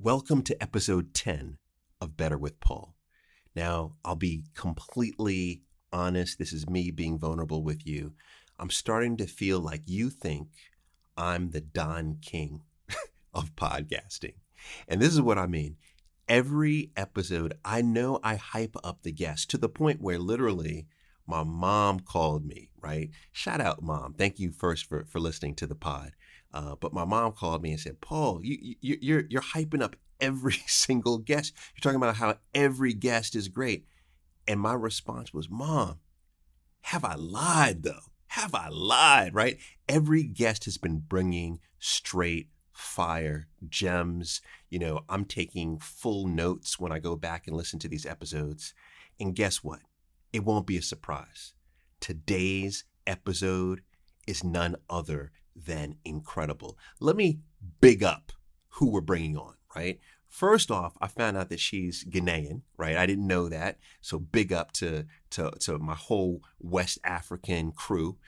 Welcome 0.00 0.42
to 0.42 0.62
episode 0.62 1.12
10 1.12 1.58
of 2.00 2.16
Better 2.16 2.38
with 2.38 2.60
Paul. 2.60 2.94
Now, 3.56 3.96
I'll 4.04 4.14
be 4.14 4.44
completely 4.54 5.62
honest. 5.92 6.38
This 6.38 6.52
is 6.52 6.70
me 6.70 6.92
being 6.92 7.18
vulnerable 7.18 7.64
with 7.64 7.84
you. 7.84 8.14
I'm 8.60 8.70
starting 8.70 9.16
to 9.16 9.26
feel 9.26 9.58
like 9.58 9.82
you 9.86 10.10
think 10.10 10.50
I'm 11.16 11.50
the 11.50 11.60
Don 11.60 12.18
King 12.22 12.62
of 13.34 13.56
podcasting. 13.56 14.34
And 14.86 15.02
this 15.02 15.12
is 15.12 15.20
what 15.20 15.36
I 15.36 15.48
mean. 15.48 15.78
Every 16.28 16.92
episode, 16.96 17.54
I 17.64 17.82
know 17.82 18.20
I 18.22 18.36
hype 18.36 18.76
up 18.84 19.02
the 19.02 19.10
guest 19.10 19.50
to 19.50 19.58
the 19.58 19.68
point 19.68 20.00
where 20.00 20.20
literally 20.20 20.86
my 21.26 21.42
mom 21.42 21.98
called 21.98 22.46
me, 22.46 22.70
right? 22.80 23.10
Shout 23.32 23.60
out, 23.60 23.82
mom. 23.82 24.14
Thank 24.14 24.38
you 24.38 24.52
first 24.52 24.88
for, 24.88 25.06
for 25.06 25.18
listening 25.18 25.56
to 25.56 25.66
the 25.66 25.74
pod. 25.74 26.12
Uh, 26.52 26.74
but 26.80 26.92
my 26.92 27.04
mom 27.04 27.32
called 27.32 27.62
me 27.62 27.72
and 27.72 27.80
said, 27.80 28.00
Paul, 28.00 28.40
you, 28.42 28.76
you, 28.80 28.98
you're, 29.00 29.24
you're 29.28 29.42
hyping 29.42 29.82
up 29.82 29.96
every 30.20 30.52
single 30.66 31.18
guest. 31.18 31.52
You're 31.74 31.82
talking 31.82 32.02
about 32.02 32.16
how 32.16 32.36
every 32.54 32.94
guest 32.94 33.34
is 33.34 33.48
great. 33.48 33.86
And 34.46 34.60
my 34.60 34.72
response 34.72 35.34
was, 35.34 35.50
Mom, 35.50 35.98
have 36.82 37.04
I 37.04 37.14
lied 37.16 37.82
though? 37.82 38.12
Have 38.28 38.54
I 38.54 38.68
lied, 38.68 39.34
right? 39.34 39.58
Every 39.88 40.22
guest 40.22 40.64
has 40.64 40.78
been 40.78 40.98
bringing 40.98 41.60
straight 41.78 42.48
fire 42.72 43.48
gems. 43.68 44.40
You 44.70 44.78
know, 44.78 45.00
I'm 45.08 45.24
taking 45.24 45.78
full 45.78 46.26
notes 46.26 46.78
when 46.78 46.92
I 46.92 46.98
go 46.98 47.16
back 47.16 47.46
and 47.46 47.56
listen 47.56 47.78
to 47.80 47.88
these 47.88 48.06
episodes. 48.06 48.74
And 49.18 49.34
guess 49.34 49.64
what? 49.64 49.80
It 50.32 50.44
won't 50.44 50.66
be 50.66 50.76
a 50.76 50.82
surprise. 50.82 51.54
Today's 52.00 52.84
episode 53.06 53.82
is 54.26 54.44
none 54.44 54.76
other 54.88 55.32
than 55.66 55.96
incredible. 56.04 56.78
Let 57.00 57.16
me 57.16 57.40
big 57.80 58.02
up 58.02 58.32
who 58.70 58.90
we're 58.90 59.00
bringing 59.00 59.36
on, 59.36 59.54
right? 59.74 59.98
First 60.28 60.70
off, 60.70 60.96
I 61.00 61.06
found 61.08 61.36
out 61.36 61.48
that 61.48 61.60
she's 61.60 62.04
Ghanaian, 62.04 62.62
right? 62.76 62.96
I 62.96 63.06
didn't 63.06 63.26
know 63.26 63.48
that. 63.48 63.78
So 64.00 64.18
big 64.18 64.52
up 64.52 64.72
to, 64.72 65.06
to, 65.30 65.50
to 65.60 65.78
my 65.78 65.94
whole 65.94 66.42
West 66.60 66.98
African 67.02 67.72
crew. 67.72 68.18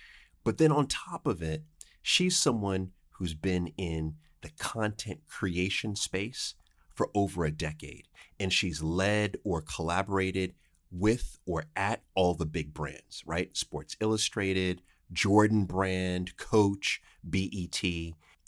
But 0.42 0.58
then 0.58 0.72
on 0.72 0.86
top 0.86 1.26
of 1.26 1.42
it, 1.42 1.64
she's 2.02 2.38
someone 2.38 2.92
who's 3.10 3.34
been 3.34 3.72
in 3.76 4.14
the 4.40 4.50
content 4.58 5.20
creation 5.28 5.94
space 5.94 6.54
for 6.94 7.10
over 7.14 7.44
a 7.44 7.50
decade. 7.50 8.08
And 8.38 8.52
she's 8.52 8.82
led 8.82 9.36
or 9.44 9.60
collaborated 9.60 10.54
with 10.90 11.38
or 11.46 11.66
at 11.76 12.02
all 12.14 12.34
the 12.34 12.46
big 12.46 12.72
brands, 12.72 13.22
right? 13.26 13.54
Sports 13.56 13.96
Illustrated, 14.00 14.80
Jordan 15.12 15.64
Brand, 15.64 16.36
Coach, 16.36 17.02
BET. 17.28 17.82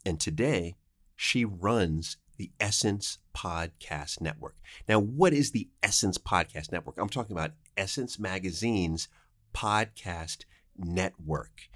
And 0.04 0.18
today, 0.18 0.76
she 1.16 1.44
runs 1.44 2.16
the 2.36 2.50
Essence 2.58 3.18
Podcast 3.34 4.20
Network. 4.20 4.56
Now, 4.88 4.98
what 4.98 5.32
is 5.32 5.52
the 5.52 5.68
Essence 5.82 6.18
Podcast 6.18 6.72
Network? 6.72 6.96
I'm 6.98 7.08
talking 7.08 7.36
about 7.36 7.52
Essence 7.76 8.18
Magazine's 8.18 9.08
podcast 9.54 10.44
network. 10.76 11.68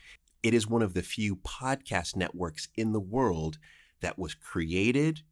It 0.43 0.55
is 0.55 0.67
one 0.67 0.83
of 0.83 0.95
the 0.95 1.03
few 1.03 1.37
podcast 1.37 2.17
networks 2.17 2.69
in 2.77 2.93
the 2.93 3.01
world 3.01 3.59
that 4.01 4.19
was 4.19 4.35
created, 4.35 5.23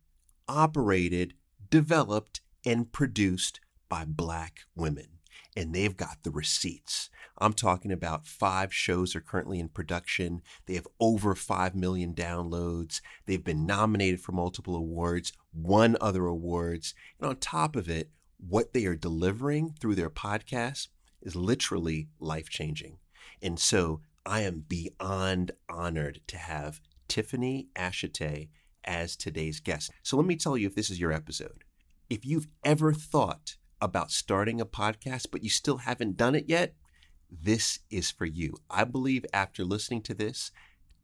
operated, 0.49 1.35
developed, 1.71 2.41
and 2.65 2.93
produced 2.93 3.61
by 3.89 4.05
Black 4.05 4.61
women 4.75 5.09
and 5.57 5.75
they've 5.75 5.97
got 5.97 6.19
the 6.23 6.31
receipts. 6.31 7.11
I'm 7.39 7.53
talking 7.53 7.91
about 7.93 8.27
five 8.27 8.73
shows 8.73 9.17
are 9.17 9.21
currently 9.21 9.59
in 9.59 9.69
production. 9.69 10.43
They 10.67 10.75
have 10.75 10.87
over 11.01 11.35
5 11.35 11.75
million 11.75 12.15
downloads. 12.15 13.01
They've 13.27 13.43
been 13.43 13.67
nominated 13.67 14.21
for 14.21 14.33
multiple 14.33 14.77
awards, 14.77 15.33
won 15.53 15.97
other 16.01 16.27
awards. 16.27 16.95
And 17.19 17.29
on 17.29 17.37
top 17.37 17.77
of 17.77 17.89
it, 17.89 18.11
what 18.39 18.73
they 18.73 18.87
are 18.87 18.97
delivering 18.97 19.75
through 19.81 19.97
their 19.97 20.11
podcast 20.11 20.89
is 21.23 21.35
literally 21.35 22.09
life 22.21 22.49
changing. 22.49 22.99
And 23.43 23.59
so 23.59 24.01
I 24.25 24.41
am 24.41 24.65
beyond 24.69 25.53
honored 25.69 26.21
to 26.29 26.37
have 26.37 26.81
Tiffany 27.09 27.69
Ashitey 27.77 28.49
as 28.85 29.17
today's 29.17 29.61
guest. 29.61 29.91
So 30.03 30.17
let 30.17 30.27
me 30.27 30.37
tell 30.37 30.57
you 30.57 30.67
if 30.67 30.75
this 30.75 30.91
is 30.91 31.01
your 31.01 31.13
episode. 31.13 31.65
If 32.11 32.25
you've 32.25 32.47
ever 32.65 32.93
thought 32.93 33.57
about 33.85 34.11
starting 34.11 34.61
a 34.61 34.67
podcast, 34.67 35.27
but 35.31 35.45
you 35.45 35.51
still 35.51 35.77
haven't 35.79 36.17
done 36.17 36.35
it 36.35 36.47
yet, 36.49 36.75
this 37.31 37.81
is 37.91 38.11
for 38.11 38.25
you. 38.25 38.55
I 38.71 38.85
believe 38.85 39.27
after 39.33 39.65
listening 39.65 40.03
to 40.03 40.15
this, 40.15 40.51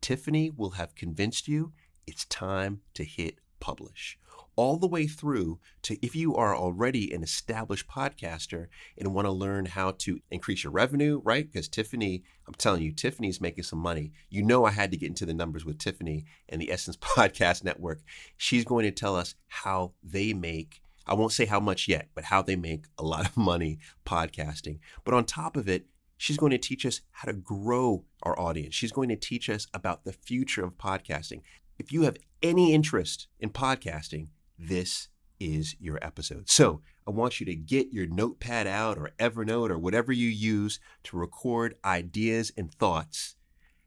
Tiffany 0.00 0.50
will 0.50 0.70
have 0.70 0.94
convinced 0.94 1.46
you 1.46 1.72
it's 2.06 2.24
time 2.24 2.80
to 2.94 3.04
hit 3.04 3.36
publish. 3.60 4.18
All 4.56 4.78
the 4.78 4.88
way 4.88 5.06
through 5.06 5.60
to 5.82 5.96
if 6.04 6.16
you 6.16 6.34
are 6.34 6.56
already 6.56 7.12
an 7.12 7.22
established 7.22 7.86
podcaster 7.86 8.66
and 8.98 9.14
want 9.14 9.26
to 9.26 9.32
learn 9.32 9.66
how 9.66 9.92
to 9.92 10.18
increase 10.30 10.64
your 10.64 10.72
revenue, 10.72 11.20
right? 11.22 11.50
Because 11.50 11.68
Tiffany, 11.68 12.24
I'm 12.46 12.54
telling 12.54 12.82
you, 12.82 12.92
Tiffany's 12.92 13.40
making 13.40 13.64
some 13.64 13.78
money. 13.78 14.12
You 14.28 14.42
know, 14.42 14.64
I 14.64 14.70
had 14.70 14.90
to 14.90 14.96
get 14.96 15.08
into 15.08 15.26
the 15.26 15.34
numbers 15.34 15.64
with 15.64 15.78
Tiffany 15.78 16.24
and 16.48 16.60
the 16.60 16.72
Essence 16.72 16.96
Podcast 17.00 17.62
Network. 17.62 18.00
She's 18.36 18.64
going 18.64 18.84
to 18.84 18.90
tell 18.90 19.16
us 19.16 19.34
how 19.48 19.92
they 20.02 20.32
make 20.32 20.82
I 21.10 21.14
won't 21.14 21.32
say 21.32 21.44
how 21.44 21.58
much 21.58 21.88
yet, 21.88 22.08
but 22.14 22.24
how 22.24 22.40
they 22.40 22.54
make 22.54 22.84
a 22.96 23.02
lot 23.02 23.28
of 23.28 23.36
money 23.36 23.80
podcasting. 24.06 24.78
But 25.04 25.12
on 25.12 25.24
top 25.24 25.56
of 25.56 25.68
it, 25.68 25.86
she's 26.16 26.36
going 26.36 26.52
to 26.52 26.58
teach 26.58 26.86
us 26.86 27.00
how 27.10 27.26
to 27.26 27.36
grow 27.36 28.04
our 28.22 28.38
audience. 28.38 28.76
She's 28.76 28.92
going 28.92 29.08
to 29.08 29.16
teach 29.16 29.50
us 29.50 29.66
about 29.74 30.04
the 30.04 30.12
future 30.12 30.64
of 30.64 30.78
podcasting. 30.78 31.42
If 31.80 31.92
you 31.92 32.02
have 32.02 32.16
any 32.42 32.72
interest 32.72 33.26
in 33.40 33.50
podcasting, 33.50 34.28
this 34.56 35.08
is 35.40 35.74
your 35.80 35.98
episode. 36.00 36.48
So 36.48 36.80
I 37.08 37.10
want 37.10 37.40
you 37.40 37.46
to 37.46 37.56
get 37.56 37.92
your 37.92 38.06
notepad 38.06 38.68
out 38.68 38.96
or 38.96 39.10
Evernote 39.18 39.70
or 39.70 39.78
whatever 39.78 40.12
you 40.12 40.28
use 40.28 40.78
to 41.04 41.16
record 41.16 41.74
ideas 41.84 42.52
and 42.56 42.72
thoughts 42.72 43.34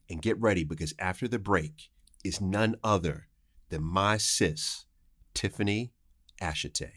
and 0.09 0.21
get 0.21 0.41
ready 0.41 0.65
because 0.65 0.93
after 0.99 1.29
the 1.29 1.39
break 1.39 1.89
is 2.25 2.41
none 2.41 2.75
other 2.83 3.27
than 3.69 3.81
my 3.81 4.17
sis, 4.17 4.85
Tiffany 5.33 5.92
Ashitey. 6.41 6.91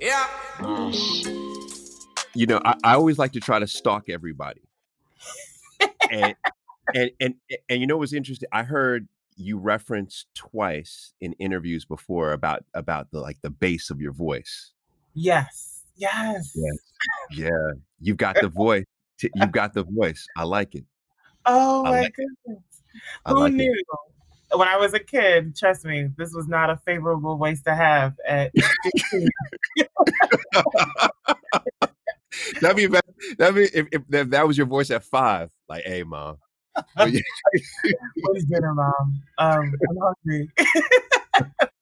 Yeah. 0.00 0.28
You 2.34 2.46
know, 2.46 2.60
I, 2.64 2.74
I 2.82 2.94
always 2.94 3.18
like 3.18 3.32
to 3.32 3.40
try 3.40 3.58
to 3.58 3.66
stalk 3.66 4.08
everybody. 4.08 4.62
and, 6.10 6.34
and 6.94 7.10
and 7.20 7.34
and 7.68 7.80
you 7.80 7.86
know 7.86 7.96
what's 7.96 8.12
interesting? 8.12 8.48
I 8.52 8.64
heard 8.64 9.08
you 9.36 9.58
reference 9.58 10.26
twice 10.34 11.14
in 11.20 11.32
interviews 11.34 11.84
before 11.84 12.32
about 12.32 12.64
about 12.74 13.10
the 13.10 13.20
like 13.20 13.40
the 13.42 13.50
bass 13.50 13.90
of 13.90 14.00
your 14.00 14.12
voice. 14.12 14.72
Yes. 15.14 15.82
Yes. 15.96 16.52
Yes. 16.54 16.78
Yeah. 17.30 17.72
You've 18.00 18.16
got 18.16 18.36
the 18.40 18.48
voice. 18.48 18.84
You've 19.22 19.52
got 19.52 19.74
the 19.74 19.84
voice. 19.84 20.26
I 20.36 20.44
like 20.44 20.74
it. 20.74 20.84
Oh 21.46 21.84
I 21.84 21.90
my 21.90 22.00
like 22.02 22.14
goodness. 22.14 22.62
Who 23.26 23.40
like 23.40 23.52
knew? 23.52 23.72
It. 23.72 24.56
When 24.56 24.68
I 24.68 24.76
was 24.76 24.94
a 24.94 25.00
kid, 25.00 25.56
trust 25.56 25.84
me, 25.84 26.10
this 26.16 26.32
was 26.32 26.46
not 26.46 26.70
a 26.70 26.76
favorable 26.76 27.36
voice 27.36 27.60
to 27.62 27.74
have 27.74 28.14
at 28.26 28.52
that'd 32.60 32.76
be 32.76 32.86
that'd 33.38 33.54
be 33.54 33.64
if, 33.74 33.86
if, 33.92 34.30
that 34.30 34.46
was 34.46 34.56
your 34.56 34.66
voice 34.66 34.90
at 34.90 35.04
five. 35.04 35.50
Like, 35.68 35.84
hey, 35.84 36.02
mom. 36.02 36.38
what 36.94 37.08
is 37.08 38.44
dinner, 38.46 38.74
mom? 38.74 39.22
Um, 39.38 39.72
I'm 39.90 39.98
hungry. 40.00 40.50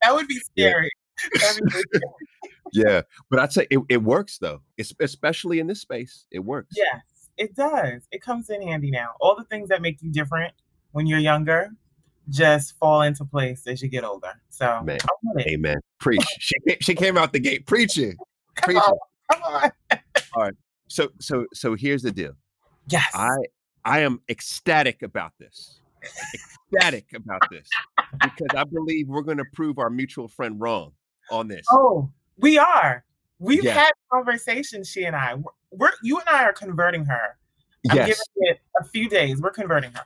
that 0.02 0.14
would 0.14 0.28
be 0.28 0.38
scary. 0.38 0.90
Yeah. 1.34 1.52
yeah. 2.72 3.02
but 3.30 3.38
I'd 3.38 3.52
say 3.52 3.66
it, 3.70 3.80
it 3.88 4.02
works 4.02 4.38
though. 4.38 4.60
It's 4.76 4.92
especially 5.00 5.60
in 5.60 5.66
this 5.66 5.80
space. 5.80 6.26
It 6.30 6.40
works. 6.40 6.74
Yes, 6.76 7.00
it 7.36 7.54
does. 7.54 8.02
It 8.10 8.22
comes 8.22 8.50
in 8.50 8.62
handy 8.62 8.90
now. 8.90 9.10
All 9.20 9.36
the 9.36 9.44
things 9.44 9.68
that 9.68 9.82
make 9.82 10.02
you 10.02 10.10
different 10.10 10.52
when 10.92 11.06
you're 11.06 11.18
younger 11.18 11.70
just 12.28 12.78
fall 12.78 13.02
into 13.02 13.24
place 13.24 13.66
as 13.66 13.82
you 13.82 13.88
get 13.88 14.04
older. 14.04 14.32
So, 14.48 14.82
Man. 14.84 14.98
amen. 15.40 15.76
Preach. 15.98 16.24
she 16.38 16.56
she 16.80 16.94
came 16.94 17.16
out 17.16 17.32
the 17.32 17.40
gate 17.40 17.66
preaching. 17.66 18.16
Come 18.54 18.74
preaching. 18.74 18.82
On, 18.82 18.98
come 19.32 19.42
on. 19.42 19.70
All 20.34 20.42
right. 20.42 20.54
So 20.88 21.08
so 21.20 21.46
so 21.54 21.74
here's 21.74 22.02
the 22.02 22.12
deal. 22.12 22.32
Yes. 22.88 23.10
I 23.14 23.34
I 23.84 24.00
am 24.00 24.20
ecstatic 24.28 25.02
about 25.02 25.32
this. 25.38 25.80
ecstatic 26.74 27.06
about 27.14 27.40
this 27.50 27.66
because 28.20 28.48
I 28.54 28.64
believe 28.64 29.08
we're 29.08 29.22
going 29.22 29.38
to 29.38 29.44
prove 29.54 29.78
our 29.78 29.88
mutual 29.88 30.28
friend 30.28 30.60
wrong 30.60 30.92
on 31.30 31.48
this. 31.48 31.64
Oh, 31.70 32.10
we 32.36 32.58
are. 32.58 33.04
We've 33.42 33.64
yes. 33.64 33.76
had 33.76 33.90
conversations, 34.12 34.88
she 34.88 35.04
and 35.04 35.16
I. 35.16 35.34
We're, 35.34 35.50
we're, 35.72 35.90
you 36.02 36.18
and 36.18 36.28
I 36.28 36.44
are 36.44 36.52
converting 36.52 37.04
her. 37.06 37.36
I'm 37.90 37.96
yes. 37.96 38.06
giving 38.06 38.52
it 38.52 38.60
a 38.80 38.84
few 38.84 39.08
days. 39.08 39.40
We're 39.40 39.50
converting 39.50 39.92
her. 39.92 40.04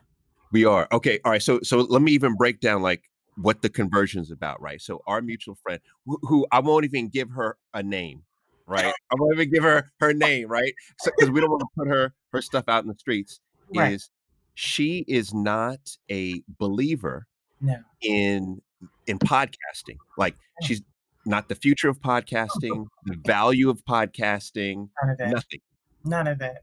We 0.51 0.65
are. 0.65 0.87
Okay. 0.91 1.19
All 1.23 1.31
right. 1.31 1.41
So 1.41 1.59
so 1.61 1.81
let 1.81 2.01
me 2.01 2.11
even 2.13 2.35
break 2.35 2.59
down 2.61 2.81
like 2.81 3.03
what 3.35 3.61
the 3.61 3.69
conversion 3.69 4.21
is 4.21 4.31
about, 4.31 4.59
right? 4.59 4.81
So 4.81 5.03
our 5.05 5.21
mutual 5.21 5.55
friend, 5.55 5.79
who, 6.07 6.17
who 6.23 6.47
I 6.51 6.59
won't 6.59 6.85
even 6.85 7.09
give 7.09 7.29
her 7.29 7.57
a 7.75 7.83
name, 7.83 8.23
right? 8.65 8.85
I 8.85 9.15
won't 9.19 9.35
even 9.35 9.51
give 9.51 9.63
her 9.63 9.91
her 9.99 10.13
name, 10.13 10.47
right? 10.47 10.73
Because 11.03 11.27
so, 11.27 11.31
we 11.31 11.39
don't 11.39 11.51
want 11.51 11.61
to 11.61 11.67
put 11.77 11.87
her 11.87 12.13
her 12.31 12.41
stuff 12.41 12.65
out 12.67 12.83
in 12.83 12.87
the 12.87 12.95
streets. 12.95 13.39
right. 13.75 13.93
is 13.93 14.09
she 14.55 15.05
is 15.07 15.33
not 15.35 15.79
a 16.09 16.41
believer 16.57 17.27
no. 17.61 17.75
in 18.01 18.59
in 19.05 19.19
podcasting. 19.19 19.97
Like 20.17 20.35
she's 20.63 20.81
not 21.27 21.49
the 21.49 21.55
future 21.55 21.89
of 21.89 21.99
podcasting, 22.01 22.87
the 23.05 23.17
value 23.25 23.69
of 23.69 23.83
podcasting, 23.85 24.89
None 25.03 25.11
of 25.11 25.19
it. 25.19 25.29
nothing. 25.29 25.59
None 26.05 26.27
of 26.27 26.41
it. 26.41 26.57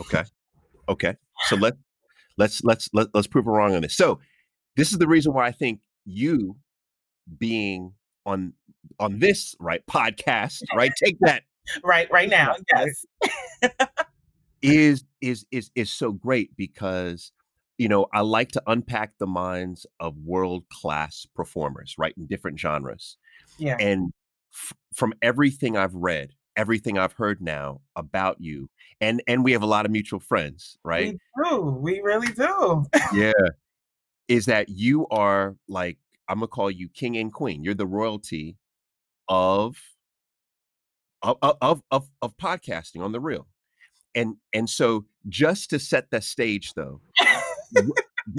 Okay. 0.00 0.24
Okay. 0.88 1.16
So 1.46 1.56
let 1.56 1.74
let's 2.36 2.62
let's 2.64 2.88
let, 2.92 3.06
us 3.06 3.10
let's 3.14 3.26
prove 3.26 3.44
her 3.44 3.52
wrong 3.52 3.74
on 3.74 3.82
this. 3.82 3.96
So 3.96 4.18
this 4.76 4.92
is 4.92 4.98
the 4.98 5.06
reason 5.06 5.32
why 5.32 5.46
I 5.46 5.52
think 5.52 5.80
you 6.04 6.56
being 7.38 7.92
on 8.26 8.54
on 8.98 9.18
this 9.18 9.54
right 9.60 9.82
podcast, 9.88 10.62
right? 10.74 10.92
Take 11.02 11.18
that. 11.20 11.42
right, 11.84 12.10
right 12.10 12.28
now. 12.28 12.56
Yes. 12.74 13.04
is 14.62 15.04
is 15.20 15.44
is 15.50 15.70
is 15.74 15.90
so 15.90 16.12
great 16.12 16.56
because 16.56 17.32
you 17.82 17.88
know 17.88 18.06
I 18.12 18.20
like 18.20 18.52
to 18.52 18.62
unpack 18.68 19.14
the 19.18 19.26
minds 19.26 19.86
of 19.98 20.16
world 20.24 20.62
class 20.68 21.26
performers, 21.34 21.96
right, 21.98 22.14
in 22.16 22.26
different 22.28 22.60
genres. 22.60 23.16
Yeah. 23.58 23.76
And 23.80 24.12
f- 24.54 24.72
from 24.94 25.14
everything 25.20 25.76
I've 25.76 25.94
read, 25.96 26.30
everything 26.56 26.96
I've 26.96 27.14
heard 27.14 27.42
now 27.42 27.80
about 27.96 28.36
you, 28.38 28.70
and 29.00 29.20
and 29.26 29.42
we 29.42 29.50
have 29.50 29.62
a 29.62 29.66
lot 29.66 29.84
of 29.84 29.90
mutual 29.90 30.20
friends, 30.20 30.78
right? 30.84 31.18
We 31.36 31.44
do. 31.50 31.60
We 31.80 32.00
really 32.02 32.32
do. 32.32 32.84
yeah. 33.12 33.32
Is 34.28 34.46
that 34.46 34.68
you 34.68 35.08
are 35.10 35.56
like 35.68 35.98
I'm 36.28 36.38
gonna 36.38 36.46
call 36.46 36.70
you 36.70 36.88
king 36.88 37.16
and 37.16 37.32
queen. 37.32 37.64
You're 37.64 37.74
the 37.74 37.84
royalty 37.84 38.58
of 39.28 39.76
of 41.20 41.36
of 41.42 41.82
of, 41.90 42.08
of 42.22 42.36
podcasting 42.36 43.02
on 43.02 43.10
the 43.10 43.20
real. 43.20 43.48
And 44.14 44.36
and 44.52 44.70
so 44.70 45.06
just 45.28 45.70
to 45.70 45.78
set 45.78 46.10
the 46.10 46.20
stage 46.20 46.74
though, 46.74 47.00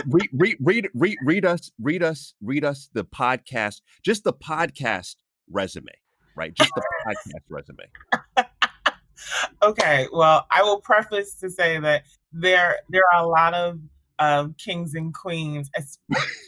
read, 0.07 0.29
read 0.33 0.57
read 0.59 0.89
read 0.93 1.17
read 1.23 1.45
us 1.45 1.71
read 1.79 2.03
us 2.03 2.33
read 2.41 2.63
us 2.63 2.89
the 2.93 3.05
podcast, 3.05 3.81
just 4.03 4.23
the 4.23 4.33
podcast 4.33 5.15
resume, 5.51 5.91
right? 6.35 6.53
Just 6.53 6.71
the 6.75 6.83
podcast 7.05 7.41
resume. 7.49 8.47
okay, 9.63 10.07
well, 10.11 10.45
I 10.51 10.63
will 10.63 10.81
preface 10.81 11.35
to 11.35 11.49
say 11.49 11.79
that 11.79 12.03
there 12.31 12.79
there 12.89 13.03
are 13.13 13.23
a 13.23 13.27
lot 13.27 13.53
of 13.53 13.79
um, 14.19 14.55
kings 14.57 14.93
and 14.93 15.13
queens 15.13 15.69
that 15.75 15.85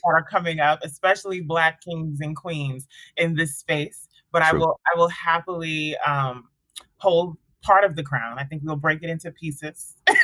are 0.06 0.24
coming 0.24 0.60
up, 0.60 0.80
especially 0.84 1.42
Black 1.42 1.82
kings 1.82 2.20
and 2.22 2.36
queens 2.36 2.88
in 3.18 3.36
this 3.36 3.58
space. 3.58 4.08
But 4.32 4.44
True. 4.44 4.58
I 4.58 4.60
will 4.60 4.80
I 4.94 4.98
will 4.98 5.10
happily 5.10 5.98
um, 6.06 6.50
hold 6.98 7.38
part 7.66 7.84
of 7.84 7.96
the 7.96 8.04
crown. 8.04 8.38
I 8.38 8.44
think 8.44 8.62
we'll 8.64 8.76
break 8.76 9.02
it 9.04 9.10
into 9.10 9.32
pieces. 9.32 9.96
okay. 10.10 10.16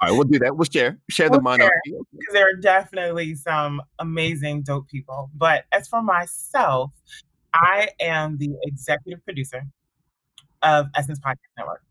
All 0.00 0.08
right, 0.08 0.12
we'll 0.12 0.24
do 0.24 0.38
that. 0.38 0.56
We'll 0.56 0.68
share 0.70 0.98
share 1.10 1.28
we'll 1.28 1.40
the 1.40 1.42
monarchy. 1.42 1.72
Because 1.86 2.32
there 2.32 2.44
are 2.44 2.60
definitely 2.60 3.34
some 3.34 3.82
amazing 3.98 4.62
dope 4.62 4.88
people. 4.88 5.30
But 5.34 5.64
as 5.72 5.88
for 5.88 6.02
myself, 6.02 6.92
I 7.52 7.88
am 8.00 8.38
the 8.38 8.50
executive 8.62 9.24
producer 9.24 9.64
of 10.62 10.86
Essence 10.94 11.18
Podcast 11.18 11.36
Network. 11.56 11.82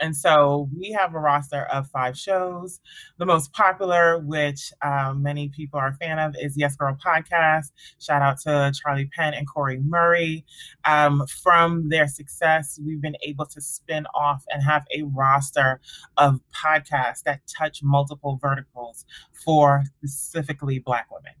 And 0.00 0.16
so 0.16 0.68
we 0.76 0.92
have 0.92 1.14
a 1.14 1.18
roster 1.18 1.64
of 1.64 1.88
five 1.88 2.16
shows. 2.16 2.80
The 3.18 3.26
most 3.26 3.52
popular, 3.52 4.18
which 4.18 4.72
um, 4.82 5.22
many 5.22 5.48
people 5.48 5.80
are 5.80 5.88
a 5.88 5.94
fan 5.94 6.18
of, 6.18 6.34
is 6.40 6.56
Yes 6.56 6.76
Girl 6.76 6.96
Podcast. 7.04 7.72
Shout 8.00 8.22
out 8.22 8.38
to 8.42 8.72
Charli 8.72 9.10
Penn 9.10 9.34
and 9.34 9.48
Cori 9.48 9.78
Murray. 9.78 10.44
Um, 10.84 11.24
from 11.42 11.88
their 11.88 12.06
success, 12.06 12.78
we've 12.84 13.02
been 13.02 13.16
able 13.22 13.46
to 13.46 13.60
spin 13.60 14.06
off 14.14 14.44
and 14.50 14.62
have 14.62 14.84
a 14.94 15.02
roster 15.02 15.80
of 16.16 16.40
podcasts 16.54 17.22
that 17.24 17.40
touch 17.58 17.82
multiple 17.82 18.38
verticals 18.40 19.04
for 19.44 19.82
specifically 20.04 20.78
Black 20.78 21.08
women. 21.10 21.32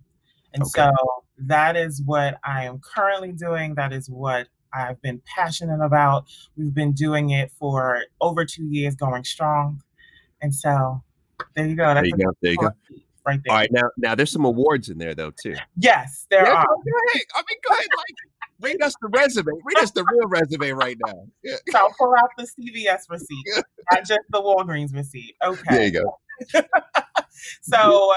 And 0.52 0.62
okay. 0.62 0.70
so 0.70 0.92
that 1.38 1.76
is 1.76 2.02
what 2.04 2.38
I 2.42 2.64
am 2.64 2.80
currently 2.80 3.32
doing. 3.32 3.74
That 3.74 3.92
is 3.92 4.08
what 4.08 4.48
I've 4.72 5.00
been 5.02 5.20
passionate 5.24 5.84
about. 5.84 6.26
We've 6.56 6.74
been 6.74 6.92
doing 6.92 7.30
it 7.30 7.52
for 7.58 8.04
over 8.20 8.44
two 8.44 8.64
years, 8.64 8.94
going 8.94 9.24
strong. 9.24 9.82
And 10.40 10.54
so 10.54 11.02
there 11.54 11.66
you 11.66 11.74
go. 11.74 11.94
That's 11.94 12.00
there 12.00 12.04
you 12.06 12.16
go. 12.16 12.32
There 12.42 12.52
you 12.52 12.58
go. 12.58 12.70
Right 13.26 13.40
there. 13.44 13.52
All 13.52 13.58
right, 13.58 13.72
now 13.72 13.90
now 13.96 14.14
there's 14.14 14.32
some 14.32 14.44
awards 14.44 14.88
in 14.88 14.98
there 14.98 15.14
though 15.14 15.32
too. 15.32 15.54
Yes, 15.76 16.26
there 16.30 16.46
yeah, 16.46 16.54
are. 16.54 16.64
Go 16.64 17.12
ahead. 17.12 17.22
I 17.34 17.42
mean, 17.48 17.58
go 17.68 17.74
ahead. 17.74 17.86
Like, 17.96 18.16
read 18.60 18.82
us 18.82 18.94
the 19.00 19.08
resume. 19.08 19.52
Read 19.64 19.78
us 19.78 19.90
the 19.90 20.04
real 20.10 20.28
resume 20.28 20.70
right 20.70 20.96
now. 21.06 21.26
Yeah. 21.42 21.56
So 21.70 21.78
I'll 21.78 21.94
pull 21.98 22.14
out 22.18 22.30
the 22.38 22.44
CVS 22.44 23.10
receipt, 23.10 23.64
not 23.92 24.06
just 24.06 24.20
the 24.30 24.40
Walgreens 24.40 24.94
receipt. 24.94 25.34
Okay. 25.44 25.62
There 25.70 25.84
you 25.84 25.90
go. 25.92 26.18
so 27.62 28.14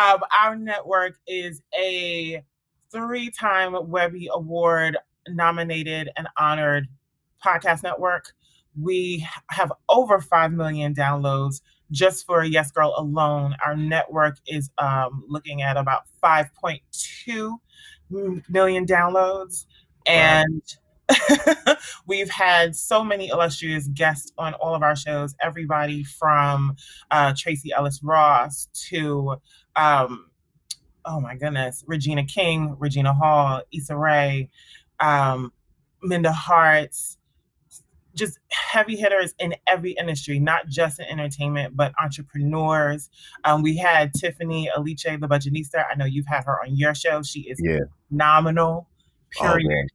um, 0.00 0.20
our 0.38 0.56
network 0.56 1.18
is 1.26 1.62
a 1.78 2.42
three-time 2.90 3.88
Webby 3.88 4.28
Award 4.32 4.96
nominated 5.34 6.10
and 6.16 6.28
honored 6.36 6.88
podcast 7.44 7.82
network. 7.82 8.32
We 8.80 9.26
have 9.50 9.72
over 9.88 10.20
5 10.20 10.52
million 10.52 10.94
downloads 10.94 11.60
just 11.90 12.26
for 12.26 12.44
Yes 12.44 12.70
Girl 12.70 12.94
alone. 12.96 13.56
Our 13.64 13.76
network 13.76 14.36
is 14.46 14.70
um, 14.78 15.24
looking 15.28 15.62
at 15.62 15.76
about 15.76 16.02
5.2 16.22 17.58
million 18.48 18.86
downloads. 18.86 19.66
And 20.06 20.62
we've 22.06 22.30
had 22.30 22.76
so 22.76 23.02
many 23.02 23.28
illustrious 23.28 23.88
guests 23.88 24.32
on 24.38 24.54
all 24.54 24.74
of 24.74 24.82
our 24.82 24.96
shows. 24.96 25.34
Everybody 25.40 26.04
from 26.04 26.76
uh, 27.10 27.34
Tracee 27.36 27.72
Ellis 27.72 28.00
Ross 28.02 28.68
to, 28.88 29.36
um, 29.76 30.30
oh 31.04 31.20
my 31.20 31.36
goodness, 31.36 31.84
Regina 31.86 32.24
King, 32.24 32.76
Regina 32.78 33.14
Hall, 33.14 33.62
Issa 33.72 33.96
Rae, 33.96 34.50
um, 35.00 35.52
Minda 36.02 36.32
Harts, 36.32 37.18
just 38.14 38.38
heavy 38.50 38.96
hitters 38.96 39.34
in 39.38 39.54
every 39.66 39.92
industry, 39.92 40.38
not 40.38 40.68
just 40.68 40.98
in 40.98 41.06
entertainment, 41.06 41.76
but 41.76 41.92
entrepreneurs. 42.02 43.08
Um, 43.44 43.62
we 43.62 43.76
had 43.76 44.12
Tiffany 44.14 44.68
Aliche, 44.76 45.20
the 45.20 45.28
Budgetnista. 45.28 45.84
I 45.90 45.94
know 45.94 46.04
you've 46.04 46.26
had 46.26 46.44
her 46.44 46.60
on 46.62 46.76
your 46.76 46.94
show. 46.94 47.22
She 47.22 47.40
is 47.40 47.60
yeah. 47.62 47.78
phenomenal. 48.08 48.88
Oh, 49.40 49.52
period. 49.52 49.88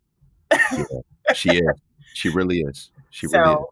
Oh, 0.52 1.04
yeah, 1.28 1.34
she 1.34 1.50
is. 1.50 1.82
She 2.14 2.30
really 2.30 2.62
is. 2.62 2.92
She 3.10 3.28
so, 3.28 3.40
really 3.40 3.54
is 3.54 3.66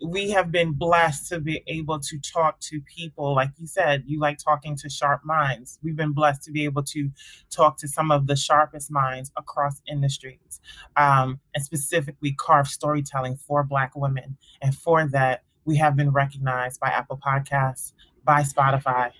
we 0.00 0.30
have 0.30 0.52
been 0.52 0.72
blessed 0.72 1.28
to 1.28 1.40
be 1.40 1.62
able 1.66 1.98
to 1.98 2.18
talk 2.18 2.58
to 2.60 2.80
people 2.82 3.34
like 3.34 3.50
you 3.58 3.66
said 3.66 4.02
you 4.06 4.18
like 4.18 4.38
talking 4.38 4.76
to 4.76 4.88
sharp 4.88 5.24
minds 5.24 5.78
we've 5.82 5.96
been 5.96 6.12
blessed 6.12 6.42
to 6.42 6.52
be 6.52 6.64
able 6.64 6.82
to 6.82 7.10
talk 7.50 7.76
to 7.76 7.88
some 7.88 8.10
of 8.10 8.26
the 8.26 8.36
sharpest 8.36 8.90
minds 8.90 9.30
across 9.36 9.82
industries 9.88 10.60
um, 10.96 11.40
and 11.54 11.64
specifically 11.64 12.32
carve 12.32 12.68
storytelling 12.68 13.36
for 13.36 13.62
black 13.62 13.92
women 13.96 14.36
and 14.62 14.74
for 14.74 15.06
that 15.06 15.42
we 15.64 15.76
have 15.76 15.96
been 15.96 16.10
recognized 16.10 16.78
by 16.80 16.88
apple 16.88 17.18
podcasts 17.24 17.92
by 18.24 18.42
spotify 18.42 19.10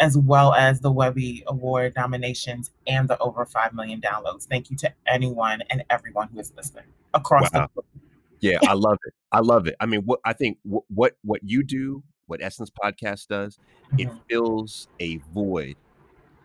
as 0.00 0.18
well 0.18 0.52
as 0.54 0.80
the 0.80 0.90
Webby 0.90 1.44
Award 1.46 1.92
nominations 1.96 2.72
and 2.84 3.08
the 3.08 3.16
over 3.18 3.46
5 3.46 3.74
million 3.74 4.00
downloads. 4.00 4.42
Thank 4.42 4.68
you 4.68 4.76
to 4.78 4.92
anyone 5.06 5.62
and 5.70 5.84
everyone 5.88 6.28
who 6.32 6.40
is 6.40 6.52
listening 6.56 6.86
across 7.14 7.52
wow. 7.52 7.68
the 7.76 7.82
yeah, 8.44 8.58
I 8.62 8.74
love 8.74 8.98
it. 9.06 9.14
I 9.32 9.40
love 9.40 9.66
it. 9.66 9.76
I 9.80 9.86
mean, 9.86 10.02
what 10.02 10.20
I 10.24 10.32
think 10.32 10.58
what 10.62 10.84
what, 10.88 11.16
what 11.22 11.40
you 11.42 11.62
do, 11.62 12.02
what 12.26 12.42
Essence 12.42 12.70
Podcast 12.70 13.28
does, 13.28 13.58
it 13.98 14.08
mm-hmm. 14.08 14.18
fills 14.28 14.88
a 15.00 15.16
void 15.32 15.76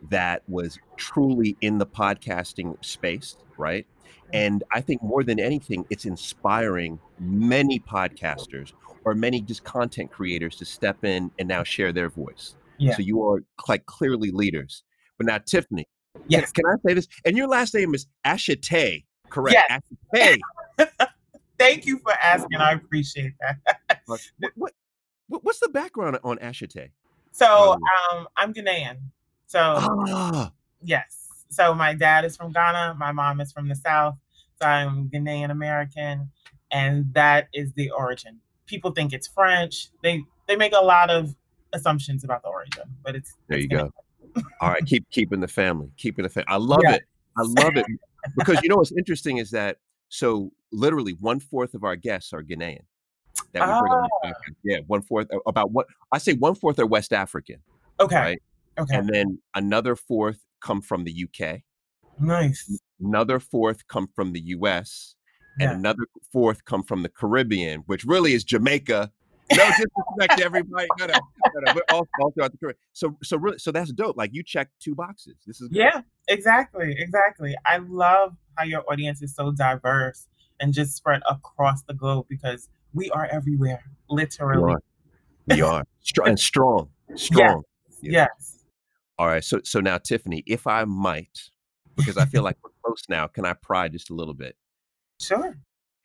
that 0.09 0.43
was 0.47 0.79
truly 0.97 1.57
in 1.61 1.77
the 1.77 1.85
podcasting 1.85 2.83
space, 2.83 3.35
right? 3.57 3.85
And 4.33 4.63
I 4.73 4.81
think 4.81 5.03
more 5.03 5.23
than 5.23 5.39
anything, 5.39 5.85
it's 5.89 6.05
inspiring 6.05 6.99
many 7.19 7.79
podcasters 7.79 8.73
or 9.03 9.13
many 9.13 9.41
just 9.41 9.63
content 9.63 10.11
creators 10.11 10.55
to 10.57 10.65
step 10.65 11.03
in 11.03 11.31
and 11.39 11.47
now 11.47 11.63
share 11.63 11.91
their 11.91 12.09
voice. 12.09 12.55
Yeah. 12.77 12.95
So 12.95 13.01
you 13.01 13.23
are 13.27 13.43
like 13.67 13.85
clearly 13.87 14.31
leaders. 14.31 14.83
But 15.17 15.27
now, 15.27 15.39
Tiffany, 15.39 15.85
yes. 16.27 16.51
can, 16.51 16.63
can 16.63 16.73
I 16.73 16.87
say 16.87 16.93
this? 16.93 17.07
And 17.25 17.35
your 17.35 17.47
last 17.47 17.73
name 17.73 17.93
is 17.93 18.07
Ashitey, 18.25 19.03
correct? 19.29 19.57
Yes. 20.13 20.39
Ashitey. 20.79 20.97
Thank 21.59 21.85
you 21.85 21.99
for 21.99 22.13
asking. 22.13 22.59
I 22.59 22.71
appreciate 22.71 23.33
that. 23.41 24.01
what, 24.05 24.73
what, 25.27 25.43
what's 25.43 25.59
the 25.59 25.69
background 25.69 26.17
on 26.23 26.37
Ashitey? 26.37 26.89
So 27.31 27.73
um, 28.13 28.27
I'm 28.37 28.53
Ghanaian. 28.53 28.97
So 29.45 29.59
ah. 29.59 30.51
yes. 30.81 31.27
So 31.49 31.73
my 31.73 31.93
dad 31.93 32.25
is 32.25 32.37
from 32.37 32.51
Ghana. 32.51 32.95
My 32.97 33.11
mom 33.11 33.41
is 33.41 33.51
from 33.51 33.67
the 33.67 33.75
South. 33.75 34.15
So 34.61 34.67
I'm 34.67 35.09
Ghanaian 35.09 35.51
American, 35.51 36.31
and 36.71 37.13
that 37.13 37.47
is 37.53 37.73
the 37.73 37.91
origin. 37.91 38.39
People 38.65 38.91
think 38.91 39.13
it's 39.13 39.27
French. 39.27 39.89
They 40.03 40.23
they 40.47 40.55
make 40.55 40.73
a 40.73 40.83
lot 40.83 41.09
of 41.09 41.35
assumptions 41.73 42.23
about 42.23 42.41
the 42.41 42.49
origin, 42.49 42.83
but 43.03 43.15
it's 43.15 43.35
there. 43.47 43.57
It's 43.57 43.63
you 43.63 43.77
Ghanaian. 43.77 43.91
go. 44.35 44.41
All 44.61 44.69
right, 44.69 44.85
keep 44.85 45.09
keeping 45.09 45.39
the 45.39 45.47
family, 45.47 45.91
keeping 45.97 46.23
the 46.23 46.29
family. 46.29 46.47
I 46.47 46.57
love 46.57 46.81
yeah. 46.83 46.95
it. 46.95 47.03
I 47.37 47.41
love 47.41 47.75
it 47.75 47.85
because 48.37 48.61
you 48.63 48.69
know 48.69 48.77
what's 48.77 48.91
interesting 48.91 49.37
is 49.37 49.51
that 49.51 49.77
so 50.09 50.51
literally 50.71 51.13
one 51.19 51.39
fourth 51.39 51.73
of 51.73 51.83
our 51.83 51.95
guests 51.95 52.33
are 52.33 52.43
Ghanaian. 52.43 52.81
that 53.53 53.61
we 53.61 53.79
bring 53.79 53.93
Ah. 53.93 54.07
podcast. 54.25 54.55
Yeah, 54.63 54.77
one 54.87 55.01
fourth 55.01 55.27
about 55.47 55.71
what 55.71 55.87
I 56.11 56.17
say 56.17 56.33
one 56.33 56.55
fourth 56.55 56.77
are 56.79 56.85
West 56.85 57.13
African, 57.13 57.57
Okay. 57.99 58.15
right? 58.15 58.41
Okay. 58.77 58.95
And 58.95 59.07
then 59.09 59.39
another 59.55 59.95
fourth 59.95 60.43
come 60.61 60.81
from 60.81 61.03
the 61.05 61.11
UK, 61.23 61.63
nice. 62.19 62.79
another 62.99 63.39
fourth 63.39 63.87
come 63.87 64.07
from 64.15 64.33
the 64.33 64.41
US, 64.57 65.15
and 65.59 65.69
Yeah. 65.71 65.75
another 65.77 66.03
fourth 66.31 66.63
come 66.65 66.83
from 66.83 67.01
the 67.03 67.09
Caribbean, 67.09 67.81
which 67.87 68.03
really 68.03 68.33
is 68.33 68.43
Jamaica. 68.43 69.11
No 69.51 69.65
disrespect 69.65 70.37
to 70.37 70.43
everybody, 70.45 70.87
no, 70.99 71.07
no, 71.07 71.13
no, 71.55 71.73
no, 71.73 71.81
all, 71.91 72.07
all 72.21 72.31
throughout 72.31 72.51
the 72.51 72.57
Caribbean. 72.59 72.77
So, 72.93 73.17
so 73.23 73.35
really, 73.37 73.57
so 73.57 73.71
that's 73.71 73.91
dope. 73.91 74.15
Like 74.15 74.29
you 74.31 74.43
check 74.43 74.69
two 74.79 74.93
boxes. 74.93 75.37
This 75.47 75.59
is 75.59 75.69
good. 75.69 75.77
Yeah, 75.77 76.01
exactly, 76.27 76.93
exactly. 76.99 77.55
I 77.65 77.77
love 77.77 78.35
how 78.59 78.65
your 78.65 78.83
audience 78.91 79.21
is 79.21 79.33
so 79.33 79.51
diverse 79.51 80.27
and 80.59 80.73
just 80.73 80.95
spread 80.95 81.21
across 81.29 81.81
the 81.83 81.93
globe 81.93 82.25
because 82.29 82.67
we 82.93 83.09
are 83.11 83.25
everywhere, 83.31 83.83
We 84.09 84.15
literally. 84.17 84.73
are. 84.73 84.81
We 85.47 85.61
are 85.61 85.83
and 86.25 86.39
strong, 86.39 86.89
strong. 87.15 87.63
Yeah. 88.01 88.27
Yes. 88.27 88.65
All 89.17 89.27
right. 89.27 89.43
So, 89.43 89.61
so 89.63 89.79
now, 89.79 89.97
Tiffany, 89.97 90.43
if 90.45 90.67
I 90.67 90.83
might, 90.85 91.49
because 91.95 92.17
I 92.17 92.25
feel 92.25 92.43
like 92.43 92.57
we're 92.63 92.71
close 92.83 93.03
now, 93.09 93.27
can 93.27 93.45
I 93.45 93.53
pry 93.53 93.87
just 93.87 94.09
a 94.09 94.13
little 94.13 94.33
bit? 94.33 94.55
Sure. 95.19 95.57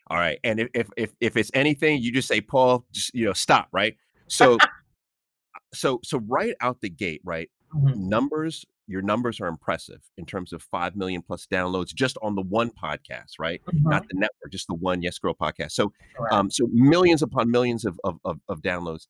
All 0.09 0.19
right. 0.19 0.39
And 0.45 0.61
if 0.61 0.69
if 0.75 0.89
if, 0.97 1.13
if 1.21 1.37
it's 1.37 1.51
anything, 1.55 2.03
you 2.03 2.13
just 2.13 2.29
say, 2.29 2.41
Paul, 2.41 2.85
just 2.93 3.15
you 3.15 3.25
know, 3.27 3.33
stop. 3.33 3.69
Right. 3.73 3.97
So, 4.27 4.57
so 5.75 6.01
so 6.03 6.19
right 6.27 6.55
out 6.63 6.81
the 6.81 6.89
gate, 6.89 7.21
right? 7.25 7.51
Mhm. 7.75 7.95
Numbers, 7.97 8.65
your 8.87 9.01
numbers 9.03 9.41
are 9.41 9.47
impressive 9.47 10.01
in 10.19 10.27
terms 10.27 10.53
of 10.53 10.63
five 10.63 10.95
million 10.97 11.23
plus 11.23 11.47
downloads 11.47 11.95
just 11.95 12.19
on 12.23 12.35
the 12.35 12.43
one 12.43 12.71
podcast, 12.71 13.33
right? 13.39 13.61
Not 13.73 14.03
Mhm. 14.05 14.09
the 14.11 14.15
network, 14.19 14.53
just 14.53 14.67
the 14.69 14.75
one 14.75 15.01
Yes 15.03 15.19
Girl 15.19 15.35
podcast. 15.35 15.73
So, 15.73 15.93
um, 16.31 16.51
so 16.51 16.67
millions 16.73 17.23
upon 17.23 17.51
millions 17.51 17.85
of 17.85 17.99
of 18.05 18.19
of, 18.25 18.41
of 18.49 18.61
downloads. 18.61 19.07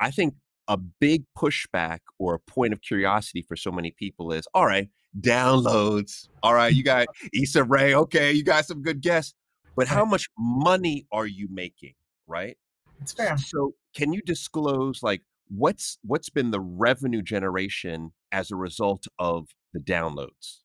I 0.00 0.10
think 0.10 0.34
a 0.68 0.76
big 0.76 1.24
pushback 1.38 2.00
or 2.18 2.34
a 2.34 2.38
point 2.38 2.72
of 2.72 2.80
curiosity 2.80 3.42
for 3.42 3.54
so 3.56 3.70
many 3.70 3.90
people 3.90 4.32
is 4.32 4.46
all 4.54 4.64
right 4.66 4.88
downloads 5.20 6.28
all 6.42 6.54
right 6.54 6.74
you 6.74 6.82
got 6.82 7.06
Issa 7.34 7.64
Rae 7.64 7.94
okay 7.94 8.32
you 8.32 8.42
got 8.42 8.64
some 8.66 8.82
good 8.82 9.00
guests 9.02 9.34
but 9.76 9.86
how 9.86 10.04
much 10.04 10.28
money 10.38 11.06
are 11.12 11.26
you 11.26 11.48
making 11.50 11.92
right 12.26 12.56
it's 13.02 13.12
fair. 13.12 13.36
so 13.36 13.74
can 13.94 14.12
you 14.12 14.22
disclose 14.22 15.02
like 15.02 15.20
what's 15.48 15.98
what's 16.02 16.30
been 16.30 16.50
the 16.50 16.60
revenue 16.60 17.22
generation 17.22 18.12
as 18.32 18.50
a 18.50 18.56
result 18.56 19.06
of 19.18 19.48
the 19.72 19.80
downloads 19.80 20.60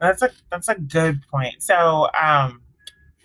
That's 0.00 0.22
a 0.22 0.30
that's 0.50 0.68
a 0.68 0.74
good 0.74 1.20
point. 1.30 1.62
So 1.62 2.08
um 2.20 2.62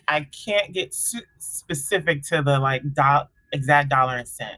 I 0.08 0.28
can't 0.46 0.74
get 0.74 0.94
specific 1.40 2.24
to 2.24 2.42
the 2.42 2.60
like 2.60 2.84
do- 2.94 3.28
exact 3.54 3.90
dollar 3.90 4.18
and 4.18 4.28
cent, 4.28 4.58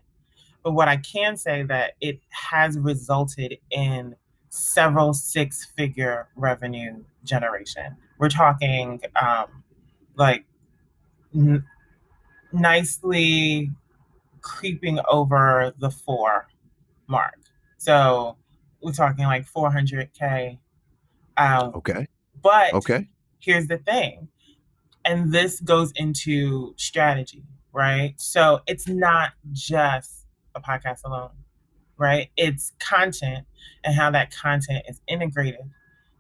but 0.64 0.72
what 0.72 0.88
I 0.88 0.98
can 0.98 1.38
say 1.38 1.64
that 1.64 1.94
it 2.02 2.20
has 2.30 2.78
resulted 2.80 3.58
in 3.72 4.16
several 4.50 5.14
six-figure 5.14 6.30
revenue 6.36 7.04
generation. 7.24 7.96
We're 8.18 8.30
talking 8.30 9.02
um 9.22 9.64
like 10.16 10.46
n- 11.34 11.64
nicely 12.52 13.72
creeping 14.46 15.00
over 15.10 15.74
the 15.80 15.90
four 15.90 16.48
mark. 17.08 17.36
So 17.78 18.38
we're 18.82 18.94
talking 18.94 19.26
like 19.26 19.46
400k. 19.52 20.60
Um, 21.38 21.74
okay 21.76 22.08
but 22.42 22.74
okay 22.74 23.10
here's 23.46 23.68
the 23.68 23.78
thing, 23.78 24.28
and 25.06 25.32
this 25.32 25.60
goes 25.62 25.92
into 25.96 26.74
strategy, 26.78 27.44
right? 27.72 28.14
So 28.18 28.62
it's 28.68 28.88
not 28.88 29.32
just 29.52 30.26
a 30.56 30.62
podcast 30.62 31.04
alone, 31.06 31.32
right? 31.98 32.30
It's 32.36 32.74
content 32.80 33.46
and 33.84 33.96
how 33.96 34.10
that 34.12 34.36
content 34.36 34.86
is 34.90 35.00
integrated 35.08 35.70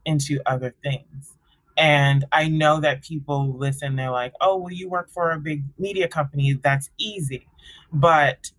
into 0.06 0.40
other 0.46 0.76
things. 0.84 1.35
And 1.78 2.26
I 2.32 2.48
know 2.48 2.80
that 2.80 3.04
people 3.04 3.58
listen, 3.58 3.96
they're 3.96 4.12
like, 4.12 4.34
oh, 4.42 4.58
well, 4.58 4.72
you 4.72 4.90
work 4.90 5.10
for 5.10 5.32
a 5.32 5.40
big 5.40 5.64
media 5.78 6.08
company. 6.08 6.54
That's 6.54 6.90
easy. 6.98 7.48
But 7.92 8.52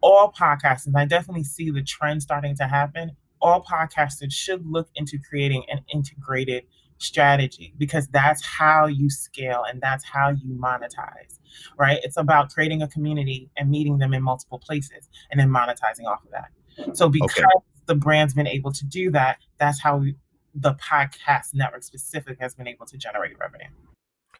all 0.00 0.32
podcasters, 0.32 0.96
I 0.96 1.04
definitely 1.04 1.44
see 1.44 1.70
the 1.70 1.82
trend 1.82 2.22
starting 2.22 2.56
to 2.56 2.64
happen. 2.64 3.12
All 3.40 3.62
podcasters 3.62 4.32
should 4.32 4.66
look 4.66 4.88
into 4.96 5.18
creating 5.18 5.64
an 5.68 5.80
integrated 5.92 6.64
strategy 6.98 7.74
because 7.78 8.08
that's 8.08 8.44
how 8.44 8.86
you 8.86 9.10
scale 9.10 9.64
and 9.68 9.80
that's 9.80 10.04
how 10.04 10.30
you 10.30 10.54
monetize, 10.54 11.38
right? 11.78 12.00
It's 12.02 12.16
about 12.16 12.50
creating 12.50 12.82
a 12.82 12.88
community 12.88 13.50
and 13.56 13.70
meeting 13.70 13.98
them 13.98 14.14
in 14.14 14.22
multiple 14.22 14.58
places 14.58 15.08
and 15.30 15.38
then 15.38 15.50
monetizing 15.50 16.06
off 16.06 16.24
of 16.24 16.30
that. 16.32 16.96
So 16.96 17.08
because 17.08 17.44
the 17.86 17.94
brand's 17.94 18.34
been 18.34 18.46
able 18.46 18.72
to 18.72 18.84
do 18.86 19.10
that, 19.12 19.38
that's 19.58 19.80
how 19.80 19.98
we, 19.98 20.16
the 20.54 20.74
podcast 20.74 21.54
network 21.54 21.82
specific 21.82 22.38
has 22.40 22.54
been 22.54 22.68
able 22.68 22.86
to 22.86 22.96
generate 22.96 23.38
revenue. 23.38 23.68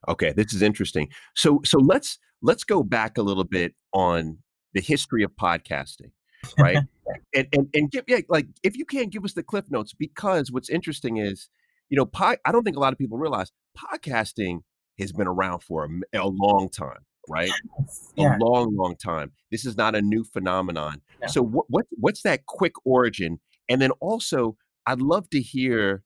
Okay, 0.08 0.32
this 0.32 0.52
is 0.52 0.62
interesting. 0.62 1.08
So 1.34 1.60
so 1.64 1.78
let's 1.78 2.18
let's 2.42 2.64
go 2.64 2.82
back 2.82 3.18
a 3.18 3.22
little 3.22 3.44
bit 3.44 3.74
on 3.92 4.38
the 4.74 4.80
history 4.80 5.22
of 5.22 5.32
podcasting, 5.32 6.10
right? 6.58 6.78
and, 7.34 7.48
and 7.52 7.68
and 7.74 7.90
give 7.90 8.04
yeah, 8.06 8.20
like 8.28 8.46
if 8.62 8.76
you 8.76 8.84
can't 8.84 9.10
give 9.10 9.24
us 9.24 9.32
the 9.32 9.42
cliff 9.42 9.64
notes, 9.70 9.92
because 9.92 10.52
what's 10.52 10.68
interesting 10.68 11.16
is, 11.16 11.48
you 11.88 11.96
know, 11.96 12.06
pod, 12.06 12.38
I 12.44 12.52
don't 12.52 12.64
think 12.64 12.76
a 12.76 12.80
lot 12.80 12.92
of 12.92 12.98
people 12.98 13.18
realize 13.18 13.50
podcasting 13.76 14.60
has 14.98 15.12
been 15.12 15.26
around 15.26 15.62
for 15.62 15.88
a 16.12 16.28
long 16.28 16.68
time, 16.68 17.04
right? 17.28 17.50
Yeah. 18.14 18.36
A 18.36 18.38
long, 18.38 18.76
long 18.76 18.96
time. 18.96 19.32
This 19.50 19.64
is 19.64 19.76
not 19.76 19.94
a 19.94 20.02
new 20.02 20.24
phenomenon. 20.24 21.00
No. 21.20 21.26
So 21.28 21.42
what 21.42 21.66
what 21.68 21.86
what's 21.98 22.22
that 22.22 22.46
quick 22.46 22.74
origin? 22.84 23.40
And 23.68 23.80
then 23.80 23.92
also, 23.92 24.56
I'd 24.86 25.00
love 25.00 25.30
to 25.30 25.40
hear 25.40 26.02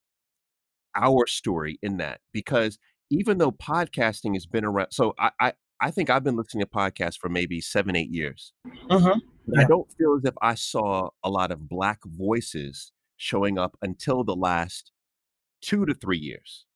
our 0.94 1.26
story 1.26 1.78
in 1.82 1.98
that 1.98 2.20
because 2.32 2.78
even 3.10 3.38
though 3.38 3.52
podcasting 3.52 4.34
has 4.34 4.46
been 4.46 4.64
around, 4.64 4.88
so 4.92 5.14
I 5.18 5.30
I, 5.40 5.52
I 5.80 5.90
think 5.90 6.10
I've 6.10 6.24
been 6.24 6.36
listening 6.36 6.64
to 6.64 6.70
podcasts 6.70 7.18
for 7.18 7.28
maybe 7.28 7.60
seven 7.60 7.96
eight 7.96 8.10
years. 8.10 8.52
Mhm. 8.90 9.20
But 9.46 9.60
I 9.60 9.64
don't 9.64 9.90
feel 9.96 10.14
as 10.14 10.24
if 10.24 10.34
I 10.42 10.54
saw 10.54 11.08
a 11.24 11.30
lot 11.30 11.50
of 11.50 11.68
black 11.68 12.00
voices 12.04 12.92
showing 13.16 13.58
up 13.58 13.76
until 13.80 14.22
the 14.22 14.36
last 14.36 14.92
two 15.60 15.86
to 15.86 15.94
three 15.94 16.18
years, 16.18 16.66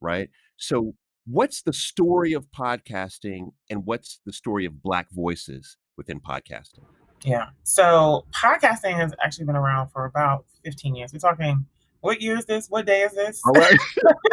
right? 0.00 0.30
So, 0.56 0.94
what's 1.26 1.62
the 1.62 1.72
story 1.72 2.32
of 2.32 2.46
podcasting 2.56 3.52
and 3.68 3.84
what's 3.84 4.20
the 4.24 4.32
story 4.32 4.64
of 4.64 4.82
black 4.82 5.08
voices 5.10 5.76
within 5.96 6.20
podcasting? 6.20 6.84
Yeah. 7.24 7.50
So 7.62 8.26
podcasting 8.34 8.94
has 8.94 9.12
actually 9.22 9.44
been 9.46 9.56
around 9.56 9.88
for 9.88 10.04
about 10.04 10.44
15 10.64 10.94
years. 10.94 11.12
We're 11.12 11.18
talking, 11.18 11.66
what 12.00 12.20
year 12.20 12.36
is 12.36 12.46
this? 12.46 12.68
What 12.68 12.86
day 12.86 13.02
is 13.02 13.12
this? 13.12 13.40
All 13.46 13.52
right. 13.52 13.78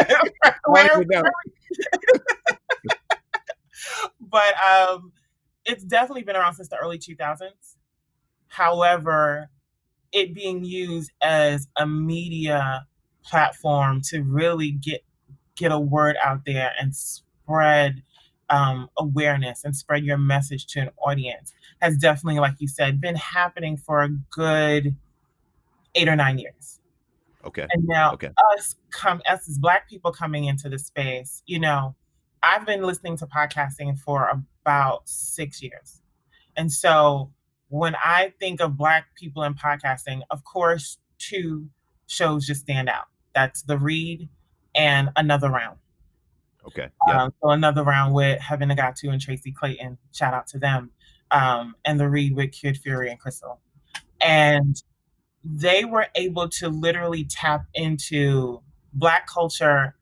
Where- 0.65 0.89
but 4.19 4.53
um, 4.63 5.11
it's 5.65 5.83
definitely 5.83 6.23
been 6.23 6.35
around 6.35 6.55
since 6.55 6.69
the 6.69 6.77
early 6.77 6.97
2000s. 6.97 7.75
However, 8.47 9.49
it 10.11 10.33
being 10.33 10.63
used 10.63 11.11
as 11.21 11.67
a 11.77 11.85
media 11.85 12.85
platform 13.23 14.01
to 14.05 14.21
really 14.23 14.71
get 14.71 15.01
get 15.55 15.71
a 15.71 15.79
word 15.79 16.15
out 16.23 16.41
there 16.45 16.71
and 16.79 16.95
spread 16.95 18.01
um, 18.49 18.89
awareness 18.97 19.63
and 19.63 19.75
spread 19.75 20.03
your 20.03 20.17
message 20.17 20.65
to 20.67 20.79
an 20.79 20.89
audience 20.97 21.53
has 21.81 21.97
definitely, 21.97 22.39
like 22.39 22.55
you 22.59 22.67
said, 22.67 22.99
been 22.99 23.15
happening 23.15 23.77
for 23.77 24.01
a 24.01 24.09
good 24.31 24.95
eight 25.95 26.07
or 26.07 26.15
nine 26.15 26.37
years. 26.39 26.79
Okay. 27.45 27.65
And 27.71 27.85
now 27.85 28.13
Okay. 28.13 28.29
us 28.55 28.75
come 28.91 29.21
us 29.29 29.47
as 29.47 29.57
black 29.57 29.89
people 29.89 30.11
coming 30.11 30.45
into 30.45 30.69
the 30.69 30.79
space, 30.79 31.41
you 31.45 31.59
know, 31.59 31.95
I've 32.43 32.65
been 32.65 32.83
listening 32.83 33.17
to 33.17 33.27
podcasting 33.27 33.97
for 33.99 34.29
about 34.29 35.07
six 35.07 35.61
years. 35.61 36.01
And 36.57 36.71
so 36.71 37.31
when 37.69 37.95
I 38.03 38.33
think 38.39 38.59
of 38.61 38.77
black 38.77 39.15
people 39.15 39.43
in 39.43 39.53
podcasting, 39.53 40.21
of 40.31 40.43
course, 40.43 40.97
two 41.17 41.69
shows 42.07 42.45
just 42.45 42.61
stand 42.61 42.89
out. 42.89 43.05
That's 43.33 43.61
The 43.61 43.77
Read 43.77 44.27
and 44.75 45.09
Another 45.15 45.49
Round. 45.49 45.77
Okay. 46.67 46.89
Um, 47.09 47.33
so 47.41 47.49
another 47.49 47.83
round 47.83 48.13
with 48.13 48.39
Heben 48.41 48.69
Nigatu 48.69 49.11
and 49.11 49.21
Tracy 49.21 49.51
Clayton. 49.51 49.97
Shout 50.13 50.33
out 50.33 50.47
to 50.47 50.59
them. 50.59 50.91
Um, 51.31 51.75
and 51.85 51.99
the 51.99 52.09
read 52.09 52.35
with 52.35 52.51
Kid 52.51 52.77
Fury 52.77 53.09
and 53.09 53.19
Crissle. 53.19 53.57
And 54.21 54.81
they 55.43 55.85
were 55.85 56.07
able 56.15 56.49
to 56.49 56.69
literally 56.69 57.23
tap 57.23 57.65
into 57.73 58.61
Black 58.93 59.27
culture 59.27 59.95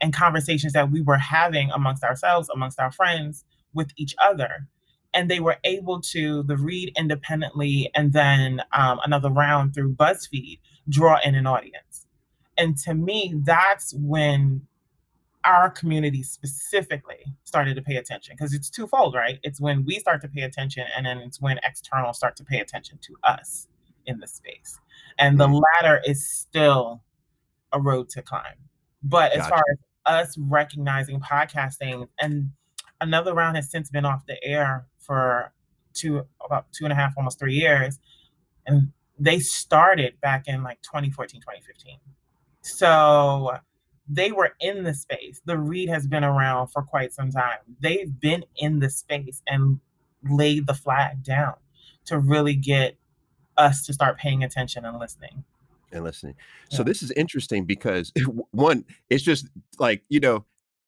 and 0.00 0.14
conversations 0.14 0.72
that 0.72 0.90
we 0.90 1.02
were 1.02 1.18
having 1.18 1.70
amongst 1.72 2.04
ourselves, 2.04 2.48
amongst 2.54 2.78
our 2.80 2.92
friends, 2.92 3.44
with 3.74 3.90
each 3.96 4.14
other. 4.22 4.68
And 5.12 5.30
they 5.30 5.40
were 5.40 5.56
able 5.64 6.00
to, 6.02 6.42
the 6.44 6.56
read 6.56 6.92
independently 6.96 7.90
and 7.94 8.12
then 8.12 8.62
um, 8.72 9.00
another 9.04 9.30
round 9.30 9.74
through 9.74 9.94
BuzzFeed, 9.94 10.60
draw 10.88 11.18
in 11.24 11.34
an 11.34 11.46
audience. 11.46 12.06
And 12.56 12.76
to 12.78 12.94
me, 12.94 13.34
that's 13.44 13.92
when 13.94 14.67
our 15.48 15.70
community 15.70 16.22
specifically 16.22 17.24
started 17.44 17.74
to 17.74 17.82
pay 17.82 17.96
attention 17.96 18.36
because 18.36 18.52
it's 18.52 18.68
twofold, 18.68 19.14
right? 19.14 19.40
It's 19.42 19.60
when 19.60 19.82
we 19.86 19.98
start 19.98 20.20
to 20.20 20.28
pay 20.28 20.42
attention, 20.42 20.84
and 20.94 21.06
then 21.06 21.18
it's 21.18 21.40
when 21.40 21.58
external 21.64 22.12
start 22.12 22.36
to 22.36 22.44
pay 22.44 22.60
attention 22.60 22.98
to 22.98 23.16
us 23.24 23.66
in 24.04 24.20
the 24.20 24.26
space. 24.26 24.78
And 25.18 25.40
the 25.40 25.48
Mm. 25.48 25.62
latter 25.80 26.02
is 26.06 26.24
still 26.26 27.02
a 27.72 27.80
road 27.80 28.10
to 28.10 28.22
climb. 28.22 28.58
But 29.02 29.32
as 29.32 29.48
far 29.48 29.62
as 29.72 29.78
us 30.04 30.38
recognizing 30.38 31.18
podcasting, 31.20 32.08
and 32.20 32.50
another 33.00 33.32
round 33.32 33.56
has 33.56 33.70
since 33.70 33.88
been 33.90 34.04
off 34.04 34.26
the 34.26 34.42
air 34.44 34.86
for 34.98 35.52
two 35.94 36.26
about 36.44 36.70
two 36.72 36.84
and 36.84 36.92
a 36.92 36.96
half, 36.96 37.14
almost 37.16 37.38
three 37.38 37.54
years. 37.54 37.98
And 38.66 38.92
they 39.18 39.40
started 39.40 40.20
back 40.20 40.46
in 40.46 40.62
like 40.62 40.82
2014, 40.82 41.40
2015. 41.40 41.98
So 42.60 43.58
they 44.08 44.32
were 44.32 44.54
in 44.60 44.84
the 44.84 44.94
space. 44.94 45.40
The 45.44 45.58
read 45.58 45.88
has 45.88 46.06
been 46.06 46.24
around 46.24 46.68
for 46.68 46.82
quite 46.82 47.12
some 47.12 47.30
time. 47.30 47.58
They've 47.80 48.18
been 48.18 48.44
in 48.56 48.80
the 48.80 48.88
space 48.88 49.42
and 49.46 49.80
laid 50.28 50.66
the 50.66 50.74
flag 50.74 51.22
down 51.22 51.54
to 52.06 52.18
really 52.18 52.54
get 52.54 52.96
us 53.56 53.84
to 53.86 53.92
start 53.92 54.18
paying 54.18 54.42
attention 54.44 54.84
and 54.84 54.98
listening. 54.98 55.44
and 55.92 56.04
listening. 56.04 56.34
So 56.70 56.82
this 56.82 57.02
is 57.02 57.10
interesting 57.12 57.64
because 57.64 58.12
one, 58.50 58.84
it's 59.10 59.22
just 59.22 59.48
like 59.78 60.02
you 60.08 60.20
know, 60.20 60.44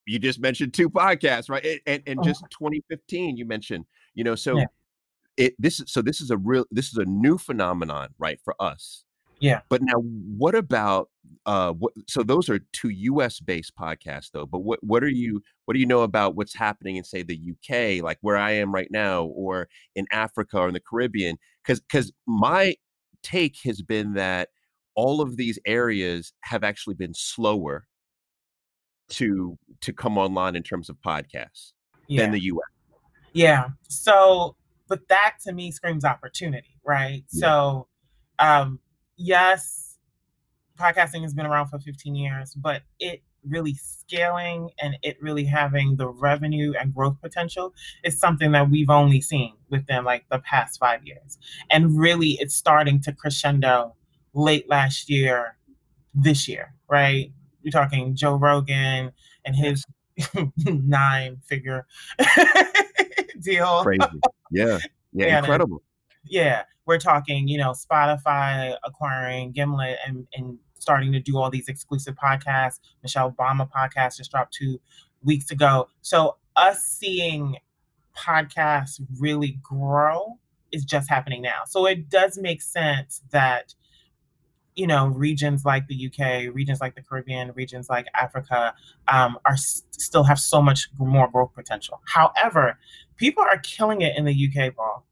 you 0.07 0.19
just 0.19 0.41
mentioned 0.41 0.73
two 0.73 0.89
podcasts, 0.89 1.50
right? 1.50 1.81
And 1.87 2.03
and, 2.07 2.23
just 2.23 2.43
uh-huh. 2.43 2.67
2015, 2.69 3.37
you 3.37 3.45
mentioned, 3.45 3.85
you 4.15 4.25
know, 4.25 4.35
so 4.35 4.59
Yeah. 4.59 4.65
it 5.37 5.55
this 5.59 5.81
is 5.81 5.91
so 5.91 6.03
this 6.03 6.21
is 6.21 6.31
a 6.31 6.37
real 6.37 6.65
this 6.71 6.89
is 6.89 6.97
a 6.97 7.05
new 7.05 7.39
phenomenon, 7.39 8.09
right, 8.19 8.41
for 8.43 8.55
us. 8.61 9.05
Yeah. 9.40 9.61
But 9.68 9.82
now, 9.82 9.94
what 9.97 10.54
about 10.54 11.09
uh? 11.47 11.73
What 11.73 11.92
so 12.09 12.23
those 12.23 12.49
are 12.49 12.61
two 12.73 12.90
U.S. 12.90 13.40
based 13.40 13.73
podcasts, 13.75 14.30
though. 14.32 14.47
But 14.47 14.61
what 14.61 14.82
what 14.85 15.02
are 15.02 15.09
you 15.09 15.42
what 15.64 15.75
do 15.75 15.80
you 15.80 15.87
know 15.87 16.02
about 16.02 16.37
what's 16.37 16.54
happening 16.54 16.97
in 16.97 17.04
say 17.04 17.23
the 17.23 17.37
U.K. 17.37 18.02
like 18.02 18.18
where 18.20 18.37
I 18.37 18.52
am 18.52 18.73
right 18.73 18.90
now, 18.90 19.25
or 19.25 19.68
in 19.94 20.06
Africa 20.12 20.59
or 20.59 20.68
in 20.68 20.75
the 20.75 20.80
Caribbean? 20.80 21.38
Because 21.64 21.80
because 21.80 22.12
my 22.26 22.76
take 23.23 23.56
has 23.64 23.82
been 23.82 24.14
that 24.14 24.50
all 24.94 25.20
of 25.20 25.37
these 25.37 25.59
areas 25.66 26.32
have 26.42 26.62
actually 26.62 26.94
been 26.94 27.14
slower 27.14 27.87
to 29.09 29.59
to 29.80 29.92
come 29.92 30.18
online 30.18 30.56
in 30.56 30.62
terms 30.62 30.88
of 30.90 30.97
podcasts 31.04 31.73
Yeah. 32.09 32.23
than 32.23 32.32
the 32.32 32.40
U.S. 32.44 32.92
Yeah. 33.32 33.68
So, 33.88 34.56
but 34.88 35.09
that 35.09 35.37
to 35.44 35.52
me 35.52 35.70
screams 35.70 36.04
opportunity, 36.04 36.76
right? 36.85 37.25
Yeah. 37.32 37.40
So, 37.40 37.87
um, 38.38 38.80
yes, 39.21 39.99
podcasting 40.79 41.23
has 41.23 41.35
been 41.35 41.47
around 41.47 41.69
for 41.69 41.79
15 41.79 42.15
years, 42.15 42.55
but 42.55 42.83
it 42.99 43.23
really 43.47 43.75
scaling 43.75 44.71
and 44.83 44.97
it 45.03 45.17
really 45.21 45.45
having 45.45 45.97
the 45.97 46.09
revenue 46.09 46.73
and 46.79 46.95
growth 46.95 47.17
potential 47.23 47.75
is 48.05 48.19
something 48.19 48.53
that 48.53 48.71
we've 48.71 48.91
only 48.91 49.21
seen 49.21 49.55
within 49.71 50.05
like 50.05 50.25
the 50.31 50.39
past 50.41 50.79
five 50.79 51.05
years. 51.05 51.39
And 51.71 51.99
really, 51.99 52.37
it's 52.41 52.55
starting 52.55 53.00
to 53.03 53.12
crescendo 53.12 53.95
late 54.35 54.69
last 54.69 55.09
year, 55.09 55.57
this 56.15 56.49
year, 56.49 56.75
right? 56.89 57.31
You're 57.62 57.73
talking 57.73 58.15
Joe 58.15 58.37
Rogan 58.37 59.12
and 59.45 59.57
his 59.57 59.85
nine 60.67 61.39
figure 61.45 61.87
deal. 63.41 63.83
Crazy, 63.83 64.00
yeah, 64.50 64.65
yeah, 64.65 64.79
Yeah, 65.27 65.39
incredible. 65.39 65.83
Yeah, 66.25 66.65
we're 66.87 66.99
talking, 66.99 67.49
you 67.49 67.59
know, 67.59 67.73
Spotify 67.73 68.77
acquiring 68.85 69.53
Gimlet 69.53 69.99
and, 70.07 70.27
and 70.35 70.59
starting 70.79 71.12
to 71.12 71.21
do 71.21 71.37
all 71.39 71.50
these 71.50 71.69
exclusive 71.69 72.15
podcasts. 72.15 72.81
Michelle 73.03 73.31
Obama 73.33 73.69
podcast 73.71 74.17
just 74.17 74.31
dropped 74.31 74.55
two 74.55 74.81
weeks 75.23 75.50
ago. 75.50 75.89
So 76.03 76.37
us 76.57 76.83
seeing 76.83 77.57
podcasts 78.17 79.00
really 79.19 79.59
grow 79.62 80.39
is 80.73 80.85
just 80.85 81.09
happening 81.09 81.43
now. 81.43 81.62
So 81.67 81.87
it 81.87 82.09
does 82.09 82.39
make 82.39 82.62
sense 82.62 83.23
that 83.31 83.75
you 84.77 84.87
know 84.87 85.09
regions 85.09 85.65
like 85.65 85.87
the 85.89 86.07
UK, 86.07 86.55
regions 86.55 86.81
like 86.81 86.94
the 86.94 87.03
Caribbean, 87.03 87.53
regions 87.55 87.88
like 87.90 88.07
Africa 88.14 88.75
um, 89.09 89.38
are 89.44 89.57
still 89.57 90.25
have 90.25 90.38
so 90.38 90.62
much 90.62 90.88
more 90.99 91.29
growth 91.31 91.53
potential. 91.55 92.01
However, 92.07 92.79
people 93.16 93.42
are 93.42 93.59
killing 93.59 94.01
it 94.01 94.16
in 94.16 94.25
the 94.25 94.33
UK, 94.49 94.75
Paul, 94.75 95.05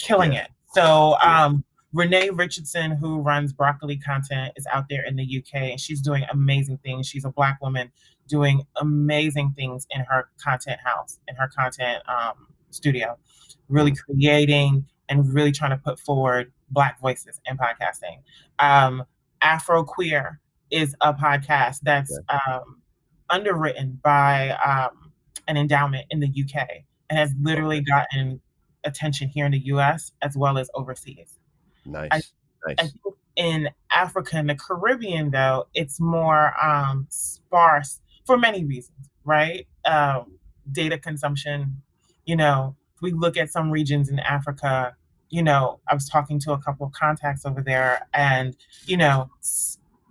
killing 0.00 0.32
Yeah. 0.32 0.44
it. 0.44 0.50
So 0.74 1.16
um, 1.22 1.64
Renay 1.94 2.30
Richardson, 2.36 2.92
who 2.92 3.20
runs 3.20 3.52
Broccoli 3.52 3.96
Content, 3.96 4.52
is 4.56 4.66
out 4.72 4.84
there 4.88 5.04
in 5.04 5.16
the 5.16 5.22
UK, 5.38 5.54
and 5.62 5.80
she's 5.80 6.00
doing 6.00 6.24
amazing 6.32 6.78
things. 6.78 7.06
She's 7.06 7.24
a 7.24 7.30
black 7.30 7.60
woman 7.62 7.90
doing 8.28 8.62
amazing 8.80 9.52
things 9.56 9.86
in 9.90 10.02
her 10.02 10.28
content 10.42 10.78
house, 10.84 11.18
in 11.28 11.34
her 11.36 11.48
content 11.48 12.02
um, 12.08 12.46
studio, 12.70 13.18
really 13.68 13.92
creating 13.92 14.84
and 15.08 15.32
really 15.34 15.50
trying 15.50 15.70
to 15.72 15.76
put 15.76 15.98
forward 15.98 16.52
black 16.70 17.00
voices 17.00 17.40
in 17.46 17.56
podcasting. 17.58 18.18
Um, 18.60 19.02
Afro 19.42 19.82
Queer 19.82 20.38
is 20.70 20.94
a 21.00 21.12
podcast 21.12 21.80
that's 21.82 22.16
um, 22.28 22.80
underwritten 23.30 23.98
by 24.04 24.50
um, 24.64 25.10
an 25.48 25.56
endowment 25.56 26.06
in 26.10 26.20
the 26.20 26.28
UK 26.28 26.68
and 27.08 27.18
has 27.18 27.32
literally 27.42 27.80
gotten 27.80 28.40
attention 28.84 29.28
here 29.28 29.46
in 29.46 29.52
the 29.52 29.60
US 29.66 30.12
as 30.22 30.36
well 30.36 30.58
as 30.58 30.70
overseas. 30.74 31.38
Nice, 31.84 32.08
I 32.12 32.20
nice. 32.66 32.76
think 32.76 32.92
in 33.36 33.70
Africa 33.90 34.36
and 34.36 34.50
the 34.50 34.54
Caribbean, 34.54 35.30
though, 35.30 35.66
it's 35.74 36.00
more 36.00 36.52
um, 36.62 37.06
sparse 37.08 38.00
for 38.26 38.36
many 38.36 38.64
reasons, 38.64 39.08
right? 39.24 39.66
Um, 39.84 40.38
data 40.72 40.98
consumption. 40.98 41.80
You 42.26 42.36
know, 42.36 42.76
if 42.94 43.02
we 43.02 43.12
look 43.12 43.36
at 43.36 43.50
some 43.50 43.70
regions 43.70 44.10
in 44.10 44.18
Africa, 44.18 44.94
you 45.30 45.42
know, 45.42 45.80
I 45.88 45.94
was 45.94 46.08
talking 46.08 46.38
to 46.40 46.52
a 46.52 46.58
couple 46.58 46.86
of 46.86 46.92
contacts 46.92 47.46
over 47.46 47.62
there, 47.62 48.06
and, 48.12 48.56
you 48.84 48.96
know, 48.96 49.30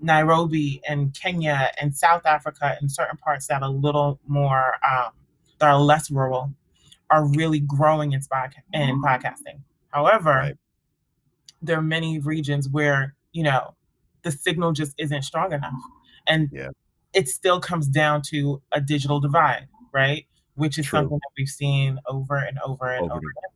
Nairobi 0.02 0.82
and 0.88 1.14
Kenya 1.14 1.72
and 1.80 1.96
South 1.96 2.26
Africa 2.26 2.78
and 2.80 2.92
certain 2.92 3.18
parts 3.18 3.48
that 3.48 3.62
are 3.62 3.70
a 3.70 3.72
little 3.72 4.20
more, 4.28 4.76
um, 4.84 5.12
that 5.60 5.70
are 5.70 5.80
less 5.80 6.10
rural, 6.10 6.54
are 7.12 7.26
really 7.28 7.60
growing 7.60 8.12
in, 8.14 8.22
spod- 8.22 8.54
in 8.74 9.02
podcasting. 9.02 9.62
However, 9.90 10.30
Right. 10.32 10.56
there 11.62 11.78
are 11.78 11.82
many 11.82 12.20
regions 12.20 12.70
where 12.70 13.16
you 13.32 13.44
know 13.44 13.76
the 14.24 14.32
signal 14.32 14.72
just 14.72 14.94
isn't 14.98 15.24
strong 15.24 15.54
enough 15.54 15.74
and 16.28 16.50
Yeah. 16.52 16.70
it 17.14 17.28
still 17.30 17.60
comes 17.60 17.88
down 17.88 18.22
to 18.30 18.62
a 18.72 18.82
digital 18.82 19.20
divide 19.20 19.68
right 19.94 20.26
which 20.56 20.78
is 20.80 20.86
True. 20.88 21.00
something 21.00 21.18
that 21.18 21.32
we've 21.38 21.48
seen 21.48 22.00
over 22.08 22.36
and 22.38 22.58
over 22.66 22.88
and 22.90 23.06
Over 23.06 23.14
over 23.14 23.20
again 23.20 23.52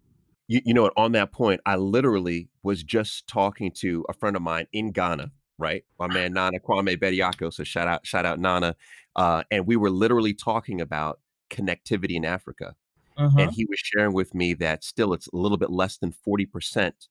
You, 0.48 0.62
you 0.66 0.74
know 0.74 0.84
what? 0.84 0.94
On 0.98 1.14
that 1.14 1.32
point, 1.32 1.62
I 1.66 1.76
literally 1.78 2.50
was 2.64 2.84
just 2.84 3.26
talking 3.28 3.72
to 3.78 4.06
a 4.10 4.14
friend 4.14 4.36
of 4.36 4.42
mine 4.42 4.68
in 4.74 4.92
Ghana, 4.92 5.32
right? 5.58 5.84
My 5.98 6.08
man 6.08 6.34
Nana 6.34 6.60
Kwame 6.60 6.98
Bediako. 6.98 7.52
So 7.54 7.64
shout 7.64 7.88
out, 7.88 8.06
shout 8.06 8.26
out 8.26 8.40
Nana. 8.40 8.76
Uh, 9.16 9.44
and 9.52 9.66
we 9.66 9.76
were 9.78 9.90
literally 9.90 10.34
talking 10.34 10.82
about 10.82 11.20
connectivity 11.50 12.16
in 12.16 12.26
Africa. 12.26 12.76
Mhm. 13.18 13.42
And 13.42 13.52
he 13.52 13.66
was 13.66 13.80
sharing 13.80 14.14
with 14.14 14.34
me 14.34 14.54
that 14.56 14.84
still 14.84 15.14
it's 15.14 15.28
a 15.28 15.36
little 15.38 15.58
bit 15.58 15.70
less 15.70 15.98
than 15.98 16.12
40% 16.12 17.08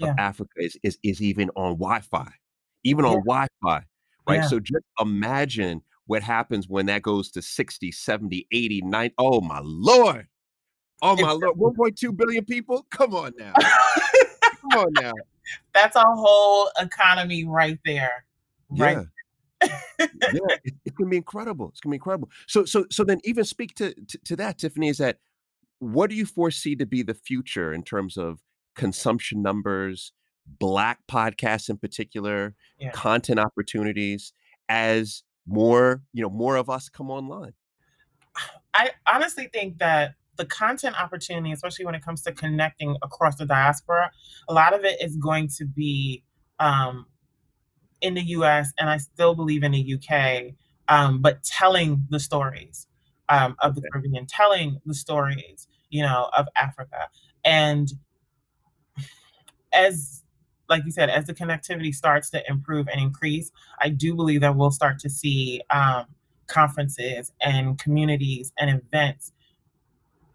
of 0.00 0.08
Yeah. 0.08 0.14
Africa 0.18 0.52
is, 0.56 0.76
is 0.82 0.98
is 1.02 1.22
even 1.22 1.50
on 1.56 1.72
Wi-Fi. 1.78 2.30
Even 2.84 3.04
on 3.04 3.12
Yeah. 3.12 3.20
Wi-Fi. 3.26 3.84
Right. 4.28 4.36
Yeah. 4.36 4.48
So 4.48 4.60
just 4.60 4.84
imagine 5.00 5.82
what 6.06 6.22
happens 6.22 6.68
when 6.68 6.86
that 6.86 7.02
goes 7.02 7.30
to 7.32 7.42
60, 7.42 7.90
70, 7.92 8.46
80, 8.52 8.82
90. 8.82 9.14
Oh 9.18 9.40
my 9.40 9.60
lord. 9.62 10.28
Oh 11.02 11.16
my 11.16 11.32
lord. 11.32 11.56
1.2 11.56 12.16
billion 12.16 12.44
people? 12.44 12.86
Come 12.90 13.14
on 13.14 13.32
now. 13.38 13.52
Come 13.52 14.80
on 14.80 14.92
now. 15.00 15.12
that's 15.72 15.94
a 15.96 16.02
whole 16.04 16.70
economy 16.80 17.44
right 17.44 17.78
there 17.84 18.24
right 18.70 19.06
Yeah. 19.62 19.68
yeah, 20.32 20.56
it, 20.64 20.74
it's 20.84 20.96
gonna 20.96 21.08
be 21.10 21.16
incredible. 21.16 21.68
It's 21.70 21.80
gonna 21.80 21.92
be 21.92 21.96
incredible. 21.96 22.30
So, 22.46 22.64
so, 22.64 22.84
so 22.90 23.04
then, 23.04 23.20
even 23.24 23.44
speak 23.44 23.74
to, 23.76 23.94
to 23.94 24.18
to 24.24 24.36
that, 24.36 24.58
Tiffany. 24.58 24.88
Is 24.88 24.98
that 24.98 25.18
what 25.78 26.10
do 26.10 26.16
you 26.16 26.26
foresee 26.26 26.76
to 26.76 26.86
be 26.86 27.02
the 27.02 27.14
future 27.14 27.72
in 27.72 27.82
terms 27.82 28.16
of 28.16 28.40
consumption 28.74 29.42
numbers, 29.42 30.12
Black 30.46 31.00
podcasts 31.08 31.68
in 31.68 31.76
particular, 31.76 32.54
Yeah. 32.78 32.90
content 32.92 33.40
opportunities, 33.40 34.32
as 34.68 35.22
more 35.46 36.02
you 36.12 36.22
know, 36.22 36.30
more 36.30 36.56
of 36.56 36.70
us 36.70 36.88
come 36.88 37.10
online? 37.10 37.52
I 38.74 38.90
honestly 39.06 39.48
think 39.52 39.78
that 39.78 40.14
the 40.36 40.44
content 40.44 41.00
opportunity, 41.00 41.52
especially 41.52 41.86
when 41.86 41.94
it 41.94 42.02
comes 42.04 42.22
to 42.22 42.32
connecting 42.32 42.96
across 43.02 43.36
the 43.36 43.46
diaspora, 43.46 44.10
a 44.48 44.52
lot 44.52 44.74
of 44.74 44.84
it 44.84 45.00
is 45.02 45.16
going 45.16 45.48
to 45.56 45.64
be 45.64 46.22
um, 46.58 47.06
in 48.00 48.14
the 48.14 48.22
US 48.22 48.72
and 48.78 48.90
I 48.90 48.98
still 48.98 49.34
believe 49.34 49.62
in 49.62 49.72
the 49.72 49.94
UK, 49.94 50.54
um, 50.88 51.22
but 51.22 51.42
telling 51.42 52.06
the 52.10 52.20
stories 52.20 52.86
um, 53.28 53.56
of 53.60 53.74
the 53.74 53.82
Caribbean, 53.92 54.26
telling 54.26 54.80
the 54.86 54.94
stories, 54.94 55.68
you 55.90 56.02
know, 56.02 56.30
of 56.36 56.46
Africa. 56.56 57.08
And 57.44 57.92
as 59.72 60.22
like 60.68 60.84
you 60.84 60.90
said, 60.90 61.10
as 61.10 61.26
the 61.26 61.34
connectivity 61.34 61.94
starts 61.94 62.30
to 62.30 62.42
improve 62.48 62.88
and 62.88 63.00
increase, 63.00 63.50
I 63.80 63.88
do 63.88 64.14
believe 64.14 64.40
that 64.40 64.56
we'll 64.56 64.70
start 64.70 64.98
to 65.00 65.10
see 65.10 65.60
um, 65.70 66.06
conferences 66.46 67.32
and 67.40 67.78
communities 67.78 68.52
and 68.58 68.70
events, 68.70 69.32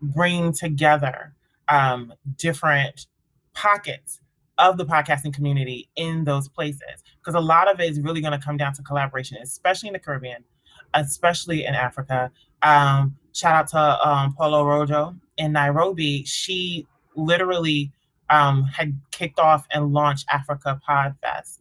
bringing 0.01 0.53
together 0.53 1.33
um, 1.67 2.13
different 2.37 3.07
pockets 3.53 4.19
of 4.57 4.77
the 4.77 4.85
podcasting 4.85 5.33
community 5.33 5.89
in 5.95 6.23
those 6.23 6.47
places. 6.47 7.03
Because 7.19 7.35
a 7.35 7.39
lot 7.39 7.69
of 7.69 7.79
it 7.79 7.89
is 7.89 7.99
really 7.99 8.21
going 8.21 8.37
to 8.37 8.43
come 8.43 8.57
down 8.57 8.73
to 8.73 8.83
collaboration, 8.83 9.37
especially 9.41 9.87
in 9.87 9.93
the 9.93 9.99
Caribbean, 9.99 10.43
especially 10.93 11.65
in 11.65 11.75
Africa. 11.75 12.31
Um, 12.61 13.17
shout 13.33 13.55
out 13.55 13.67
to 13.69 14.07
um, 14.07 14.35
Polo 14.35 14.65
Rojo 14.65 15.15
in 15.37 15.51
Nairobi. 15.53 16.23
She 16.25 16.87
literally 17.15 17.91
um, 18.29 18.63
had 18.63 18.97
kicked 19.11 19.39
off 19.39 19.67
and 19.71 19.93
launched 19.93 20.25
Africa 20.31 20.79
Podfest. 20.87 21.59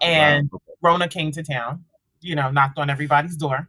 And 0.00 0.50
wow. 0.52 0.60
Rona 0.82 1.08
came 1.08 1.30
to 1.32 1.42
town, 1.42 1.84
you 2.20 2.34
know, 2.34 2.50
knocked 2.50 2.78
on 2.78 2.90
everybody's 2.90 3.36
door. 3.36 3.68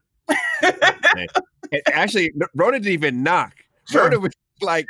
Actually, 1.94 2.32
Rona 2.56 2.80
didn't 2.80 2.94
even 2.94 3.24
knock. 3.24 3.54
Sure. 3.90 4.04
Rona 4.04 4.20
was 4.20 4.32
like, 4.62 4.86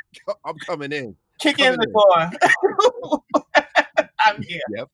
I'm 0.45 0.57
coming 0.59 0.91
in. 0.91 1.15
Kick 1.39 1.59
in 1.59 1.73
the 1.73 1.87
door. 1.87 3.63
I'm 4.25 4.41
here. 4.43 4.61
Yep. 4.69 4.89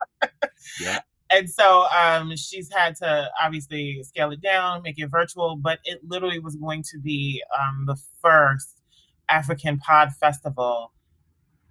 Yeah. 0.80 0.99
And 1.30 1.50
so 1.50 1.86
um, 1.96 2.36
she's 2.36 2.72
had 2.72 2.96
to 2.98 3.30
obviously 3.42 4.02
scale 4.04 4.32
it 4.32 4.42
down, 4.42 4.82
make 4.84 4.98
it 4.98 5.08
virtual, 5.08 5.56
but 5.56 5.80
it 5.84 6.00
literally 6.08 6.40
was 6.40 6.56
going 6.56 6.84
to 6.84 7.00
be 7.00 7.44
um, 7.60 7.86
the 7.86 7.98
first 8.22 8.82
African 9.30 9.78
Pod 9.78 10.13
Festival 10.13 10.94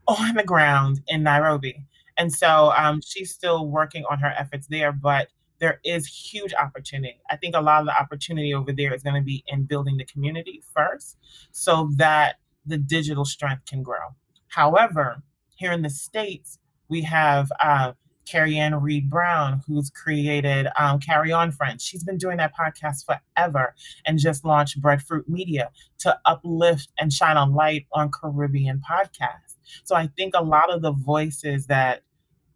on 0.06 0.34
the 0.34 0.44
ground 0.44 1.00
in 1.08 1.22
Nairobi. 1.22 1.84
And 2.18 2.32
so 2.32 2.72
um, 2.76 3.00
she's 3.04 3.32
still 3.32 3.66
working 3.66 4.04
on 4.10 4.18
her 4.18 4.32
efforts 4.38 4.66
there, 4.68 4.92
but 4.92 5.28
there 5.58 5.80
is 5.84 6.06
huge 6.06 6.52
opportunity. 6.54 7.20
I 7.30 7.36
think 7.36 7.54
a 7.54 7.60
lot 7.60 7.80
of 7.80 7.86
the 7.86 7.98
opportunity 7.98 8.52
over 8.54 8.72
there 8.72 8.94
is 8.94 9.02
going 9.02 9.16
to 9.16 9.22
be 9.22 9.42
in 9.48 9.64
building 9.64 9.96
the 9.96 10.04
community 10.04 10.62
first 10.74 11.16
so 11.52 11.90
that 11.96 12.36
the 12.66 12.78
digital 12.78 13.24
strength 13.24 13.64
can 13.66 13.82
grow. 13.82 14.14
However, 14.48 15.22
here 15.56 15.72
in 15.72 15.82
the 15.82 15.90
States, 15.90 16.58
we 16.88 17.02
have 17.02 17.50
uh, 17.62 17.92
Carrie 18.26 18.58
Ann 18.58 18.74
Reed 18.74 19.08
Brown, 19.08 19.62
who's 19.66 19.90
created 19.90 20.68
um, 20.78 20.98
Carry 20.98 21.32
On 21.32 21.52
Friends. 21.52 21.82
She's 21.82 22.04
been 22.04 22.18
doing 22.18 22.36
that 22.38 22.52
podcast 22.54 23.04
forever 23.06 23.74
and 24.04 24.18
just 24.18 24.44
launched 24.44 24.80
Breadfruit 24.80 25.28
Media 25.28 25.70
to 26.00 26.18
uplift 26.26 26.88
and 26.98 27.12
shine 27.12 27.36
a 27.36 27.46
light 27.46 27.86
on 27.92 28.10
Caribbean 28.10 28.82
podcasts. 28.88 29.54
So 29.84 29.94
I 29.94 30.08
think 30.16 30.34
a 30.36 30.42
lot 30.42 30.70
of 30.72 30.82
the 30.82 30.92
voices 30.92 31.66
that 31.66 32.02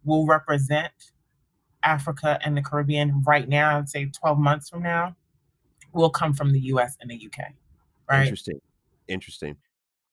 will 0.03 0.25
represent 0.25 0.91
Africa 1.83 2.39
and 2.43 2.55
the 2.55 2.61
Caribbean 2.61 3.23
right 3.25 3.47
now, 3.47 3.77
I'd 3.77 3.89
say 3.89 4.05
12 4.05 4.37
months 4.37 4.69
from 4.69 4.83
now, 4.83 5.15
will 5.93 6.09
come 6.09 6.33
from 6.33 6.51
the 6.51 6.59
US 6.59 6.97
and 7.01 7.09
the 7.09 7.15
UK. 7.15 7.53
Right. 8.09 8.23
Interesting. 8.23 8.61
Interesting. 9.07 9.57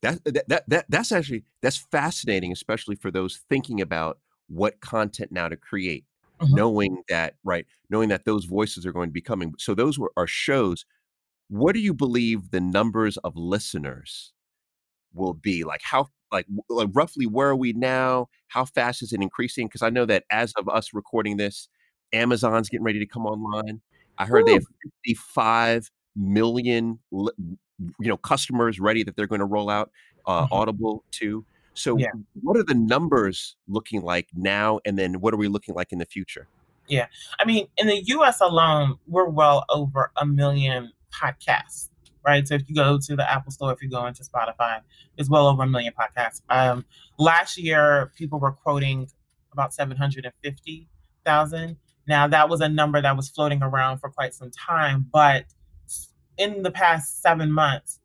That 0.02 0.20
that 0.24 0.62
that 0.68 0.84
that's 0.88 1.10
actually 1.10 1.42
that's 1.60 1.76
fascinating, 1.76 2.52
especially 2.52 2.94
for 2.94 3.10
those 3.10 3.40
thinking 3.48 3.80
about 3.80 4.18
what 4.48 4.80
content 4.80 5.32
now 5.32 5.48
to 5.48 5.56
create, 5.56 6.04
mm-hmm. 6.40 6.54
knowing 6.54 7.02
that 7.08 7.34
right, 7.44 7.66
knowing 7.90 8.08
that 8.08 8.24
those 8.24 8.44
voices 8.44 8.84
are 8.86 8.92
going 8.92 9.08
to 9.08 9.12
be 9.12 9.20
coming. 9.20 9.54
So 9.58 9.74
those 9.74 9.98
were 9.98 10.12
are 10.16 10.26
shows. 10.26 10.84
What 11.48 11.72
do 11.72 11.80
you 11.80 11.94
believe 11.94 12.50
the 12.50 12.60
numbers 12.60 13.16
of 13.18 13.36
listeners 13.36 14.32
will 15.14 15.34
be? 15.34 15.64
Like 15.64 15.80
how 15.82 16.08
like, 16.30 16.46
like 16.68 16.88
roughly 16.92 17.26
where 17.26 17.48
are 17.48 17.56
we 17.56 17.72
now? 17.72 18.28
How 18.48 18.64
fast 18.66 19.02
is 19.02 19.12
it 19.12 19.22
increasing? 19.22 19.66
Because 19.66 19.82
I 19.82 19.90
know 19.90 20.04
that 20.06 20.24
as 20.30 20.52
of 20.58 20.68
us 20.68 20.92
recording 20.92 21.38
this, 21.38 21.68
Amazon's 22.12 22.68
getting 22.68 22.84
ready 22.84 22.98
to 22.98 23.06
come 23.06 23.26
online. 23.26 23.80
I 24.18 24.26
heard 24.26 24.42
Ooh. 24.42 24.46
they 24.46 24.52
have 24.54 24.64
55 25.06 25.90
million 26.16 26.98
you 27.12 28.08
know 28.08 28.16
customers 28.16 28.80
ready 28.80 29.04
that 29.04 29.14
they're 29.16 29.28
going 29.28 29.38
to 29.38 29.44
roll 29.44 29.70
out 29.70 29.90
uh, 30.26 30.44
mm-hmm. 30.44 30.52
Audible 30.54 31.04
to. 31.12 31.44
So, 31.78 31.96
yeah. 31.96 32.10
what 32.42 32.56
are 32.56 32.64
the 32.64 32.74
numbers 32.74 33.56
looking 33.68 34.02
like 34.02 34.28
now, 34.34 34.80
and 34.84 34.98
then 34.98 35.20
what 35.20 35.34
are 35.34 35.38
we 35.38 35.48
looking 35.48 35.74
like 35.74 35.92
in 35.92 35.98
the 35.98 36.06
future? 36.06 36.48
Yeah, 36.88 37.06
I 37.38 37.44
mean, 37.44 37.68
in 37.76 37.86
the 37.86 38.02
U.S. 38.06 38.40
alone, 38.40 38.96
we're 39.06 39.28
well 39.28 39.64
over 39.68 40.10
a 40.16 40.26
million 40.26 40.92
podcasts 41.12 41.88
right? 42.28 42.46
So 42.46 42.56
if 42.56 42.68
you 42.68 42.74
go 42.74 42.98
to 42.98 43.16
the 43.16 43.30
Apple 43.30 43.50
Store, 43.50 43.72
if 43.72 43.82
you 43.82 43.88
go 43.88 44.04
into 44.06 44.22
Spotify, 44.22 44.82
it's 45.16 45.30
well 45.30 45.48
over 45.48 45.62
a 45.62 45.66
million 45.66 45.94
podcasts. 45.98 46.42
Um, 46.50 46.84
last 47.18 47.56
year, 47.56 48.12
people 48.16 48.38
were 48.38 48.52
quoting 48.52 49.08
about 49.52 49.72
750,000. 49.72 51.76
Now, 52.06 52.28
that 52.28 52.50
was 52.50 52.60
a 52.60 52.68
number 52.68 53.00
that 53.00 53.16
was 53.16 53.30
floating 53.30 53.62
around 53.62 53.98
for 53.98 54.10
quite 54.10 54.34
some 54.34 54.50
time, 54.50 55.06
but 55.10 55.46
in 56.36 56.62
the 56.62 56.70
past 56.70 57.22
seven 57.22 57.50
months, 57.50 58.00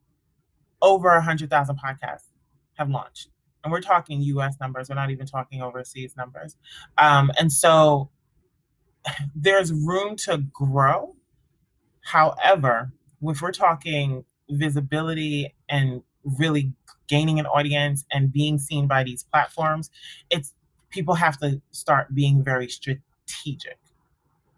over 0.81 1.09
100,000 1.09 1.77
podcasts 1.77 2.29
have 2.75 2.89
launched. 2.89 3.27
And 3.63 3.71
we're 3.71 3.81
talking 3.81 4.21
US 4.21 4.55
numbers, 4.59 4.89
we're 4.89 4.95
not 4.95 5.11
even 5.11 5.25
talking 5.25 5.61
overseas 5.61 6.15
numbers. 6.17 6.57
Um, 6.97 7.31
and 7.39 7.51
so 7.51 8.09
there's 9.35 9.71
room 9.71 10.15
to 10.17 10.37
grow. 10.37 11.15
However, 12.01 12.91
if 13.21 13.41
we're 13.41 13.51
talking 13.51 14.25
visibility 14.49 15.55
and 15.69 16.03
really 16.23 16.73
gaining 17.07 17.39
an 17.39 17.45
audience 17.45 18.05
and 18.11 18.31
being 18.31 18.57
seen 18.57 18.87
by 18.87 19.03
these 19.03 19.23
platforms, 19.23 19.89
it's 20.29 20.53
people 20.89 21.15
have 21.15 21.37
to 21.39 21.61
start 21.71 22.13
being 22.13 22.43
very 22.43 22.67
strategic. 22.67 23.77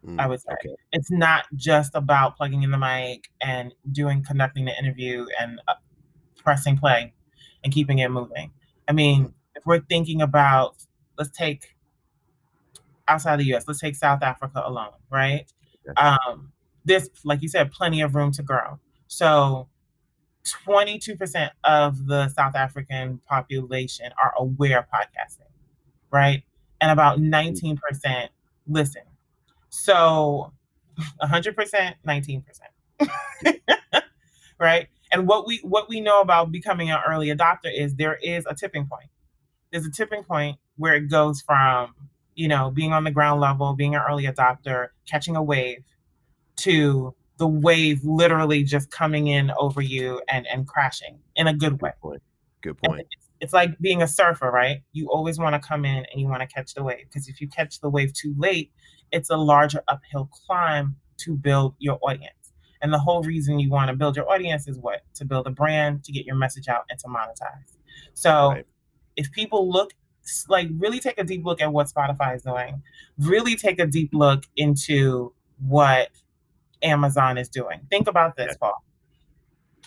Mm, 0.06 0.20
I 0.20 0.28
would 0.28 0.42
say 0.42 0.54
okay. 0.54 0.76
it's 0.92 1.10
not 1.10 1.46
just 1.56 1.96
about 1.96 2.38
plugging 2.38 2.64
in 2.64 2.72
the 2.72 2.78
mic 2.78 3.30
and 3.42 3.74
doing 3.92 4.24
conducting 4.24 4.66
the 4.66 4.78
interview 4.78 5.26
and 5.40 5.60
uh, 5.68 5.74
pressing 6.36 6.78
play 6.78 7.14
and 7.64 7.74
keeping 7.74 8.00
it 8.00 8.10
moving. 8.10 8.52
I 8.88 8.94
mean, 8.94 9.34
if 9.56 9.66
we're 9.66 9.82
thinking 9.82 10.22
about 10.22 10.76
let's 11.18 11.32
take 11.32 11.76
outside 13.08 13.40
the 13.40 13.54
US, 13.56 13.68
let's 13.68 13.80
take 13.80 13.96
South 13.96 14.22
Africa 14.22 14.64
alone, 14.66 14.94
right? 15.10 15.46
Um, 15.98 16.52
there's, 16.84 17.10
like 17.24 17.42
you 17.42 17.48
said, 17.48 17.72
plenty 17.72 18.02
of 18.02 18.16
room 18.16 18.32
to 18.34 18.44
grow. 18.44 18.80
So 19.08 19.68
22% 20.46 21.50
of 21.64 22.08
the 22.08 22.30
South 22.30 22.56
African 22.56 23.20
population 23.28 24.12
are 24.22 24.34
aware 24.38 24.80
of 24.80 24.86
podcasting, 24.86 25.50
right? 26.12 26.44
And 26.82 26.92
about 26.92 27.20
19% 27.20 27.78
listen. 28.68 29.02
So 29.70 30.52
100%, 31.22 31.94
19%. 32.08 32.44
right? 34.60 34.88
And 35.12 35.28
what 35.28 35.48
we 35.48 35.60
what 35.60 35.88
we 35.90 36.02
know 36.02 36.22
about 36.22 36.52
becoming 36.52 36.90
an 36.90 37.00
early 37.08 37.28
adopter 37.28 37.72
is 37.74 37.96
there 37.96 38.16
is 38.22 38.46
a 38.48 38.56
tipping 38.56 38.88
point. 38.88 39.10
There's 39.72 39.86
a 39.86 39.92
tipping 39.92 40.24
point 40.24 40.58
where 40.78 40.96
it 40.96 41.10
goes 41.10 41.42
from, 41.42 41.94
you 42.36 42.48
know, 42.48 42.72
being 42.72 42.94
on 42.94 43.04
the 43.04 43.12
ground 43.12 43.42
level, 43.42 43.74
being 43.74 43.96
an 43.96 44.02
early 44.08 44.26
adopter, 44.26 44.90
catching 45.08 45.36
a 45.36 45.44
wave, 45.44 45.84
to 46.58 47.14
the 47.38 47.48
wave 47.48 48.04
literally 48.04 48.64
just 48.64 48.90
coming 48.92 49.28
in 49.28 49.52
over 49.58 49.82
you 49.82 50.22
and 50.30 50.48
and 50.48 50.68
crashing 50.68 51.20
in 51.36 51.48
a 51.48 51.54
good 51.54 51.82
way. 51.82 51.92
Good 51.92 52.02
point. 52.02 52.22
Good 52.62 52.78
point. 52.78 53.02
It's, 53.02 53.28
it's, 53.42 53.54
like 53.54 53.78
being 53.80 54.02
a 54.02 54.08
surfer, 54.08 54.50
right? 54.50 54.82
You 54.94 55.10
always 55.10 55.38
want 55.38 55.62
to 55.62 55.68
come 55.68 55.86
in 55.86 56.06
and 56.12 56.20
you 56.22 56.28
want 56.28 56.42
to 56.42 56.48
catch 56.48 56.74
the 56.74 56.84
wave 56.84 57.06
because 57.10 57.28
if 57.28 57.40
you 57.40 57.48
catch 57.48 57.80
the 57.80 57.90
wave 57.90 58.14
too 58.14 58.34
late, 58.38 58.72
it's 59.12 59.30
a 59.30 59.38
larger 59.38 59.84
uphill 59.88 60.30
climb 60.48 60.96
to 61.18 61.36
build 61.36 61.76
your 61.78 62.00
audience. 62.02 62.45
And 62.86 62.94
the 62.94 63.00
whole 63.00 63.24
reason 63.24 63.58
you 63.58 63.72
want 63.72 63.90
to 63.90 63.96
build 63.96 64.16
your 64.16 64.30
audience 64.32 64.68
is 64.68 64.78
what? 64.78 65.02
To 65.16 65.26
build 65.26 65.48
a 65.48 65.50
brand, 65.50 66.04
to 66.04 66.12
get 66.12 66.24
your 66.24 66.36
message 66.36 66.68
out, 66.68 66.86
and 66.88 67.00
to 67.00 67.08
monetize. 67.08 67.78
So 68.14 68.50
right. 68.50 68.68
if 69.16 69.32
people 69.32 69.72
look 69.72 69.96
like 70.50 70.70
really 70.78 71.00
take 71.00 71.18
a 71.18 71.24
deep 71.24 71.44
look 71.44 71.64
at 71.64 71.74
what 71.74 71.88
Spotify 71.88 72.36
is 72.36 72.44
doing, 72.44 72.84
really 73.18 73.56
take 73.56 73.80
a 73.80 73.88
deep 73.88 74.12
look 74.14 74.44
into 74.56 75.34
what 75.58 76.10
Amazon 76.84 77.40
is 77.40 77.50
doing. 77.50 77.80
Think 77.90 78.08
about 78.08 78.38
this, 78.38 78.56
Paul. 78.56 78.84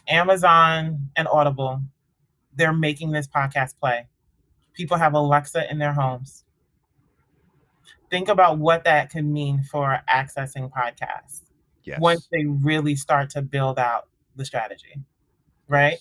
Amazon 0.08 1.11
and 1.14 1.28
Audible, 1.28 1.80
they're 2.56 2.72
making 2.72 3.12
this 3.12 3.28
podcast 3.28 3.78
play. 3.78 4.08
People 4.74 4.96
have 4.96 5.14
Alexa 5.14 5.70
in 5.70 5.78
their 5.78 5.92
homes. 5.92 6.42
Think 8.11 8.28
about 8.28 8.58
what 8.58 8.82
that 8.82 9.11
could 9.11 9.24
mean 9.24 9.62
for 9.62 10.00
accessing 10.12 10.68
podcasts 10.72 11.42
yes. 11.88 12.01
once 12.01 12.29
they 12.33 12.44
really 12.44 12.94
start 12.94 13.31
to 13.31 13.42
build 13.42 13.79
out 13.79 14.09
the 14.37 14.44
strategy, 14.44 15.03
right? 15.68 15.98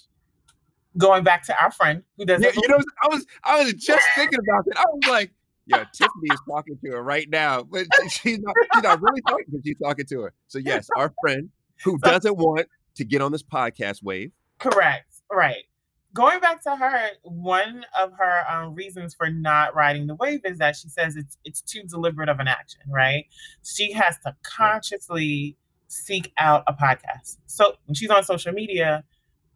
Going 0.97 1.23
back 1.23 1.43
to 1.45 1.61
our 1.61 1.71
friend 1.71 2.03
who 2.17 2.25
does. 2.25 2.41
Yeah, 2.41 2.51
you 2.55 2.67
know, 2.67 2.79
I 3.03 3.07
was 3.07 3.25
I 3.43 3.63
was 3.63 3.73
just 3.73 4.05
thinking 4.15 4.39
about 4.39 4.65
that. 4.65 4.77
I 4.77 4.83
was 4.91 5.09
like, 5.09 5.31
yeah, 5.67 5.83
Tiffany 5.93 6.29
is 6.31 6.39
talking 6.49 6.77
to 6.83 6.91
her 6.91 7.03
right 7.03 7.29
now, 7.29 7.63
but 7.63 7.85
she's 8.09 8.39
not, 8.39 8.55
she's 8.73 8.83
not 8.83 9.01
really 9.01 9.21
talking, 9.21 9.45
but 9.49 9.61
she's 9.63 9.77
talking 9.81 10.05
to 10.05 10.21
her. 10.21 10.33
So 10.47 10.59
yes, 10.59 10.89
our 10.95 11.13
friend 11.21 11.49
who 11.83 11.97
doesn't 11.99 12.37
want 12.37 12.67
to 12.95 13.05
get 13.05 13.21
on 13.21 13.31
this 13.31 13.43
podcast 13.43 14.01
wave. 14.01 14.31
Correct. 14.59 15.21
Right. 15.31 15.65
Going 16.13 16.39
back 16.39 16.63
to 16.63 16.75
her, 16.75 17.09
one 17.21 17.85
of 17.99 18.11
her 18.17 18.43
um, 18.49 18.73
reasons 18.73 19.13
for 19.13 19.29
not 19.29 19.75
riding 19.75 20.07
the 20.07 20.15
wave 20.15 20.41
is 20.45 20.57
that 20.57 20.75
she 20.75 20.89
says 20.89 21.15
it's 21.15 21.37
it's 21.43 21.61
too 21.61 21.83
deliberate 21.83 22.29
of 22.29 22.39
an 22.39 22.47
action. 22.47 22.81
Right. 22.87 23.25
She 23.63 23.91
has 23.91 24.15
to 24.25 24.35
consciously 24.43 25.57
seek 25.87 26.33
out 26.37 26.63
a 26.67 26.73
podcast. 26.73 27.37
So 27.45 27.75
when 27.85 27.95
she's 27.95 28.09
on 28.09 28.23
social 28.23 28.53
media, 28.53 29.03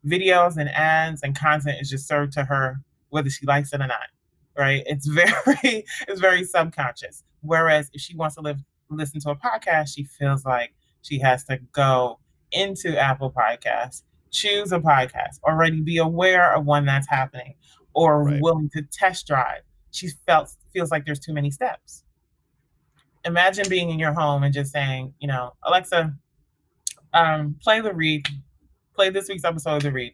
videos 0.06 0.58
and 0.58 0.70
ads 0.70 1.22
and 1.22 1.38
content 1.38 1.78
is 1.82 1.90
just 1.90 2.08
served 2.08 2.34
to 2.34 2.44
her 2.46 2.82
whether 3.10 3.30
she 3.30 3.46
likes 3.46 3.74
it 3.74 3.82
or 3.82 3.88
not. 3.88 4.10
Right? 4.58 4.84
It's 4.88 5.08
very 5.08 5.86
it's 6.08 6.20
very 6.20 6.44
subconscious. 6.44 7.24
Whereas 7.42 7.90
if 7.94 8.02
she 8.02 8.16
wants 8.16 8.36
to 8.36 8.42
live 8.42 8.60
listen 8.90 9.20
to 9.22 9.32
a 9.32 9.36
podcast, 9.36 9.96
she 9.96 10.04
feels 10.04 10.46
like 10.46 10.74
she 11.02 11.20
has 11.20 11.44
to 11.46 11.60
go 11.72 12.20
into 12.52 12.98
Apple 12.98 13.32
Podcasts, 13.32 14.04
choose 14.30 14.72
a 14.72 14.80
podcast, 14.80 15.40
already 15.44 15.82
be 15.82 15.98
aware 15.98 16.54
of 16.54 16.66
one 16.66 16.86
that's 16.86 17.08
happening, 17.08 17.56
or 17.94 18.24
right. 18.24 18.42
willing 18.42 18.70
to 18.76 18.82
test 18.92 19.28
drive. 19.28 19.62
She 19.92 20.10
felt 20.26 20.54
feels 20.74 20.92
like 20.92 21.06
there's 21.06 21.20
too 21.20 21.34
many 21.34 21.52
steps. 21.52 22.04
Imagine 23.24 23.70
being 23.70 23.90
in 23.90 24.00
your 24.00 24.14
home 24.14 24.44
and 24.44 24.54
just 24.54 24.72
saying, 24.72 25.14
you 25.20 25.28
know, 25.28 25.54
Alexa, 25.64 26.14
um, 27.14 27.56
play 27.62 27.82
the 27.82 27.94
read, 27.94 28.28
play 28.96 29.10
this 29.10 29.30
week's 29.30 29.44
episode 29.44 29.78
of 29.78 29.84
the 29.84 29.92
read. 29.92 30.14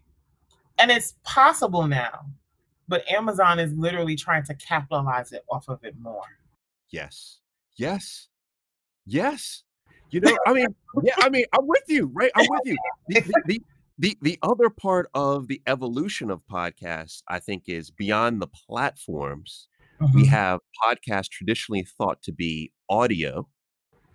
And 0.80 0.92
it's 0.92 1.16
possible 1.24 1.88
now, 1.88 2.26
but 2.88 3.10
Amazon 3.12 3.60
is 3.60 3.74
literally 3.74 4.16
trying 4.16 4.44
to 4.44 4.54
capitalize 4.56 5.32
it 5.32 5.44
off 5.50 5.68
of 5.70 5.84
it 5.84 5.96
more. 6.00 6.22
Yes. 6.90 7.40
Yes. 7.78 8.28
Yes. 9.06 9.64
You 10.10 10.22
know, 10.22 10.38
I 10.46 10.54
mean, 10.54 10.68
yeah, 11.04 11.16
I 11.18 11.30
mean, 11.30 11.46
I'm 11.54 11.68
with 11.68 11.84
you, 11.88 12.10
right? 12.14 12.32
I'm 12.36 12.46
with 12.50 12.62
you. 12.66 12.78
The, 13.10 13.22
the, 13.22 13.42
the, 13.46 13.62
the, 14.00 14.18
the 14.22 14.40
other 14.42 14.70
part 14.70 15.10
of 15.14 15.48
the 15.48 15.62
evolution 15.68 16.30
of 16.32 16.46
podcasts, 16.48 17.24
I 17.28 17.40
think, 17.40 17.64
is 17.68 17.92
beyond 17.92 18.42
the 18.42 18.48
platforms. 18.48 19.68
Mm-hmm. 20.00 20.16
We 20.16 20.26
have 20.28 20.60
podcasts 20.82 21.30
traditionally 21.30 21.86
thought 21.98 22.22
to 22.24 22.32
be 22.32 22.72
audio. 22.90 23.48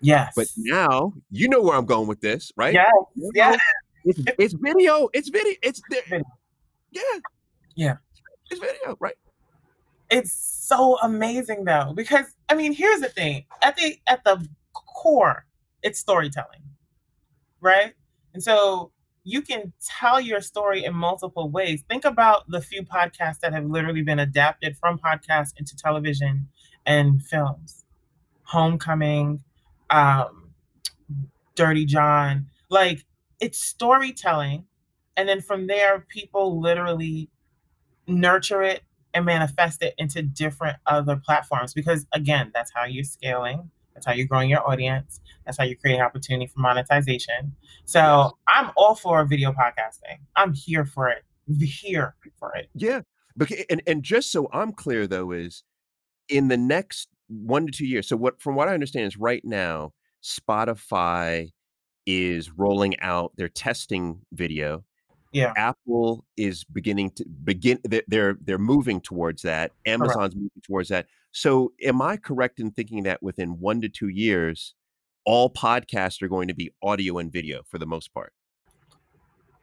Yes. 0.03 0.33
But 0.35 0.47
now 0.57 1.13
you 1.31 1.47
know 1.47 1.61
where 1.61 1.77
I'm 1.77 1.85
going 1.85 2.07
with 2.07 2.19
this, 2.19 2.51
right? 2.57 2.73
Yes. 2.73 2.91
Yeah. 3.33 3.55
It's, 4.03 4.19
it's 4.37 4.53
video. 4.53 5.07
It's 5.13 5.29
video. 5.29 5.55
It's 5.63 5.81
video. 5.89 6.23
Yeah. 6.91 7.01
Yeah. 7.75 7.95
It's 8.51 8.59
video, 8.59 8.97
right? 8.99 9.15
It's 10.11 10.33
so 10.33 10.97
amazing 11.01 11.63
though, 11.63 11.93
because 11.95 12.25
I 12.49 12.55
mean, 12.55 12.73
here's 12.73 12.99
the 12.99 13.07
thing. 13.07 13.45
At 13.63 13.77
the 13.77 13.97
at 14.05 14.23
the 14.25 14.45
core, 14.73 15.45
it's 15.81 15.99
storytelling. 15.99 16.61
Right? 17.61 17.93
And 18.33 18.43
so 18.43 18.91
you 19.23 19.41
can 19.41 19.71
tell 19.81 20.19
your 20.19 20.41
story 20.41 20.83
in 20.83 20.93
multiple 20.93 21.49
ways. 21.49 21.81
Think 21.87 22.03
about 22.03 22.43
the 22.49 22.59
few 22.59 22.83
podcasts 22.83 23.39
that 23.39 23.53
have 23.53 23.65
literally 23.65 24.01
been 24.01 24.19
adapted 24.19 24.75
from 24.77 24.99
podcasts 24.99 25.53
into 25.57 25.77
television 25.77 26.49
and 26.85 27.23
films. 27.23 27.85
Homecoming, 28.43 29.41
um, 29.93 30.49
Dirty 31.55 31.85
John. 31.85 32.47
Like 32.69 33.05
it's 33.39 33.59
storytelling. 33.59 34.65
And 35.15 35.29
then 35.29 35.41
from 35.41 35.67
there, 35.67 36.05
people 36.09 36.59
literally 36.59 37.29
nurture 38.07 38.63
it 38.63 38.81
and 39.13 39.25
manifest 39.25 39.83
it 39.83 39.93
into 39.97 40.23
different 40.23 40.77
other 40.87 41.15
platforms 41.15 41.73
because, 41.73 42.07
again, 42.13 42.51
that's 42.53 42.71
how 42.73 42.85
you're 42.85 43.03
scaling. 43.03 43.69
That's 43.93 44.07
how 44.07 44.13
you're 44.13 44.27
growing 44.27 44.49
your 44.49 44.67
audience. 44.67 45.19
That's 45.45 45.57
how 45.57 45.65
you 45.65 45.77
create 45.77 45.99
opportunity 45.99 46.47
for 46.47 46.61
monetization. 46.61 47.55
So 47.85 48.37
I'm 48.47 48.71
all 48.75 48.95
for 48.95 49.23
video 49.25 49.51
podcasting. 49.51 50.17
I'm 50.35 50.53
here 50.53 50.85
for 50.85 51.09
it. 51.09 51.23
Here 51.59 52.15
for 52.39 52.55
it. 52.55 52.69
Yeah. 52.73 53.01
And 53.69 53.83
and 53.85 54.01
just 54.01 54.31
so 54.31 54.47
I'm 54.51 54.71
clear 54.71 55.05
though, 55.05 55.31
is 55.31 55.63
in 56.29 56.47
the 56.47 56.57
next 56.57 57.09
one 57.41 57.65
to 57.65 57.71
two 57.71 57.85
years. 57.85 58.07
So 58.07 58.15
what 58.15 58.41
from 58.41 58.55
what 58.55 58.69
I 58.69 58.73
understand 58.73 59.07
is 59.07 59.17
right 59.17 59.43
now, 59.43 59.93
Spotify 60.23 61.51
is 62.05 62.51
rolling 62.51 62.99
out 62.99 63.31
their 63.35 63.49
testing 63.49 64.19
video. 64.33 64.83
Yeah. 65.31 65.53
Apple 65.57 66.25
is 66.37 66.63
beginning 66.63 67.11
to 67.11 67.25
begin 67.43 67.79
they're 68.07 68.37
they're 68.41 68.57
moving 68.57 69.01
towards 69.01 69.41
that. 69.41 69.71
Amazon's 69.85 70.35
moving 70.35 70.61
towards 70.65 70.89
that. 70.89 71.07
So 71.31 71.73
am 71.83 72.01
I 72.01 72.17
correct 72.17 72.59
in 72.59 72.71
thinking 72.71 73.03
that 73.03 73.23
within 73.23 73.59
1 73.59 73.81
to 73.81 73.89
2 73.89 74.09
years 74.09 74.75
all 75.25 75.49
podcasts 75.49 76.21
are 76.21 76.27
going 76.27 76.49
to 76.49 76.53
be 76.53 76.71
audio 76.83 77.17
and 77.17 77.31
video 77.31 77.63
for 77.67 77.79
the 77.79 77.87
most 77.87 78.13
part? 78.13 78.33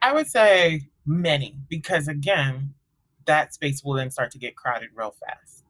I 0.01 0.13
would 0.13 0.27
say 0.27 0.89
many 1.05 1.55
because 1.69 2.07
again, 2.07 2.73
that 3.25 3.53
space 3.53 3.83
will 3.83 3.93
then 3.93 4.09
start 4.11 4.31
to 4.31 4.39
get 4.39 4.55
crowded 4.57 4.89
real 4.93 5.15
fast. 5.25 5.60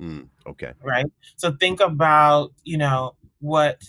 Mm, 0.00 0.28
okay. 0.46 0.72
Right? 0.82 1.06
So 1.36 1.52
think 1.52 1.80
about, 1.80 2.52
you 2.64 2.78
know, 2.78 3.16
what 3.40 3.82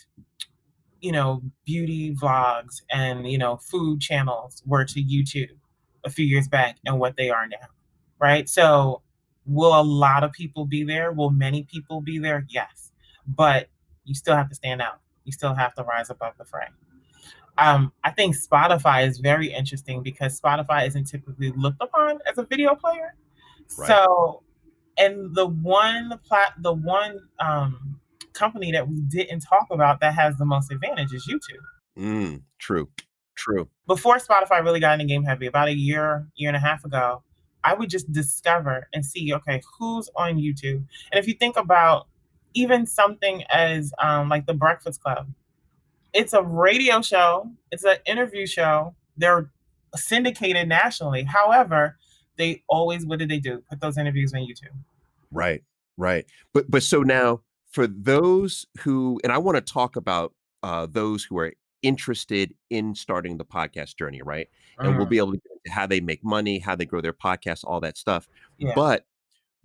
you 1.02 1.12
know, 1.12 1.42
beauty 1.66 2.16
vlogs 2.16 2.84
and, 2.92 3.30
you 3.30 3.38
know, 3.38 3.58
food 3.58 4.00
channels 4.00 4.62
were 4.66 4.86
to 4.86 5.04
YouTube 5.04 5.58
a 6.06 6.10
few 6.10 6.26
years 6.26 6.48
back 6.48 6.78
and 6.86 7.00
what 7.00 7.18
they 7.18 7.30
are 7.30 7.48
now, 7.48 7.68
right? 8.20 8.48
So, 8.48 9.02
will 9.48 9.80
a 9.80 9.82
lot 9.82 10.24
of 10.24 10.32
people 10.32 10.66
be 10.66 10.84
there? 10.84 11.12
Will 11.12 11.32
many 11.32 11.64
people 11.64 12.02
be 12.02 12.20
there? 12.20 12.46
Yes. 12.48 12.92
But 13.28 13.68
you 14.06 14.14
still 14.14 14.36
have 14.36 14.50
to 14.50 14.56
stand 14.56 14.82
out. 14.82 15.00
You 15.26 15.32
still 15.32 15.56
have 15.56 15.74
to 15.76 15.84
rise 15.84 16.12
above 16.12 16.34
the 16.38 16.46
fray. 16.46 16.68
Um, 17.58 17.92
I 18.04 18.12
think 18.12 18.36
Spotify 18.36 19.08
is 19.08 19.18
very 19.18 19.52
interesting 19.52 20.04
because 20.04 20.40
Spotify 20.40 20.88
isn't 20.88 21.06
typically 21.06 21.52
looked 21.52 21.82
upon 21.82 22.20
as 22.28 22.38
a 22.38 22.44
video 22.44 22.76
player. 22.76 23.16
Right. 23.78 23.88
So, 23.88 24.44
and 24.98 25.36
the 25.36 25.48
one 25.48 26.20
plat, 26.28 26.54
the 26.60 26.74
one 26.74 27.20
um, 27.40 28.00
company 28.34 28.72
that 28.72 28.88
we 28.88 29.02
didn't 29.02 29.42
talk 29.42 29.68
about 29.72 30.00
that 30.02 30.14
has 30.14 30.38
the 30.38 30.46
most 30.46 30.72
advantage 30.72 31.14
is 31.14 31.28
YouTube. 31.28 31.64
Mm, 31.98 32.42
true. 32.60 32.90
True. 33.36 33.68
Before 33.88 34.18
Spotify 34.18 34.64
really 34.64 34.80
got 34.80 34.94
into 34.94 35.06
game 35.06 35.24
heavy, 35.24 35.48
about 35.48 35.68
a 35.68 35.76
year, 35.76 36.28
year 36.36 36.50
and 36.50 36.56
a 36.56 36.60
half 36.60 36.86
ago, 36.86 37.24
I 37.64 37.74
would 37.74 37.90
just 37.90 38.12
discover 38.12 38.88
and 38.94 39.06
see, 39.06 39.34
okay, 39.34 39.62
who's 39.78 40.10
on 40.16 40.38
YouTube. 40.38 40.84
And 41.12 41.20
if 41.20 41.28
you 41.28 41.34
think 41.34 41.58
about 41.58 42.08
even 42.54 42.86
something 42.86 43.44
as 43.50 43.94
um, 44.00 44.30
like 44.30 44.46
the 44.46 44.54
Breakfast 44.54 45.02
Club, 45.02 45.28
it's 46.14 46.34
a 46.34 46.44
radio 46.44 47.02
show, 47.02 47.50
it's 47.72 47.84
an 47.84 47.98
interview 48.06 48.46
show. 48.46 48.96
They're 49.18 49.50
syndicated 49.96 50.68
nationally. 50.68 51.24
However, 51.24 51.98
they 52.42 52.64
always 52.68 53.06
what 53.06 53.20
did 53.20 53.30
they 53.30 53.40
do? 53.40 53.64
Put 53.70 53.80
those 53.80 53.98
interviews 53.98 54.34
on 54.34 54.42
YouTube. 54.42 54.76
Right, 55.32 55.64
right. 55.98 56.26
But 56.54 56.70
but 56.70 56.84
so 56.84 57.02
now 57.02 57.42
for 57.72 57.88
those 57.88 58.66
who, 58.80 59.20
and 59.24 59.32
I 59.32 59.38
want 59.38 59.56
to 59.56 59.74
talk 59.74 59.96
about 59.96 60.34
uh, 60.64 60.88
those 60.90 61.24
who 61.24 61.38
are 61.38 61.54
interested 61.82 62.54
in 62.70 62.94
starting 62.94 63.38
the 63.38 63.46
podcast 63.46 63.96
journey, 63.98 64.22
right? 64.22 64.48
And 64.78 64.90
we'll 64.90 65.02
uh-huh. 65.04 65.10
be 65.10 65.18
able 65.18 65.32
to 65.34 65.38
get 65.38 65.72
how 65.74 65.88
they 65.88 66.00
make 66.00 66.24
money, 66.24 66.60
how 66.60 66.76
they 66.76 66.86
grow 66.86 67.02
their 67.02 67.14
podcast, 67.14 67.64
all 67.64 67.80
that 67.82 67.98
stuff. 67.98 68.28
Yeah. 68.58 68.74
But 68.76 69.06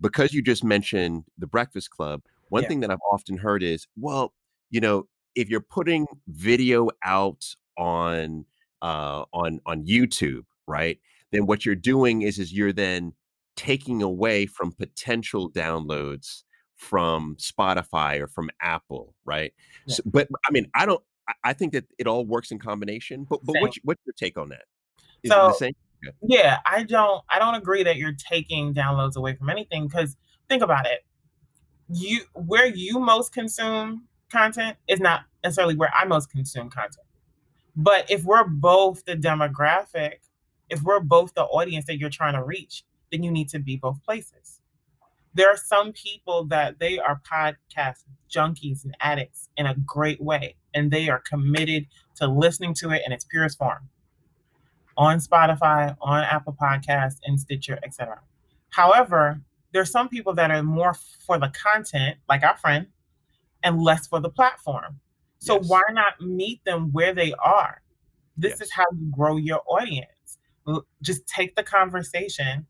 because 0.01 0.33
you 0.33 0.43
just 0.43 0.63
mentioned 0.63 1.25
the 1.39 1.47
Breakfast 1.47 1.91
Club, 1.91 2.23
one 2.49 2.63
yeah. 2.63 2.69
thing 2.69 2.81
that 2.81 2.91
I've 2.91 2.99
often 3.11 3.37
heard 3.39 3.63
is, 3.63 3.87
well, 3.99 4.35
you 4.71 4.81
know, 4.81 5.09
if 5.35 5.49
you're 5.49 5.61
putting 5.61 6.07
video 6.29 6.89
out 7.05 7.45
on 7.77 8.45
uh, 8.83 9.25
on 9.33 9.61
on 9.67 9.85
YouTube, 9.85 10.45
right? 10.67 10.99
Then 11.33 11.47
what 11.47 11.67
you're 11.67 11.75
doing 11.75 12.23
is 12.23 12.39
is 12.39 12.53
you're 12.53 12.73
then 12.73 13.13
taking 13.57 14.03
away 14.03 14.47
from 14.47 14.73
potential 14.73 15.51
downloads 15.51 16.43
from 16.77 17.37
Spotify 17.37 18.21
or 18.21 18.29
from 18.29 18.51
Apple, 18.61 19.15
right? 19.25 19.53
Yeah. 19.87 19.97
So, 19.97 20.03
but 20.07 20.29
I 20.47 20.53
mean, 20.53 20.71
I 20.75 20.87
don't. 20.87 21.03
I 21.43 21.55
think 21.55 21.73
that 21.73 21.87
it 21.99 22.07
all 22.07 22.25
works 22.25 22.53
in 22.53 22.59
combination. 22.59 23.27
But 23.29 23.41
but 23.45 23.57
what's, 23.61 23.79
what's 23.83 24.01
your 24.07 24.15
take 24.17 24.39
on 24.39 24.51
that? 24.51 24.65
Is 25.25 25.31
so, 25.31 25.53
Yeah, 26.23 26.59
I 26.65 26.85
don't. 26.85 27.23
I 27.29 27.39
don't 27.39 27.55
agree 27.55 27.83
that 27.83 27.97
you're 27.97 28.15
taking 28.17 28.75
downloads 28.75 29.17
away 29.17 29.35
from 29.35 29.51
anything 29.51 29.89
because 29.89 30.17
think 30.49 30.63
about 30.63 30.87
it. 30.87 31.05
You 31.89 32.21
where 32.35 32.67
you 32.67 33.01
most 33.01 33.33
consume 33.33 34.07
content 34.31 34.77
is 34.87 35.01
not 35.01 35.23
necessarily 35.43 35.77
where 35.77 35.91
I 35.95 36.05
most 36.05 36.31
consume 36.31 36.71
content. 36.71 37.07
But 37.75 38.11
if 38.11 38.25
we're 38.25 38.45
both 38.45 39.05
the 39.05 39.17
demographic, 39.17 40.15
if 40.71 40.83
we're 40.83 41.01
both 41.01 41.35
the 41.35 41.45
audience 41.45 41.87
that 41.87 41.99
you're 41.99 42.11
trying 42.11 42.35
to 42.35 42.43
reach, 42.43 42.85
then 43.11 43.23
you 43.23 43.31
need 43.31 43.49
to 43.51 43.59
be 43.59 43.77
both 43.77 44.03
places. 44.05 44.61
There 45.35 45.49
are 45.49 45.57
some 45.57 45.93
people 45.93 46.45
that 46.47 46.79
they 46.79 46.99
are 46.99 47.21
podcast 47.31 48.05
junkies 48.31 48.85
and 48.85 48.97
addicts 49.01 49.49
in 49.57 49.67
a 49.67 49.75
great 49.75 50.21
way 50.21 50.57
and 50.75 50.91
they 50.91 51.09
are 51.09 51.23
committed 51.29 51.87
to 52.17 52.27
listening 52.27 52.75
to 52.75 52.91
it 52.91 53.03
in 53.07 53.13
its 53.13 53.25
purest 53.25 53.57
form 53.57 53.89
on 54.99 55.19
spotify 55.19 55.95
on 56.01 56.25
apple 56.25 56.57
podcasts 56.61 57.19
and 57.25 57.39
stitcher 57.39 57.79
etc 57.85 58.19
however 58.71 59.41
there's 59.77 59.91
some 59.91 60.09
people 60.09 60.33
that 60.35 60.51
are 60.51 60.63
more 60.63 60.95
for 61.27 61.39
the 61.39 61.53
content 61.55 62.17
like 62.29 62.43
our 62.43 62.57
friend 62.57 62.87
and 63.63 63.83
less 63.83 64.07
for 64.07 64.21
the 64.21 64.31
platform. 64.31 65.01
So 65.39 65.57
yes. 65.57 65.69
why 65.69 65.83
not 65.91 66.21
meet 66.21 66.65
them 66.65 66.93
where 66.93 67.13
they 67.13 67.35
are? 67.35 67.83
This 68.37 68.53
yes. 68.53 68.63
is 68.63 68.73
how 68.73 68.85
you 68.99 69.11
grow 69.11 69.37
your 69.37 69.61
audience 69.67 70.11
just 71.03 71.27
take 71.27 71.55
the 71.57 71.63
conversation 71.63 72.67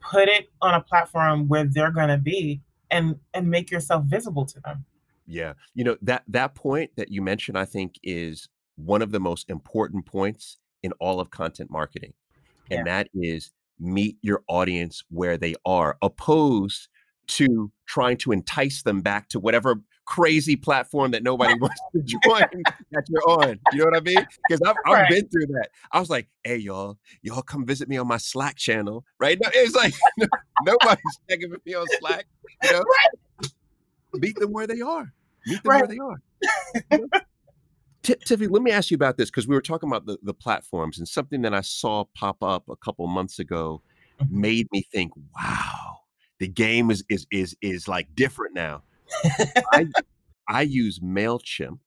put 0.00 0.28
it 0.28 0.48
on 0.62 0.74
a 0.74 0.80
platform 0.80 1.48
where 1.48 1.64
they're 1.64 1.90
going 1.90 2.08
to 2.08 2.18
be 2.18 2.60
and 2.90 3.16
and 3.34 3.50
make 3.50 3.70
yourself 3.70 4.04
visible 4.04 4.44
to 4.46 4.60
them 4.60 4.84
yeah 5.26 5.52
you 5.74 5.84
know 5.84 5.96
that 6.02 6.22
that 6.28 6.54
point 6.54 6.90
that 6.96 7.10
you 7.10 7.20
mentioned 7.20 7.58
i 7.58 7.64
think 7.64 7.94
is 8.02 8.48
one 8.76 9.02
of 9.02 9.10
the 9.10 9.20
most 9.20 9.50
important 9.50 10.06
points 10.06 10.58
in 10.82 10.92
all 11.00 11.20
of 11.20 11.30
content 11.30 11.70
marketing. 11.70 12.14
And 12.70 12.80
Yeah. 12.80 12.84
that 12.84 13.08
is 13.14 13.52
meet 13.78 14.18
your 14.22 14.42
audience 14.48 15.02
where 15.08 15.36
they 15.36 15.54
are, 15.64 15.96
opposed 16.02 16.88
to 17.28 17.70
trying 17.86 18.16
to 18.18 18.32
entice 18.32 18.82
them 18.82 19.00
back 19.00 19.28
to 19.30 19.38
whatever 19.40 19.76
crazy 20.06 20.56
platform 20.56 21.10
that 21.10 21.22
nobody 21.22 21.54
wants 21.60 21.80
to 21.94 22.02
join 22.02 22.44
that 22.90 23.04
you're 23.08 23.28
on. 23.28 23.58
You 23.70 23.80
know 23.80 23.84
what 23.86 23.96
I 23.96 24.00
mean? 24.00 24.26
Because 24.46 24.62
I've, 24.62 24.76
I've 24.84 24.94
Right. 24.94 25.08
been 25.08 25.28
through 25.28 25.46
that. 25.48 25.68
I 25.92 26.00
was 26.00 26.08
like, 26.10 26.28
hey, 26.44 26.56
y'all, 26.56 26.98
y'all 27.22 27.42
come 27.42 27.66
visit 27.66 27.88
me 27.88 27.98
on 27.98 28.06
my 28.08 28.16
Slack 28.16 28.56
channel, 28.56 29.04
right? 29.20 29.38
No, 29.42 29.50
It's 29.52 29.74
like 29.76 29.94
nobody's 30.60 31.20
checking 31.28 31.50
with 31.50 31.64
me 31.66 31.74
on 31.74 31.86
Slack. 31.88 32.26
You 32.62 32.72
know? 32.72 32.84
Meet 34.14 34.38
them 34.38 34.52
where 34.52 34.66
they 34.66 34.80
are. 34.80 35.12
Meet 35.46 35.62
them 35.62 35.74
where 35.78 35.86
they 35.86 35.98
are. 35.98 36.16
You 36.90 36.98
know? 37.12 37.20
Ti- 38.02 38.14
Tiffany, 38.24 38.48
let 38.48 38.62
me 38.62 38.70
ask 38.70 38.90
you 38.90 38.94
about 38.94 39.18
this 39.18 39.30
because 39.30 39.46
we 39.46 39.54
were 39.54 39.60
talking 39.60 39.88
about 39.90 40.06
the, 40.06 40.18
the 40.22 40.32
platforms 40.32 40.98
and 40.98 41.06
something 41.06 41.42
that 41.42 41.52
I 41.52 41.60
saw 41.60 42.04
pop 42.14 42.42
up 42.42 42.64
a 42.70 42.76
couple 42.76 43.06
months 43.06 43.38
ago 43.38 43.82
Mhm. 44.20 44.30
made 44.30 44.66
me 44.72 44.84
think, 44.90 45.12
wow, 45.36 45.87
the 46.38 46.48
game 46.48 46.90
is 46.90 47.04
is 47.08 47.26
is 47.30 47.56
is 47.62 47.88
like 47.88 48.14
different 48.14 48.54
now. 48.54 48.82
I 49.72 49.86
I 50.48 50.62
use 50.62 51.00
MailChimp. 51.00 51.78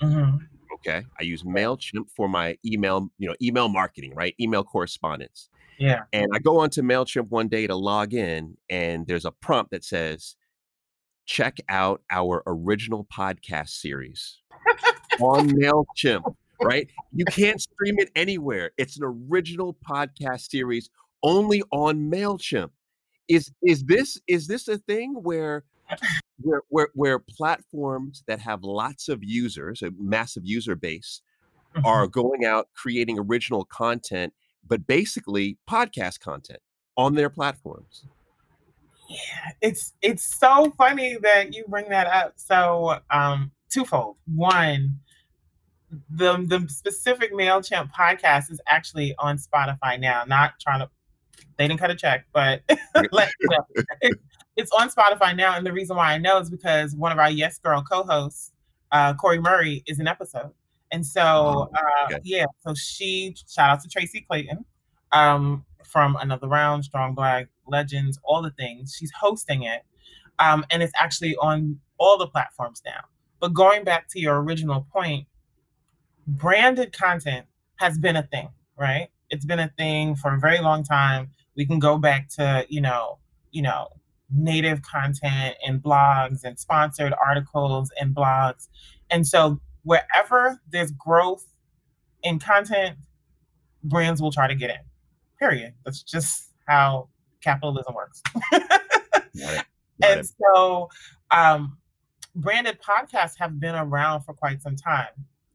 Mhm. 0.00 0.40
Okay. 0.74 1.04
I 1.20 1.22
use 1.22 1.44
MailChimp 1.44 2.10
for 2.10 2.28
my 2.28 2.56
email, 2.66 3.08
you 3.18 3.28
know, 3.28 3.36
email 3.40 3.68
marketing, 3.68 4.14
right? 4.14 4.34
Email 4.40 4.64
correspondence. 4.64 5.48
Yeah. 5.78 6.02
And 6.12 6.28
I 6.34 6.38
go 6.38 6.58
onto 6.58 6.82
MailChimp 6.82 7.28
one 7.30 7.48
day 7.48 7.66
to 7.66 7.76
log 7.76 8.14
in, 8.14 8.56
and 8.68 9.06
there's 9.06 9.24
a 9.24 9.30
prompt 9.30 9.70
that 9.70 9.84
says, 9.84 10.36
check 11.24 11.58
out 11.68 12.02
our 12.10 12.42
original 12.46 13.06
podcast 13.12 13.70
series 13.70 14.38
on 15.20 15.50
MailChimp, 15.50 16.34
right? 16.60 16.88
You 17.12 17.24
can't 17.26 17.60
stream 17.60 17.96
it 17.98 18.10
anywhere. 18.16 18.72
It's 18.76 18.96
an 18.96 19.04
original 19.04 19.76
podcast 19.88 20.50
series 20.50 20.90
only 21.22 21.62
on 21.70 22.10
MailChimp. 22.10 22.70
Is 23.28 23.52
is 23.62 23.84
this 23.84 24.20
is 24.26 24.46
this 24.46 24.68
a 24.68 24.78
thing 24.78 25.14
where 25.22 25.64
where 26.40 26.62
where, 26.68 26.88
where 26.94 27.18
platforms 27.18 28.22
that 28.26 28.40
have 28.40 28.62
lots 28.64 29.08
of 29.08 29.22
users, 29.22 29.82
a 29.82 29.90
massive 29.98 30.44
user 30.44 30.74
base, 30.74 31.22
Mhm. 31.74 31.84
are 31.86 32.06
going 32.06 32.44
out 32.44 32.68
creating 32.74 33.18
original 33.18 33.64
content, 33.64 34.34
but 34.66 34.86
basically 34.86 35.56
podcast 35.68 36.20
content 36.20 36.60
on 36.96 37.14
their 37.14 37.30
platforms? 37.30 38.04
Yeah, 39.08 39.52
it's 39.60 39.92
it's 40.02 40.22
so 40.22 40.70
funny 40.76 41.16
that 41.22 41.54
you 41.54 41.64
bring 41.68 41.88
that 41.90 42.06
up. 42.06 42.34
So, 42.36 42.98
um, 43.10 43.52
twofold. 43.70 44.16
One, 44.26 45.00
the 46.10 46.36
the 46.38 46.66
specific 46.68 47.32
Mailchimp 47.32 47.90
podcast 47.92 48.50
is 48.50 48.60
actually 48.66 49.14
on 49.18 49.38
Spotify 49.38 49.98
now. 49.98 50.24
Not 50.26 50.60
trying 50.60 50.80
to, 50.80 50.90
they 51.56 51.68
didn't 51.68 51.80
cut 51.80 51.90
a 51.90 51.94
check, 51.94 52.26
but 52.32 52.62
let 53.12 53.30
you 53.40 53.48
know. 53.50 54.10
It's 54.56 54.70
on 54.78 54.90
Spotify 54.90 55.34
now, 55.36 55.56
and 55.56 55.64
the 55.66 55.72
reason 55.72 55.96
why 55.96 56.12
I 56.12 56.18
know 56.18 56.38
is 56.38 56.50
because 56.50 56.94
one 56.94 57.12
of 57.12 57.18
our 57.18 57.30
Yes 57.30 57.58
Girl 57.58 57.82
co-hosts, 57.82 58.52
uh, 58.90 59.14
Cori 59.14 59.40
Murray, 59.40 59.82
is 59.86 59.98
an 59.98 60.06
episode, 60.06 60.52
and 60.90 61.04
so 61.06 61.22
Oh, 61.22 61.70
uh, 61.74 62.04
okay. 62.06 62.20
yeah, 62.22 62.44
so 62.66 62.74
she 62.74 63.34
shout 63.48 63.70
out 63.70 63.80
to 63.82 63.88
Tracy 63.88 64.20
Clayton 64.28 64.64
um, 65.12 65.64
from 65.84 66.16
Another 66.20 66.48
Round, 66.48 66.84
Strong 66.84 67.14
Black 67.14 67.48
Legends, 67.66 68.18
all 68.24 68.42
the 68.42 68.50
things. 68.50 68.94
She's 68.98 69.12
hosting 69.18 69.62
it, 69.62 69.82
um, 70.38 70.64
and 70.70 70.82
it's 70.82 70.92
actually 70.98 71.34
on 71.36 71.78
all 71.98 72.18
the 72.18 72.26
platforms 72.26 72.82
now. 72.84 73.00
But 73.40 73.54
going 73.54 73.84
back 73.84 74.08
to 74.10 74.20
your 74.20 74.42
original 74.42 74.86
point, 74.92 75.26
branded 76.26 76.92
content 76.92 77.46
has 77.76 77.98
been 77.98 78.16
a 78.16 78.22
thing, 78.22 78.48
right? 78.76 79.08
It's 79.32 79.46
been 79.46 79.58
a 79.58 79.72
thing 79.76 80.14
for 80.14 80.34
a 80.34 80.38
very 80.38 80.60
long 80.60 80.84
time. 80.84 81.30
We 81.56 81.66
can 81.66 81.78
go 81.78 81.98
back 81.98 82.28
to, 82.36 82.66
you 82.68 82.82
know, 82.82 83.18
you 83.50 83.62
know, 83.62 83.88
native 84.30 84.82
content 84.82 85.56
and 85.66 85.82
blogs 85.82 86.44
and 86.44 86.58
sponsored 86.58 87.14
articles 87.24 87.90
and 87.98 88.14
blogs. 88.14 88.68
And 89.10 89.26
so 89.26 89.58
wherever 89.84 90.60
there's 90.70 90.92
growth 90.92 91.46
in 92.22 92.38
content, 92.38 92.96
brands 93.82 94.20
will 94.20 94.30
try 94.30 94.46
to 94.46 94.54
get 94.54 94.70
in. 94.70 94.76
Period. 95.38 95.72
That's 95.84 96.02
just 96.02 96.50
how 96.68 97.08
capitalism 97.42 97.94
works. 97.94 98.22
It. 99.34 99.64
And 100.04 100.26
so 100.26 100.88
um, 101.30 101.78
branded 102.34 102.78
podcasts 102.82 103.38
have 103.38 103.60
been 103.60 103.76
around 103.76 104.22
for 104.22 104.34
quite 104.34 104.60
some 104.60 104.74
time 104.74 105.10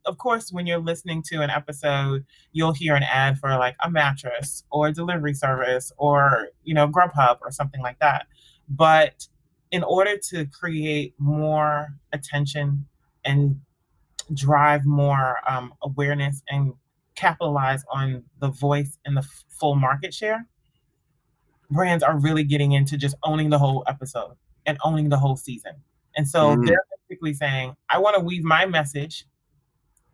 of 0.08 0.16
course 0.18 0.50
when 0.52 0.66
you're 0.66 0.78
listening 0.92 1.22
to 1.22 1.36
an 1.42 1.50
episode 1.50 2.24
you'll 2.52 2.72
hear 2.72 2.94
an 2.96 3.02
ad 3.02 3.38
for 3.38 3.50
like 3.64 3.76
a 3.84 3.90
mattress 3.90 4.64
or 4.70 4.88
a 4.88 4.92
delivery 4.92 5.34
service 5.34 5.92
or 5.98 6.48
you 6.64 6.74
know 6.74 6.86
grubhub 6.88 7.36
or 7.42 7.50
something 7.50 7.82
like 7.82 7.98
that 8.00 8.26
but 8.68 9.28
in 9.70 9.82
order 9.82 10.16
to 10.16 10.46
create 10.46 11.14
more 11.18 11.88
attention 12.12 12.86
and 13.24 13.60
drive 14.34 14.84
more 14.86 15.36
um, 15.46 15.72
awareness 15.82 16.42
and 16.48 16.72
capitalize 17.14 17.82
on 17.92 18.22
the 18.40 18.48
voice 18.48 18.96
and 19.04 19.16
the 19.16 19.20
f- 19.20 19.44
full 19.48 19.74
market 19.74 20.12
share 20.14 20.46
brands 21.70 22.02
are 22.02 22.16
really 22.18 22.44
getting 22.44 22.72
into 22.72 22.96
just 22.96 23.14
owning 23.24 23.50
the 23.50 23.58
whole 23.58 23.84
episode 23.86 24.34
and 24.66 24.78
owning 24.84 25.08
the 25.10 25.18
whole 25.18 25.36
season. 25.36 25.72
And 26.16 26.26
so 26.26 26.56
Mm. 26.56 26.66
they're 26.66 26.82
basically 27.08 27.34
saying, 27.34 27.74
I 27.90 27.98
want 27.98 28.16
to 28.16 28.22
weave 28.22 28.42
my 28.42 28.64
message 28.66 29.26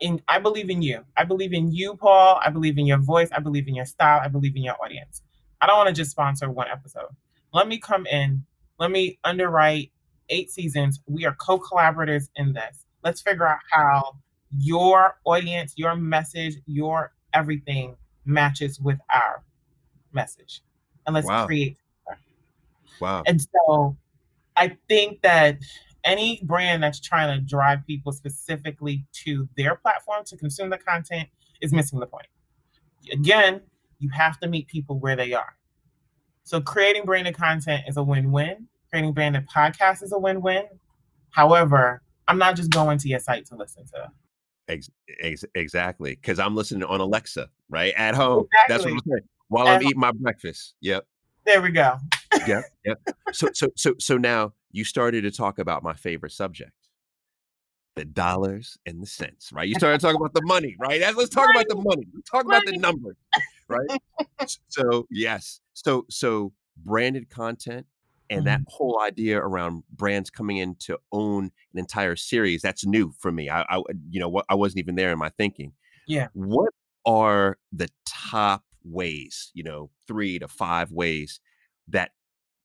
in 0.00 0.20
I 0.28 0.38
believe 0.38 0.70
in 0.70 0.82
you. 0.82 1.04
I 1.16 1.24
believe 1.24 1.52
in 1.52 1.72
you, 1.72 1.94
Paul. 1.96 2.40
I 2.44 2.50
believe 2.50 2.78
in 2.78 2.86
your 2.86 2.98
voice. 2.98 3.28
I 3.32 3.40
believe 3.40 3.68
in 3.68 3.74
your 3.74 3.84
style. 3.84 4.20
I 4.22 4.28
believe 4.28 4.56
in 4.56 4.62
your 4.62 4.76
audience. 4.82 5.22
I 5.60 5.66
don't 5.66 5.76
want 5.76 5.88
to 5.88 5.94
just 5.94 6.10
sponsor 6.10 6.50
one 6.50 6.68
episode. 6.70 7.08
Let 7.52 7.68
me 7.68 7.78
come 7.78 8.06
in. 8.06 8.44
Let 8.78 8.90
me 8.90 9.18
underwrite 9.24 9.92
eight 10.28 10.50
seasons. 10.50 11.00
We 11.06 11.24
are 11.24 11.34
co-collaborators 11.34 12.28
in 12.36 12.52
this. 12.52 12.84
Let's 13.02 13.22
figure 13.22 13.46
out 13.46 13.60
how 13.70 14.16
your 14.50 15.16
audience, 15.24 15.74
your 15.76 15.96
message, 15.96 16.54
your 16.66 17.12
everything 17.32 17.96
matches 18.24 18.80
with 18.80 18.98
our 19.12 19.42
message. 20.12 20.62
And 21.06 21.14
let's 21.14 21.28
Wow. 21.28 21.46
create 21.46 21.76
Wow. 23.00 23.22
and 23.26 23.40
so 23.40 23.96
I 24.56 24.76
think 24.88 25.20
that 25.22 25.58
any 26.04 26.40
brand 26.44 26.82
that's 26.82 27.00
trying 27.00 27.36
to 27.36 27.44
drive 27.44 27.86
people 27.86 28.12
specifically 28.12 29.06
to 29.24 29.48
their 29.56 29.74
platform 29.76 30.24
to 30.26 30.36
consume 30.36 30.70
the 30.70 30.78
content 30.78 31.28
is 31.60 31.72
missing 31.72 31.98
the 31.98 32.06
point. 32.06 32.26
Again, 33.12 33.60
you 33.98 34.10
have 34.10 34.38
to 34.40 34.48
meet 34.48 34.66
people 34.66 34.98
where 34.98 35.16
they 35.16 35.32
are. 35.32 35.56
So 36.44 36.60
creating 36.60 37.04
branded 37.04 37.36
content 37.36 37.84
is 37.88 37.96
a 37.96 38.02
win-win. 38.02 38.68
Creating 38.90 39.12
branded 39.12 39.48
podcasts 39.48 40.02
is 40.02 40.12
a 40.12 40.18
win-win. 40.18 40.64
However, 41.30 42.02
I'm 42.28 42.38
not 42.38 42.56
just 42.56 42.70
going 42.70 42.98
to 42.98 43.08
your 43.08 43.18
site 43.18 43.46
to 43.46 43.56
listen 43.56 43.84
to. 43.86 44.10
Ex- 44.68 44.90
ex- 45.22 45.44
exactly. 45.54 46.14
Because 46.14 46.38
I'm 46.38 46.54
listening 46.54 46.84
on 46.84 47.00
Alexa, 47.00 47.48
right? 47.68 47.92
At 47.96 48.14
home. 48.14 48.46
That's 48.68 48.84
what 48.84 48.92
I'm 48.92 49.00
saying. 49.06 49.28
While 49.48 49.68
At 49.68 49.76
I'm 49.76 49.82
eating 49.82 50.00
my 50.00 50.12
breakfast. 50.12 50.74
Yep. 50.80 51.06
There 51.44 51.60
we 51.60 51.70
go. 51.70 51.96
Yep. 52.46 52.64
Yep. 52.84 53.00
So 53.32 53.48
so 53.52 53.68
so 53.76 53.94
so 53.98 54.16
now 54.16 54.52
you 54.74 54.84
started 54.84 55.22
to 55.22 55.30
talk 55.30 55.60
about 55.60 55.84
my 55.84 55.94
favorite 55.94 56.32
subject. 56.32 56.72
The 57.94 58.04
dollars 58.04 58.76
and 58.84 59.00
the 59.00 59.06
cents, 59.06 59.52
right? 59.52 59.68
You 59.68 59.76
started 59.76 60.00
talking 60.00 60.16
about 60.16 60.34
the 60.34 60.42
money, 60.44 60.74
right? 60.80 61.00
Let's 61.00 61.28
talk 61.28 61.48
about 61.48 61.68
the 61.68 61.76
money. 61.76 62.08
Let's 62.12 62.28
talk 62.28 62.44
about 62.44 62.66
the 62.66 62.76
numbers, 62.76 63.16
right? 63.68 63.88
So 64.68 65.06
yes, 65.10 65.60
so 65.74 66.04
so 66.10 66.52
branded 66.84 67.30
content 67.30 67.86
and 68.28 68.46
that 68.46 68.60
mm-hmm. 68.60 68.74
whole 68.76 69.00
idea 69.00 69.38
around 69.38 69.84
brands 69.92 70.28
coming 70.28 70.56
in 70.56 70.74
to 70.80 70.98
own 71.12 71.44
an 71.72 71.78
entire 71.78 72.16
series 72.16 72.60
that's 72.60 72.84
new 72.84 73.12
for 73.20 73.30
me. 73.30 73.48
I, 73.48 73.62
I 73.62 73.80
you 74.10 74.18
know 74.18 74.28
what 74.28 74.44
I 74.48 74.56
wasn't 74.56 74.80
even 74.80 74.96
there 74.96 75.12
in 75.12 75.18
my 75.18 75.30
thinking. 75.30 75.72
Yeah. 76.08 76.28
What 76.32 76.70
are 77.06 77.58
the 77.72 77.88
top 78.06 78.64
ways, 78.82 79.52
you 79.54 79.62
know, 79.62 79.90
three 80.08 80.40
to 80.40 80.48
five 80.48 80.90
ways 80.90 81.38
that 81.88 82.10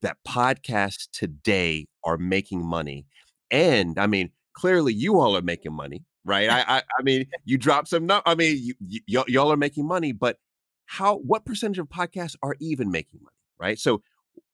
that 0.02 0.18
podcasts 0.28 1.08
today 1.12 1.88
are 2.04 2.18
making 2.18 2.66
money? 2.66 3.06
And 3.52 3.98
I 4.00 4.08
mean, 4.08 4.32
clearly 4.54 4.94
you 4.94 5.20
all 5.20 5.36
are 5.36 5.42
making 5.42 5.74
money, 5.74 6.04
right? 6.26 6.50
I 6.50 6.62
I, 6.62 6.78
I 7.00 7.04
mean, 7.04 7.26
you 7.46 7.58
drop 7.58 7.88
some 7.88 8.06
no, 8.06 8.22
I 8.26 8.36
mean, 8.36 8.58
you, 8.62 8.74
y- 8.82 9.00
y'all 9.08 9.26
y'all 9.28 9.52
are 9.52 9.58
making 9.58 9.88
money, 9.88 10.12
but 10.12 10.38
how 10.86 11.18
what 11.18 11.46
percentage 11.46 11.80
of 11.80 11.88
podcasts 11.88 12.36
are 12.42 12.56
even 12.60 12.90
making 12.92 13.20
money, 13.22 13.36
right? 13.60 13.78
So 13.80 14.02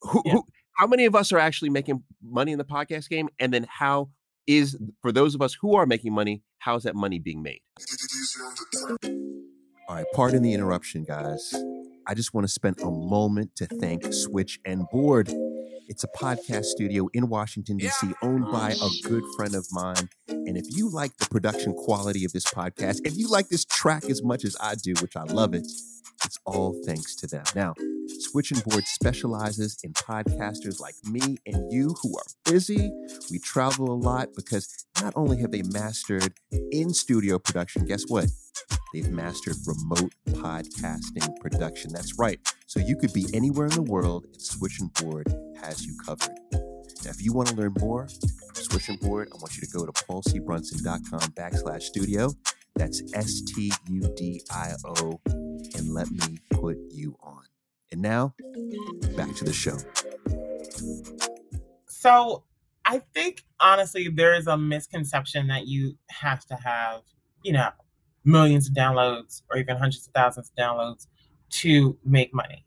who, 0.02 0.22
Yeah. 0.26 0.34
who 0.34 0.44
how 0.74 0.88
many 0.88 1.06
of 1.06 1.16
us 1.16 1.32
are 1.32 1.40
actually 1.40 1.70
making 1.70 2.04
money 2.22 2.52
in 2.52 2.58
the 2.58 2.66
podcast 2.66 3.08
game 3.10 3.30
and 3.40 3.54
then 3.54 3.66
how 3.70 4.10
is 4.48 4.78
for 5.02 5.12
those 5.12 5.34
of 5.34 5.42
us 5.42 5.56
who 5.60 5.76
are 5.76 5.86
making 5.86 6.14
money 6.14 6.44
how 6.60 6.76
is 6.76 6.84
that 6.84 6.96
money 6.96 7.18
being 7.18 7.42
made 7.42 7.62
all 9.88 9.96
right 9.96 10.06
pardon 10.14 10.42
the 10.44 10.54
interruption 10.54 11.04
guys 11.04 11.54
i 12.08 12.14
just 12.14 12.34
want 12.34 12.46
to 12.46 12.52
spend 12.52 12.78
a 12.82 12.92
moment 12.92 13.56
to 13.56 13.66
thank 13.66 14.04
switch 14.14 14.60
and 14.66 14.86
board 14.92 15.30
it's 15.88 16.04
a 16.04 16.08
podcast 16.18 16.66
studio 16.66 17.08
in 17.14 17.30
washington 17.30 17.78
d.c 17.78 18.08
owned 18.22 18.46
by 18.52 18.72
a 18.72 18.90
good 19.08 19.24
friend 19.36 19.56
of 19.56 19.66
mine 19.72 20.10
And 20.48 20.58
if 20.58 20.66
you 20.76 20.90
like 20.90 21.18
the 21.18 21.26
production 21.26 21.74
quality 21.74 22.24
of 22.24 22.32
this 22.32 22.46
podcast, 22.46 23.02
if 23.04 23.18
you 23.18 23.28
like 23.28 23.50
this 23.50 23.66
track 23.66 24.06
as 24.06 24.24
much 24.24 24.46
as 24.46 24.56
I 24.62 24.76
do, 24.76 24.94
which 25.02 25.16
I 25.16 25.24
love 25.24 25.54
it, 25.54 25.66
it's 26.24 26.38
all 26.46 26.80
thanks 26.86 27.16
to 27.18 27.28
them. 27.28 27.44
Now, 27.56 27.74
Switch 28.20 28.52
and 28.52 28.64
Board 28.64 28.84
specializes 28.86 29.78
in 29.84 29.94
podcasters 29.94 30.80
like 30.80 30.96
me 31.04 31.38
and 31.46 31.72
you 31.72 31.96
who 32.02 32.16
are 32.18 32.26
busy. 32.52 32.92
We 33.32 33.40
travel 33.40 33.92
a 33.92 33.98
lot 33.98 34.30
because 34.36 34.86
not 35.02 35.14
only 35.16 35.42
have 35.42 35.52
they 35.52 35.64
mastered 35.64 36.34
in 36.72 36.94
studio 36.94 37.40
production, 37.40 37.86
guess 37.86 38.04
what? 38.08 38.28
They've 38.94 39.10
mastered 39.10 39.56
remote 39.66 40.14
podcasting 40.28 41.40
production. 41.40 41.92
That's 41.94 42.18
right. 42.18 42.40
So 42.68 42.80
you 42.80 42.96
could 42.96 43.14
be 43.14 43.26
anywhere 43.34 43.68
in 43.68 43.74
the 43.74 43.82
world 43.82 44.26
and 44.26 44.42
Switch 44.42 44.80
and 44.80 44.94
Board 44.94 45.28
has 45.62 45.86
you 45.86 45.98
covered. 46.06 46.36
Now, 46.54 47.12
if 47.12 47.22
you 47.22 47.34
want 47.34 47.50
to 47.50 47.56
learn 47.56 47.74
more 47.80 48.08
from 48.08 48.56
Switch 48.56 48.90
and 48.90 49.00
Board, 49.00 49.30
I 49.32 49.36
want 49.38 49.56
you 49.56 49.62
to 49.62 49.72
go 49.72 49.86
to 49.86 49.92
paulcbrunson.com 49.92 51.20
backslash 51.34 51.84
studio. 51.84 52.32
That's 52.76 53.02
S 53.14 53.42
T 53.42 53.72
U 53.90 54.02
D 54.16 54.42
I 54.52 54.74
O, 54.86 55.22
and 55.26 55.94
let 55.94 56.10
me 56.12 56.40
put 56.50 56.78
you 56.92 57.16
on. 57.22 57.44
And 57.92 58.02
now, 58.02 58.34
back 59.16 59.34
to 59.36 59.46
the 59.46 59.54
show. 59.54 59.78
So, 61.88 62.44
I 62.86 63.00
think 63.14 63.44
honestly, 63.60 64.10
there 64.10 64.34
is 64.36 64.48
a 64.48 64.58
misconception 64.58 65.48
that 65.48 65.68
you 65.68 65.98
have 66.10 66.46
to 66.48 66.56
have, 66.56 67.02
you 67.44 67.54
know, 67.54 67.70
millions 68.26 68.68
of 68.68 68.74
downloads 68.74 69.44
or 69.50 69.58
even 69.58 69.78
hundreds 69.78 70.08
of 70.08 70.14
thousands 70.14 70.50
of 70.50 70.56
downloads 70.56 71.08
to 71.50 71.98
make 72.04 72.34
money. 72.34 72.66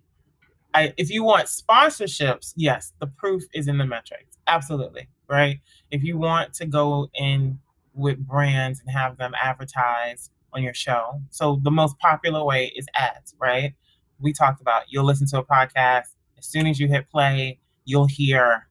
I, 0.75 0.93
if 0.97 1.11
you 1.11 1.25
want 1.25 1.47
sponsorships, 1.47 2.53
yes, 2.57 2.93
the 3.01 3.07
proof 3.07 3.45
is 3.55 3.69
in 3.69 3.79
the 3.79 3.87
metrics. 3.87 4.37
Absolutely. 4.47 5.09
Right. 5.29 5.61
If 5.91 6.03
you 6.03 6.17
want 6.17 6.55
to 6.55 6.67
go 6.67 7.11
in 7.15 7.59
with 7.95 8.19
brands 8.19 8.81
and 8.81 8.91
have 8.91 9.19
them 9.19 9.33
advertise 9.41 10.31
on 10.53 10.63
your 10.63 10.75
show. 10.75 11.21
So 11.31 11.61
the 11.63 11.71
most 11.71 11.99
popular 11.99 12.45
way 12.45 12.73
is 12.75 12.87
ads, 12.95 13.35
right? 13.39 13.75
We 14.19 14.33
talked 14.33 14.61
about 14.61 14.85
you'll 14.89 15.05
listen 15.05 15.27
to 15.29 15.39
a 15.39 15.45
podcast. 15.45 16.15
As 16.39 16.47
soon 16.47 16.67
as 16.67 16.79
you 16.79 16.89
hit 16.89 17.11
play, 17.11 17.59
you'll 17.85 18.07
hear 18.07 18.69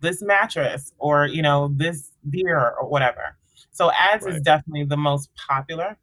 this 0.00 0.22
mattress 0.22 0.92
or, 0.98 1.26
you 1.26 1.42
know, 1.42 1.72
this 1.76 2.10
beer 2.28 2.74
or 2.80 2.88
whatever. 2.88 3.36
So 3.72 3.90
ads 3.92 4.24
right. 4.24 4.34
is 4.34 4.42
definitely 4.42 4.84
the 4.84 4.96
most 4.96 5.30
popular 5.34 5.96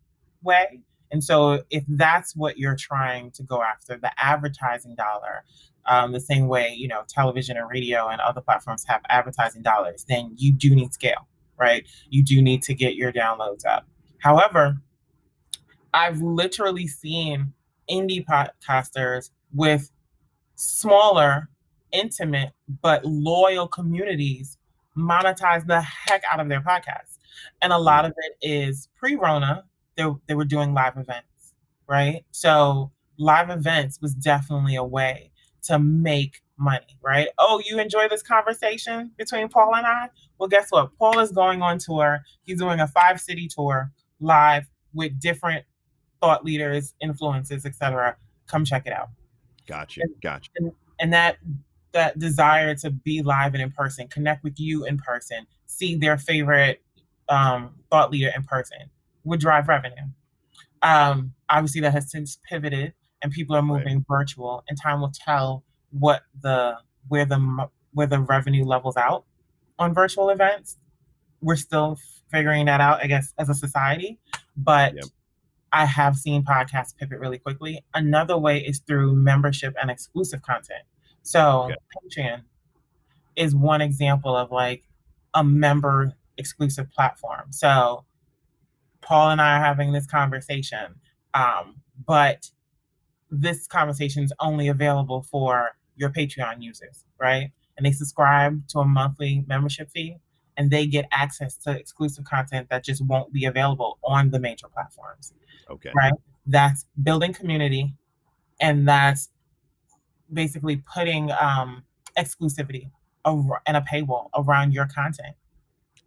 way. 0.43 0.82
And 1.11 1.24
so 1.24 1.63
if 1.70 1.84
that's 1.88 2.36
what 2.36 2.57
you're 2.57 2.76
trying 2.76 3.32
to 3.32 3.43
go 3.43 3.63
after, 3.63 3.97
the 3.97 4.11
advertising 4.17 4.95
dollar, 4.95 5.43
um, 5.86 6.11
the 6.11 6.20
same 6.20 6.47
way, 6.47 6.74
you 6.76 6.88
know, 6.88 7.03
television 7.07 7.57
and 7.57 7.67
radio 7.70 8.07
and 8.07 8.22
other 8.22 8.41
platforms 8.41 8.86
have 8.88 9.01
advertising 9.09 9.63
dollars, 9.63 10.05
then 10.07 10.34
you 10.38 10.53
do 10.53 10.76
need 10.76 10.93
scale, 10.93 11.28
right? 11.57 11.88
You 12.09 12.24
do 12.24 12.41
need 12.41 12.61
to 12.63 12.74
get 12.74 12.95
your 12.95 13.11
downloads 13.11 13.65
up. 13.65 13.88
However, 14.20 14.78
I've 15.93 16.22
literally 16.22 16.88
seen 16.88 17.53
indie 17.89 18.24
podcasters 18.24 19.32
with 19.53 19.89
smaller, 20.55 21.49
intimate, 21.91 22.51
but 22.82 23.03
loyal 23.05 23.67
communities 23.67 24.57
monetize 24.95 25.65
the 25.65 25.82
heck 25.82 26.22
out 26.32 26.39
of 26.39 26.49
their 26.49 26.61
podcasts. 26.61 27.17
And 27.61 27.73
a 27.73 27.77
lot 27.77 28.05
of 28.05 28.13
it 28.17 28.47
is 28.47 28.89
pre 28.95 29.15
Rona, 29.15 29.65
they, 29.95 30.05
they 30.27 30.35
were 30.35 30.45
doing 30.45 30.73
live 30.73 30.97
events, 30.97 31.53
right? 31.87 32.23
So, 32.31 32.91
live 33.17 33.49
events 33.49 33.99
was 34.01 34.13
definitely 34.13 34.75
a 34.75 34.83
way 34.83 35.31
to 35.63 35.77
make 35.77 36.41
money, 36.57 36.97
right? 37.01 37.27
Oh, 37.37 37.61
you 37.65 37.79
enjoy 37.79 38.07
this 38.09 38.21
conversation 38.21 39.11
between 39.17 39.49
Paul 39.49 39.75
and 39.75 39.85
I? 39.85 40.09
Well, 40.37 40.49
guess 40.49 40.67
what? 40.69 40.97
Paul 40.97 41.19
is 41.19 41.31
going 41.31 41.61
on 41.61 41.79
tour. 41.79 42.21
He's 42.43 42.59
doing 42.59 42.79
a 42.79 42.87
five 42.87 43.19
city 43.19 43.47
tour 43.47 43.91
live 44.19 44.67
with 44.93 45.19
different 45.19 45.65
thought 46.21 46.43
leaders, 46.43 46.93
influences, 47.01 47.65
etc. 47.65 48.15
Come 48.47 48.65
check 48.65 48.85
it 48.85 48.93
out. 48.93 49.09
Gotcha. 49.67 50.01
Gotcha. 50.21 50.49
And, 50.57 50.71
and 50.99 51.13
that 51.13 51.37
that 51.91 52.19
desire 52.19 52.75
to 52.75 52.91
be 52.91 53.21
live 53.21 53.53
and 53.53 53.63
in 53.63 53.71
person, 53.71 54.07
connect 54.07 54.43
with 54.43 54.59
you 54.59 54.85
in 54.85 54.97
person, 54.97 55.47
see 55.65 55.95
their 55.95 56.17
favorite 56.17 56.81
um, 57.30 57.75
thought 57.89 58.11
leader 58.11 58.32
in 58.36 58.43
person 58.43 58.89
would 59.23 59.39
drive 59.39 59.67
revenue. 59.67 59.95
Um, 60.82 61.34
obviously, 61.49 61.82
that 61.82 61.93
has 61.93 62.11
since 62.11 62.39
pivoted, 62.49 62.93
and 63.21 63.32
people 63.32 63.55
are 63.55 63.61
moving 63.61 63.97
right. 63.97 64.05
virtual. 64.07 64.63
And 64.67 64.77
time 64.82 65.01
will 65.01 65.13
tell 65.13 65.63
what 65.91 66.23
the 66.41 66.77
where 67.07 67.25
the 67.25 67.69
where 67.93 68.07
the 68.07 68.19
revenue 68.19 68.65
levels 68.65 68.97
out 68.97 69.25
on 69.77 69.93
virtual 69.93 70.30
events. 70.30 70.77
We're 71.41 71.55
still 71.55 71.97
figuring 72.32 72.65
that 72.65 72.82
out, 72.82 73.03
I 73.03 73.07
guess, 73.07 73.34
as 73.38 73.49
a 73.49 73.53
society. 73.53 74.19
But 74.57 74.95
yep. 74.95 75.05
I 75.71 75.86
have 75.86 76.15
seen 76.15 76.43
podcasts 76.43 76.95
pivot 76.95 77.19
really 77.19 77.38
quickly. 77.38 77.84
Another 77.93 78.38
way 78.38 78.59
is 78.59 78.80
through 78.80 79.15
membership 79.15 79.75
and 79.82 79.89
exclusive 79.89 80.41
content. 80.41 80.82
So 81.23 81.63
okay. 81.63 81.75
Patreon 82.21 82.41
is 83.36 83.55
one 83.55 83.82
example 83.82 84.36
of 84.36 84.51
like 84.51 84.84
a 85.34 85.43
member 85.43 86.13
exclusive 86.39 86.89
platform. 86.91 87.51
So 87.51 88.05
Paul 89.01 89.31
and 89.31 89.41
I 89.41 89.57
are 89.57 89.63
having 89.63 89.91
this 89.91 90.07
conversation, 90.07 90.95
um, 91.33 91.81
but 92.07 92.49
this 93.29 93.67
conversation 93.67 94.23
is 94.23 94.33
only 94.39 94.67
available 94.67 95.21
for 95.21 95.71
your 95.95 96.09
Patreon 96.09 96.63
users, 96.63 97.05
right? 97.19 97.51
And 97.77 97.85
they 97.85 97.91
subscribe 97.91 98.67
to 98.69 98.79
a 98.79 98.85
monthly 98.85 99.45
membership 99.47 99.91
fee 99.91 100.17
and 100.57 100.71
they 100.71 100.85
get 100.87 101.05
access 101.11 101.55
to 101.57 101.71
exclusive 101.71 102.25
content 102.25 102.67
that 102.69 102.83
just 102.83 103.05
won't 103.05 103.31
be 103.31 103.45
available 103.45 103.99
on 104.03 104.31
the 104.31 104.39
major 104.39 104.67
platforms. 104.67 105.33
Okay. 105.69 105.91
Right? 105.95 106.13
That's 106.47 106.85
building 107.03 107.33
community 107.33 107.93
and 108.59 108.87
that's 108.87 109.29
basically 110.33 110.77
putting 110.93 111.31
um, 111.31 111.83
exclusivity 112.17 112.89
and 113.25 113.77
a 113.77 113.81
paywall 113.81 114.29
around 114.35 114.73
your 114.73 114.87
content. 114.87 115.35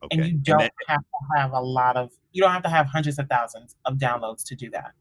Okay. 0.05 0.19
And 0.19 0.27
you 0.27 0.33
don't 0.39 0.61
and 0.61 0.71
that, 0.71 0.73
have 0.89 1.01
to 1.01 1.41
have 1.41 1.53
a 1.53 1.61
lot 1.61 1.97
of, 1.97 2.11
you 2.33 2.43
don't 2.43 2.53
have 2.53 2.63
to 2.65 2.69
have 2.69 2.87
hundreds 2.87 3.19
of 3.19 3.29
thousands 3.29 3.77
of 3.85 3.99
downloads 3.99 4.45
to 4.45 4.55
do 4.55 4.71
that. 4.71 4.95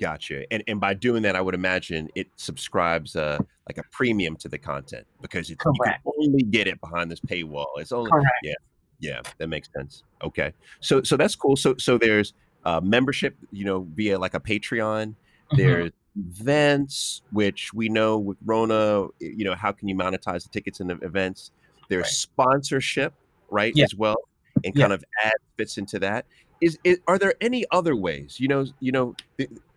Gotcha. 0.00 0.50
And 0.50 0.64
and 0.66 0.80
by 0.80 0.94
doing 0.94 1.22
that, 1.22 1.36
I 1.36 1.42
would 1.42 1.54
imagine 1.54 2.08
it 2.14 2.28
subscribes 2.36 3.16
uh 3.16 3.38
like 3.68 3.76
a 3.76 3.82
premium 3.92 4.34
to 4.36 4.48
the 4.48 4.56
content 4.58 5.06
because 5.20 5.50
it, 5.50 5.50
you 5.50 5.56
can 5.56 5.74
only 6.18 6.42
get 6.42 6.66
it 6.66 6.80
behind 6.80 7.10
this 7.10 7.20
paywall. 7.20 7.66
It's 7.76 7.92
only 7.92 8.10
Correct. 8.10 8.30
yeah 8.42 8.54
yeah 8.98 9.20
that 9.36 9.48
makes 9.48 9.68
sense. 9.76 10.04
Okay, 10.24 10.54
so 10.80 11.02
so 11.02 11.18
that's 11.18 11.36
cool. 11.36 11.54
So 11.54 11.74
so 11.78 11.98
there's 11.98 12.32
uh, 12.64 12.80
membership, 12.82 13.36
you 13.52 13.66
know, 13.66 13.86
via 13.94 14.18
like 14.18 14.32
a 14.32 14.40
Patreon. 14.40 15.08
Mm-hmm. 15.08 15.56
There's 15.58 15.92
events, 16.18 17.20
which 17.30 17.74
we 17.74 17.90
know 17.90 18.18
with 18.18 18.38
Rona, 18.44 19.06
you 19.20 19.44
know, 19.44 19.54
how 19.54 19.70
can 19.70 19.86
you 19.86 19.94
monetize 19.94 20.44
the 20.44 20.48
tickets 20.48 20.80
and 20.80 20.88
the 20.88 20.96
events? 20.98 21.50
There's 21.90 22.04
right. 22.04 22.10
sponsorship, 22.10 23.12
right, 23.50 23.72
yeah. 23.76 23.84
as 23.84 23.94
well 23.94 24.16
and 24.64 24.74
kind 24.74 24.92
of 24.92 25.04
add 25.24 25.32
fits 25.56 25.78
into 25.78 25.98
that. 25.98 26.26
Is, 26.60 26.78
is 26.84 27.00
are 27.08 27.18
there 27.18 27.34
any 27.40 27.64
other 27.70 27.96
ways? 27.96 28.38
You 28.38 28.48
know, 28.48 28.66
you 28.80 28.92
know, 28.92 29.14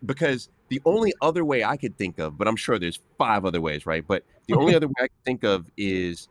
because 0.04 0.48
the 0.68 0.82
only 0.84 1.14
other 1.22 1.44
way 1.44 1.64
I 1.64 1.76
could 1.76 1.96
think 1.96 2.18
of, 2.18 2.36
but 2.36 2.46
I'm 2.46 2.56
sure 2.56 2.78
there's 2.78 3.00
five 3.18 3.44
other 3.44 3.60
ways, 3.60 3.86
right? 3.86 4.06
But 4.06 4.24
the 4.46 4.54
only 4.54 4.74
other 4.76 4.88
way 4.88 4.94
I 4.98 5.06
can 5.08 5.16
think 5.24 5.44
of 5.44 5.70
is 5.76 6.28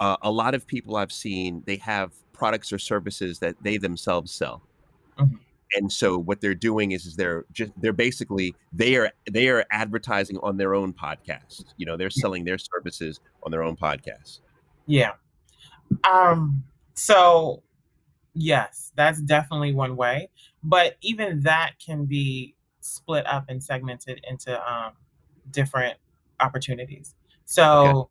uh, 0.00 0.16
a 0.22 0.30
lot 0.30 0.54
of 0.54 0.66
people 0.66 0.96
I've 0.96 1.12
seen 1.12 1.62
they 1.66 1.76
have 1.76 2.12
products 2.32 2.72
or 2.72 2.78
services 2.78 3.38
that 3.38 3.56
they 3.62 3.76
themselves 3.76 4.32
sell. 4.32 4.62
Mm-hmm. 5.18 5.36
And 5.74 5.90
so 5.90 6.18
what 6.18 6.40
they're 6.40 6.54
doing 6.54 6.92
is, 6.92 7.06
is 7.06 7.16
they're 7.16 7.44
just 7.52 7.72
they're 7.80 7.92
basically 7.92 8.54
they 8.72 8.96
are 8.96 9.10
they 9.30 9.48
are 9.48 9.64
advertising 9.70 10.38
on 10.42 10.56
their 10.56 10.74
own 10.74 10.92
podcast. 10.92 11.64
You 11.76 11.86
know, 11.86 11.96
they're 11.96 12.10
selling 12.10 12.44
their 12.44 12.58
services 12.58 13.20
on 13.42 13.50
their 13.50 13.62
own 13.62 13.76
podcast. 13.76 14.40
Yeah. 14.86 15.12
Um 16.04 16.64
so 16.94 17.62
Yes, 18.34 18.92
that's 18.96 19.20
definitely 19.20 19.74
one 19.74 19.96
way. 19.96 20.28
But 20.62 20.96
even 21.02 21.40
that 21.42 21.72
can 21.84 22.06
be 22.06 22.54
split 22.80 23.26
up 23.26 23.44
and 23.48 23.62
segmented 23.62 24.20
into 24.28 24.58
um, 24.70 24.92
different 25.50 25.98
opportunities. 26.40 27.14
So 27.44 27.84
okay. 27.84 28.10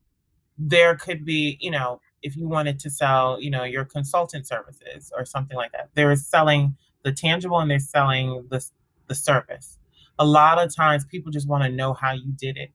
there 0.58 0.96
could 0.96 1.26
be, 1.26 1.58
you 1.60 1.72
know, 1.72 2.02
if 2.22 2.38
you 2.38 2.48
wanted 2.48 2.80
to 2.80 2.90
sell, 2.90 3.42
you 3.42 3.50
know, 3.50 3.64
your 3.64 3.86
consultant 3.86 4.46
services 4.48 5.12
or 5.18 5.26
something 5.26 5.58
like 5.58 5.72
that, 5.72 5.90
there 5.96 6.12
is 6.12 6.26
selling 6.26 6.76
the 7.04 7.12
tangible 7.12 7.60
and 7.60 7.70
they're 7.70 7.80
selling 7.80 8.46
the, 8.50 8.64
the 9.08 9.16
service. 9.16 9.80
A 10.20 10.26
lot 10.26 10.60
of 10.60 10.74
times 10.74 11.04
people 11.06 11.32
just 11.32 11.48
want 11.48 11.64
to 11.64 11.70
know 11.70 11.94
how 11.94 12.12
you 12.12 12.32
did 12.32 12.58
it. 12.58 12.72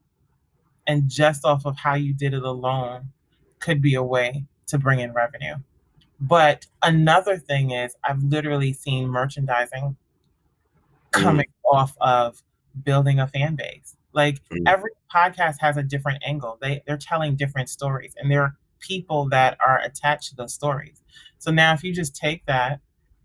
And 0.89 1.09
just 1.09 1.45
off 1.45 1.67
of 1.67 1.77
how 1.77 1.95
you 1.95 2.13
did 2.13 2.33
it 2.33 2.43
alone 2.43 3.09
could 3.59 3.83
be 3.83 3.95
a 3.95 4.03
way 4.03 4.45
to 4.69 4.79
bring 4.79 5.01
in 5.01 5.13
revenue. 5.13 5.57
But 6.21 6.67
another 6.83 7.37
thing 7.37 7.73
is, 7.73 7.95
I've 8.05 8.23
literally 8.23 8.73
seen 8.73 9.09
merchandising 9.09 9.97
coming 11.11 11.47
mm. 11.47 11.77
off 11.77 11.95
of 12.01 12.43
building 12.85 13.21
a 13.21 13.27
fan 13.27 13.57
base. 13.57 13.97
Like 14.13 14.41
mm. 14.49 14.63
every 14.67 14.93
podcast 15.15 15.57
has 15.61 15.77
a 15.77 15.83
different 15.83 16.23
angle. 16.27 16.59
They 16.61 16.83
they're 16.87 16.97
telling 16.97 17.37
different 17.37 17.69
stories, 17.69 18.15
and 18.17 18.31
there 18.31 18.43
are 18.43 18.57
people 18.81 19.29
that 19.29 19.59
are 19.65 19.81
attached 19.81 20.31
to 20.31 20.37
those 20.37 20.55
stories. 20.55 21.03
So 21.39 21.51
now 21.51 21.73
if 21.75 21.85
you 21.85 21.93
just 21.93 22.17
take 22.17 22.45
that 22.47 22.81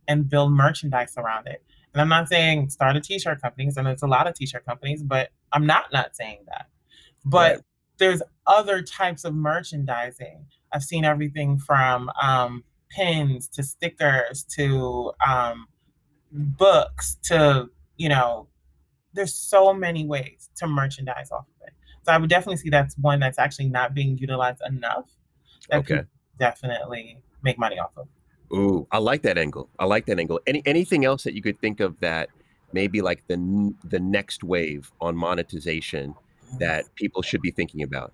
and 0.07 0.29
build 0.29 0.51
merchandise 0.51 1.13
around 1.17 1.47
it, 1.47 1.63
and 1.93 2.01
I'm 2.01 2.09
not 2.09 2.27
saying 2.27 2.69
start 2.69 2.95
a 2.95 3.01
t-shirt 3.01 3.41
companies, 3.41 3.77
and 3.77 3.87
there's 3.87 4.03
a 4.03 4.07
lot 4.07 4.27
of 4.27 4.35
t-shirt 4.35 4.65
companies, 4.65 5.01
but 5.01 5.29
I'm 5.53 5.65
not 5.65 5.85
not 5.93 6.15
saying 6.15 6.39
that. 6.47 6.67
But 7.23 7.51
right. 7.55 7.61
there's 7.97 8.21
other 8.47 8.81
types 8.81 9.23
of 9.23 9.33
merchandising. 9.33 10.45
I've 10.73 10.83
seen 10.83 11.05
everything 11.05 11.57
from 11.57 12.09
um, 12.21 12.63
pins 12.95 13.47
to 13.47 13.63
stickers 13.63 14.43
to 14.43 15.11
um, 15.25 15.67
books 16.31 17.17
to 17.23 17.69
you 17.97 18.09
know 18.09 18.47
there's 19.13 19.33
so 19.33 19.73
many 19.73 20.05
ways 20.05 20.49
to 20.55 20.67
merchandise 20.67 21.31
off 21.31 21.45
of 21.61 21.67
it 21.67 21.73
so 22.03 22.11
i 22.11 22.17
would 22.17 22.29
definitely 22.29 22.57
see 22.57 22.69
that's 22.69 22.97
one 22.97 23.19
that's 23.19 23.37
actually 23.37 23.67
not 23.67 23.93
being 23.93 24.17
utilized 24.17 24.61
enough 24.67 25.09
that 25.69 25.79
okay 25.79 26.01
definitely 26.39 27.17
make 27.43 27.57
money 27.59 27.77
off 27.77 27.91
of 27.97 28.07
Ooh, 28.53 28.85
I 28.91 28.97
like 28.97 29.21
that 29.21 29.37
angle. 29.37 29.69
I 29.79 29.85
like 29.85 30.05
that 30.07 30.19
angle. 30.19 30.39
Any 30.45 30.61
anything 30.65 31.05
else 31.05 31.23
that 31.23 31.33
you 31.33 31.41
could 31.41 31.59
think 31.61 31.79
of 31.79 31.99
that 32.01 32.29
maybe 32.73 33.01
like 33.01 33.25
the 33.27 33.73
the 33.85 33.99
next 33.99 34.43
wave 34.43 34.91
on 34.99 35.15
monetization 35.15 36.15
that 36.59 36.93
people 36.95 37.21
should 37.21 37.41
be 37.41 37.51
thinking 37.51 37.81
about? 37.81 38.11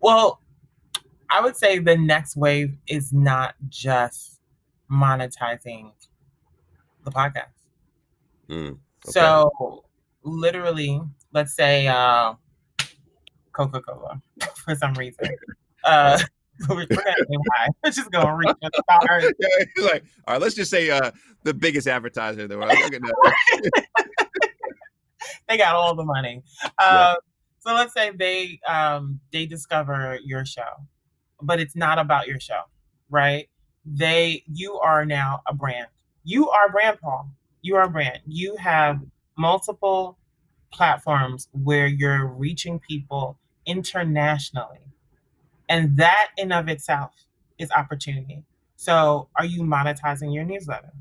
Well, 0.00 0.40
I 1.30 1.40
would 1.40 1.56
say 1.56 1.78
the 1.78 1.96
next 1.96 2.36
wave 2.36 2.76
is 2.86 3.12
not 3.12 3.54
just 3.68 4.40
monetizing 4.90 5.92
the 7.04 7.10
podcast. 7.10 7.46
Mm, 8.48 8.68
okay. 8.68 8.78
So, 9.06 9.84
literally, 10.22 11.00
let's 11.32 11.54
say 11.54 11.88
uh, 11.88 12.34
Coca 13.52 13.80
Cola 13.80 14.20
for 14.64 14.74
some 14.76 14.94
reason. 14.94 15.28
Uh, 15.84 16.18
we're, 16.68 16.86
gonna 16.86 17.02
just 17.86 18.10
go 18.10 18.20
and 18.22 18.38
reach 18.38 18.56
the 18.62 18.82
stars. 18.82 19.32
Yeah, 19.38 19.84
like, 19.84 20.04
all 20.26 20.34
right, 20.34 20.40
let's 20.40 20.54
just 20.54 20.70
say 20.70 20.90
uh, 20.90 21.10
the 21.42 21.52
biggest 21.52 21.86
advertiser 21.86 22.42
in 22.42 22.48
the 22.48 22.58
world. 22.58 22.72
they 25.48 25.58
got 25.58 25.74
all 25.74 25.94
the 25.94 26.04
money. 26.04 26.42
Uh, 26.64 26.70
yeah. 26.78 27.14
So 27.60 27.74
let's 27.74 27.92
say 27.92 28.10
they 28.10 28.60
um, 28.66 29.20
they 29.32 29.44
discover 29.44 30.18
your 30.24 30.46
show, 30.46 30.86
but 31.40 31.60
it's 31.60 31.76
not 31.76 31.98
about 31.98 32.26
your 32.26 32.40
show, 32.40 32.62
right? 33.10 33.48
They 33.84 34.42
you 34.46 34.78
are 34.78 35.04
now 35.04 35.42
a 35.46 35.54
brand. 35.54 35.88
You 36.24 36.48
are 36.50 36.70
brand, 36.70 36.98
Paul. 37.00 37.30
You 37.62 37.76
are 37.76 37.84
a 37.84 37.90
brand. 37.90 38.20
You 38.26 38.56
have 38.56 39.00
multiple 39.36 40.18
platforms 40.72 41.48
where 41.52 41.86
you're 41.86 42.26
reaching 42.26 42.78
people 42.78 43.38
internationally 43.64 44.80
and 45.68 45.96
that 45.96 46.28
in 46.36 46.52
of 46.52 46.68
itself 46.68 47.12
is 47.58 47.70
opportunity. 47.72 48.44
So 48.76 49.28
are 49.36 49.44
you 49.44 49.62
monetizing 49.62 50.34
your 50.34 50.44
newsletter? 50.44 50.92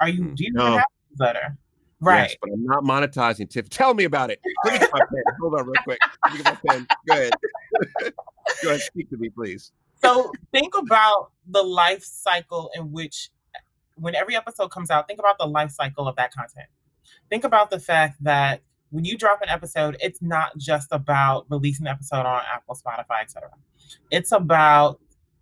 Are 0.00 0.08
you 0.08 0.24
mm, 0.24 0.36
do 0.36 0.44
you 0.44 0.52
no. 0.52 0.64
have 0.64 0.74
a 0.74 0.84
newsletter? 1.10 1.56
Right. 2.00 2.28
Yes, 2.28 2.36
but 2.40 2.50
I'm 2.52 2.64
not 2.64 2.84
monetizing 2.84 3.48
Tiff. 3.48 3.68
Tell 3.70 3.94
me 3.94 4.04
about 4.04 4.30
it. 4.30 4.40
Let 4.64 4.74
me 4.74 4.78
get 4.80 4.92
my 4.92 5.00
pen. 5.00 5.22
Hold 5.40 5.54
on 5.54 5.66
real 5.66 5.74
quick. 5.84 6.00
Let 6.24 6.32
me 6.32 6.38
get 6.38 6.46
my 6.46 6.70
pen. 6.70 6.86
Go 7.06 7.14
ahead. 7.14 7.32
Go 8.62 8.70
ahead. 8.70 8.80
Speak 8.80 9.10
to 9.10 9.16
me, 9.16 9.30
please. 9.30 9.72
So 10.02 10.32
think 10.52 10.76
about 10.76 11.30
the 11.48 11.62
life 11.62 12.04
cycle 12.04 12.70
in 12.74 12.92
which 12.92 13.30
when 13.96 14.14
every 14.14 14.36
episode 14.36 14.68
comes 14.68 14.90
out, 14.90 15.06
think 15.06 15.18
about 15.18 15.38
the 15.38 15.46
life 15.46 15.70
cycle 15.70 16.08
of 16.08 16.16
that 16.16 16.32
content. 16.32 16.66
Think 17.30 17.44
about 17.44 17.70
the 17.70 17.78
fact 17.78 18.22
that 18.22 18.62
when 18.90 19.04
you 19.04 19.16
drop 19.16 19.40
an 19.42 19.48
episode, 19.48 19.96
it's 20.00 20.20
not 20.22 20.56
just 20.56 20.88
about 20.90 21.46
releasing 21.48 21.86
an 21.86 21.92
episode 21.92 22.26
on 22.26 22.42
Apple, 22.52 22.76
Spotify, 22.76 23.22
etc. 23.22 23.50
It's 24.10 24.32
about 24.32 25.00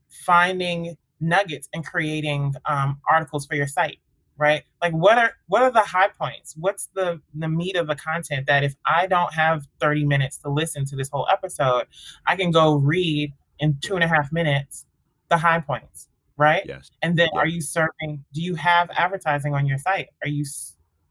finding 0.08 0.96
nuggets 1.20 1.68
and 1.72 1.84
creating 1.84 2.54
um, 2.66 3.00
articles 3.08 3.46
for 3.46 3.54
your 3.54 3.66
site, 3.66 3.98
right? 4.38 4.62
Like 4.80 4.92
what 4.92 5.18
are 5.18 5.32
what 5.48 5.62
are 5.62 5.70
the 5.70 5.80
high 5.80 6.08
points? 6.08 6.54
What's 6.58 6.86
the 6.94 7.20
the 7.34 7.48
meat 7.48 7.76
of 7.76 7.86
the 7.86 7.96
content 7.96 8.46
that 8.46 8.64
if 8.64 8.74
I 8.84 9.06
don't 9.06 9.32
have 9.32 9.66
30 9.80 10.04
minutes 10.04 10.38
to 10.38 10.48
listen 10.48 10.84
to 10.86 10.96
this 10.96 11.08
whole 11.10 11.28
episode, 11.30 11.86
I 12.26 12.36
can 12.36 12.50
go 12.50 12.74
read 12.74 13.32
in 13.58 13.78
two 13.80 13.94
and 13.94 14.04
a 14.04 14.08
half 14.08 14.32
minutes 14.32 14.86
the 15.30 15.36
high 15.36 15.60
points, 15.60 16.08
right? 16.36 16.62
Yes. 16.66 16.90
And 17.02 17.16
then 17.16 17.28
are 17.34 17.46
you 17.46 17.60
serving? 17.60 18.24
Do 18.32 18.42
you 18.42 18.54
have 18.56 18.90
advertising 18.96 19.54
on 19.54 19.66
your 19.66 19.78
site? 19.78 20.08
Are 20.22 20.28
you 20.28 20.44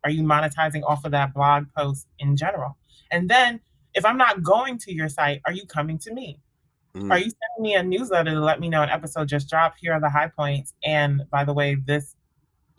are 0.03 0.11
you 0.11 0.23
monetizing 0.23 0.83
off 0.83 1.05
of 1.05 1.11
that 1.11 1.33
blog 1.33 1.65
post 1.75 2.07
in 2.19 2.35
general? 2.35 2.77
And 3.11 3.29
then 3.29 3.59
if 3.93 4.05
I'm 4.05 4.17
not 4.17 4.41
going 4.43 4.77
to 4.79 4.93
your 4.93 5.09
site, 5.09 5.41
are 5.45 5.53
you 5.53 5.65
coming 5.65 5.97
to 5.99 6.13
me? 6.13 6.39
Mm. 6.95 7.11
Are 7.11 7.17
you 7.17 7.29
sending 7.29 7.61
me 7.61 7.75
a 7.75 7.83
newsletter 7.83 8.31
to 8.31 8.39
let 8.39 8.59
me 8.59 8.69
know 8.69 8.81
an 8.81 8.89
episode 8.89 9.27
just 9.27 9.49
dropped? 9.49 9.79
Here 9.79 9.93
are 9.93 10.01
the 10.01 10.09
high 10.09 10.27
points. 10.27 10.73
And 10.83 11.21
by 11.29 11.43
the 11.45 11.53
way, 11.53 11.75
this 11.75 12.15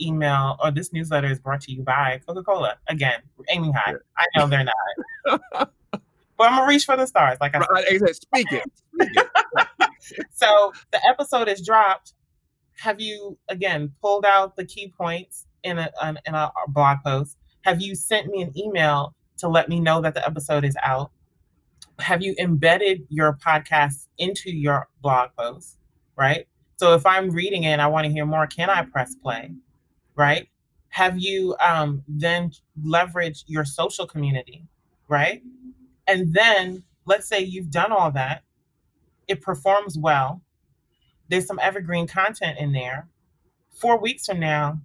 email 0.00 0.56
or 0.62 0.70
this 0.70 0.92
newsletter 0.92 1.28
is 1.28 1.38
brought 1.38 1.60
to 1.62 1.72
you 1.72 1.82
by 1.82 2.20
Coca 2.26 2.42
Cola. 2.42 2.76
Again, 2.88 3.20
aiming 3.50 3.72
high. 3.72 3.94
I 4.16 4.24
know 4.36 4.46
they're 4.46 4.64
not. 4.64 5.40
but 5.90 6.00
I'm 6.38 6.58
gonna 6.58 6.66
reach 6.66 6.84
for 6.84 6.96
the 6.96 7.06
stars, 7.06 7.38
like 7.40 7.54
I 7.54 7.60
said. 7.60 8.16
Speak 8.16 8.52
it. 8.52 8.64
Speak 8.94 9.08
it. 9.16 9.28
so 10.32 10.72
the 10.90 11.00
episode 11.08 11.48
is 11.48 11.64
dropped. 11.64 12.14
Have 12.78 13.00
you 13.00 13.38
again 13.48 13.92
pulled 14.00 14.24
out 14.24 14.56
the 14.56 14.64
key 14.64 14.92
points 14.96 15.46
in 15.62 15.78
a 15.78 15.90
in 16.26 16.34
a 16.34 16.50
blog 16.68 16.98
post? 17.04 17.36
Have 17.62 17.80
you 17.80 17.94
sent 17.94 18.26
me 18.26 18.42
an 18.42 18.56
email 18.58 19.14
to 19.38 19.48
let 19.48 19.68
me 19.68 19.78
know 19.78 20.00
that 20.00 20.14
the 20.14 20.26
episode 20.26 20.64
is 20.64 20.76
out? 20.82 21.12
Have 21.98 22.22
you 22.22 22.34
embedded 22.38 23.06
your 23.08 23.34
podcast 23.34 24.08
into 24.18 24.50
your 24.50 24.88
blog 25.00 25.30
post? 25.38 25.78
Right. 26.16 26.46
So 26.76 26.94
if 26.94 27.06
I'm 27.06 27.30
reading 27.30 27.62
it 27.62 27.68
and 27.68 27.80
I 27.80 27.86
want 27.86 28.06
to 28.06 28.12
hear 28.12 28.26
more, 28.26 28.46
can 28.48 28.68
I 28.68 28.82
press 28.82 29.14
play? 29.14 29.52
Right. 30.14 30.48
Have 30.88 31.18
you 31.18 31.56
um, 31.60 32.02
then 32.06 32.52
leveraged 32.84 33.44
your 33.46 33.64
social 33.64 34.06
community? 34.06 34.66
Right. 35.08 35.42
And 36.06 36.34
then 36.34 36.82
let's 37.06 37.26
say 37.26 37.40
you've 37.40 37.70
done 37.70 37.92
all 37.92 38.10
that, 38.12 38.42
it 39.28 39.40
performs 39.40 39.98
well. 39.98 40.42
There's 41.28 41.46
some 41.46 41.58
evergreen 41.62 42.06
content 42.06 42.58
in 42.58 42.72
there. 42.72 43.08
Four 43.72 43.98
weeks 43.98 44.26
from 44.26 44.40
now, 44.40 44.80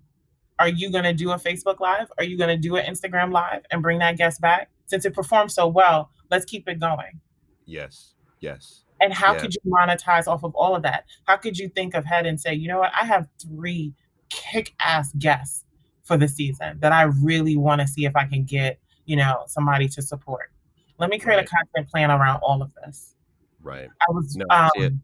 are 0.59 0.69
you 0.69 0.89
going 0.91 1.03
to 1.03 1.13
do 1.13 1.31
a 1.31 1.35
Facebook 1.35 1.79
Live? 1.79 2.11
Are 2.17 2.23
you 2.23 2.37
going 2.37 2.49
to 2.49 2.57
do 2.57 2.77
an 2.77 2.85
Instagram 2.85 3.31
Live 3.31 3.63
and 3.69 3.81
bring 3.81 3.99
that 3.99 4.17
guest 4.17 4.41
back? 4.41 4.69
Since 4.85 5.05
it 5.05 5.13
performed 5.13 5.51
so 5.51 5.67
well, 5.67 6.09
let's 6.31 6.45
keep 6.45 6.67
it 6.69 6.79
going. 6.79 7.19
Yes. 7.65 8.13
Yes. 8.39 8.83
And 9.01 9.13
how 9.13 9.33
yeah. 9.33 9.39
could 9.39 9.53
you 9.53 9.61
monetize 9.71 10.27
off 10.27 10.43
of 10.43 10.55
all 10.55 10.75
of 10.75 10.83
that? 10.83 11.05
How 11.25 11.35
could 11.35 11.57
you 11.57 11.69
think 11.69 11.93
ahead 11.93 12.25
and 12.25 12.39
say, 12.39 12.53
you 12.53 12.67
know 12.67 12.79
what, 12.79 12.91
I 12.99 13.05
have 13.05 13.27
three 13.39 13.93
kick 14.29 14.73
ass 14.79 15.11
guests 15.17 15.63
for 16.03 16.17
the 16.17 16.27
season 16.27 16.79
that 16.79 16.91
I 16.91 17.03
really 17.03 17.57
want 17.57 17.81
to 17.81 17.87
see 17.87 18.05
if 18.05 18.15
I 18.15 18.25
can 18.25 18.43
get, 18.43 18.79
you 19.05 19.15
know, 19.15 19.43
somebody 19.47 19.87
to 19.89 20.01
support. 20.01 20.51
Let 20.99 21.09
me 21.09 21.19
create 21.19 21.37
right. 21.37 21.45
a 21.45 21.49
content 21.49 21.89
plan 21.91 22.11
around 22.11 22.39
all 22.41 22.61
of 22.61 22.71
this. 22.83 23.15
Right. 23.61 23.89
I 24.01 24.11
was 24.11 24.35
no, 24.35 24.45
um, 24.49 25.01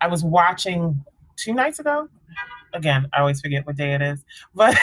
I 0.00 0.06
was 0.08 0.22
watching 0.22 1.04
two 1.36 1.54
nights 1.54 1.78
ago 1.78 2.08
again, 2.74 3.08
I 3.12 3.20
always 3.20 3.40
forget 3.40 3.66
what 3.66 3.76
day 3.76 3.94
it 3.94 4.02
is. 4.02 4.22
But 4.54 4.76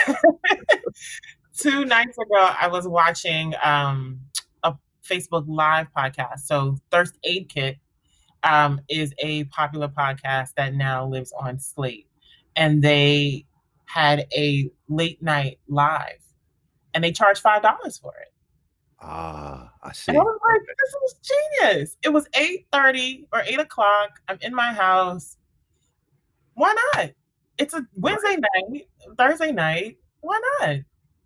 two 1.58 1.86
nights 1.86 2.18
ago, 2.18 2.54
I 2.60 2.68
was 2.68 2.88
watching 2.88 3.54
um, 3.64 4.22
a 4.64 4.74
Facebook 5.08 5.46
Live 5.48 5.88
podcast. 5.96 6.40
So 6.40 6.78
Thirst 6.90 7.18
Aid 7.24 7.50
Kit 7.50 7.78
um, 8.44 8.82
is 8.90 9.14
a 9.20 9.44
popular 9.46 9.88
podcast 9.88 10.56
that 10.56 10.74
now 10.74 11.06
lives 11.06 11.34
on 11.38 11.60
Slate, 11.60 12.08
and 12.56 12.82
they 12.84 13.46
had 13.86 14.28
a 14.36 14.70
late 14.88 15.22
night 15.22 15.60
live, 15.68 16.22
and 16.94 17.04
they 17.04 17.12
charged 17.12 17.42
five 17.42 17.62
dollars 17.62 17.98
for 17.98 18.14
it. 18.22 18.32
Ah, 19.02 19.72
I 19.82 19.92
see. 19.94 20.12
And 20.12 20.20
I 20.20 20.22
was 20.22 20.40
like, 20.48 20.62
this 20.68 21.12
is 21.12 21.36
genius. 21.60 21.98
It 22.04 22.10
was 22.10 22.28
8:30 22.36 23.26
or 23.34 23.42
8 23.42 23.60
o'clock. 23.60 24.22
I'm 24.28 24.38
in 24.42 24.54
my 24.54 24.74
house. 24.74 25.38
Why 26.54 26.76
not? 26.94 27.12
It's 27.58 27.74
a 27.74 27.86
Wednesday 27.96 28.38
night, 28.38 28.88
Thursday 29.18 29.52
night. 29.52 29.98
Why 30.22 30.40
not? 30.60 30.78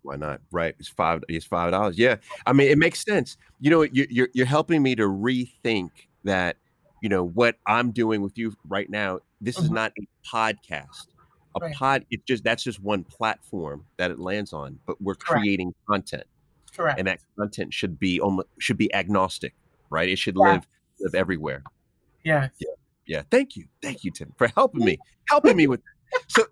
Why 0.02 0.16
not? 0.16 0.40
Right. 0.50 0.74
It's 0.78 0.88
five. 0.88 1.22
It's 1.28 1.44
five 1.44 1.72
dollars. 1.72 1.98
Yeah. 1.98 2.16
I 2.46 2.52
mean, 2.52 2.70
it 2.70 2.78
makes 2.78 3.04
sense. 3.04 3.36
You 3.60 3.70
know, 3.70 3.82
you're, 3.82 4.06
you're 4.08 4.28
you're 4.32 4.46
helping 4.46 4.82
me 4.82 4.94
to 4.94 5.02
rethink 5.02 5.90
that. 6.24 6.56
You 7.02 7.10
know 7.10 7.24
what 7.24 7.56
I'm 7.66 7.90
doing 7.90 8.22
with 8.22 8.38
you 8.38 8.54
right 8.68 8.88
now. 8.88 9.20
This 9.40 9.56
mm-hmm. 9.56 9.66
is 9.66 9.70
not 9.70 9.92
a 10.00 10.08
podcast. 10.26 11.08
A 11.56 11.60
right. 11.60 11.74
pod. 11.74 12.06
It's 12.10 12.24
just 12.24 12.44
that's 12.44 12.62
just 12.62 12.82
one 12.82 13.04
platform 13.04 13.84
that 13.96 14.10
it 14.10 14.18
lands 14.18 14.52
on. 14.52 14.78
But 14.86 15.00
we're 15.00 15.14
Correct. 15.14 15.42
creating 15.42 15.74
content. 15.88 16.24
Correct. 16.74 16.98
And 16.98 17.08
that 17.08 17.20
content 17.38 17.72
should 17.72 17.98
be 17.98 18.20
almost 18.20 18.48
should 18.58 18.76
be 18.76 18.92
agnostic, 18.94 19.54
right? 19.90 20.08
It 20.08 20.18
should 20.18 20.36
yeah. 20.36 20.52
live 20.52 20.66
live 21.00 21.14
everywhere. 21.14 21.62
Yes. 22.24 22.50
Yeah. 22.58 22.68
Yeah. 23.06 23.22
Thank 23.30 23.56
you. 23.56 23.64
Thank 23.82 24.04
you, 24.04 24.10
Tim, 24.10 24.32
for 24.36 24.48
helping 24.48 24.84
me. 24.84 24.98
Helping 25.28 25.56
me 25.56 25.66
with 25.66 25.80
so, 26.28 26.44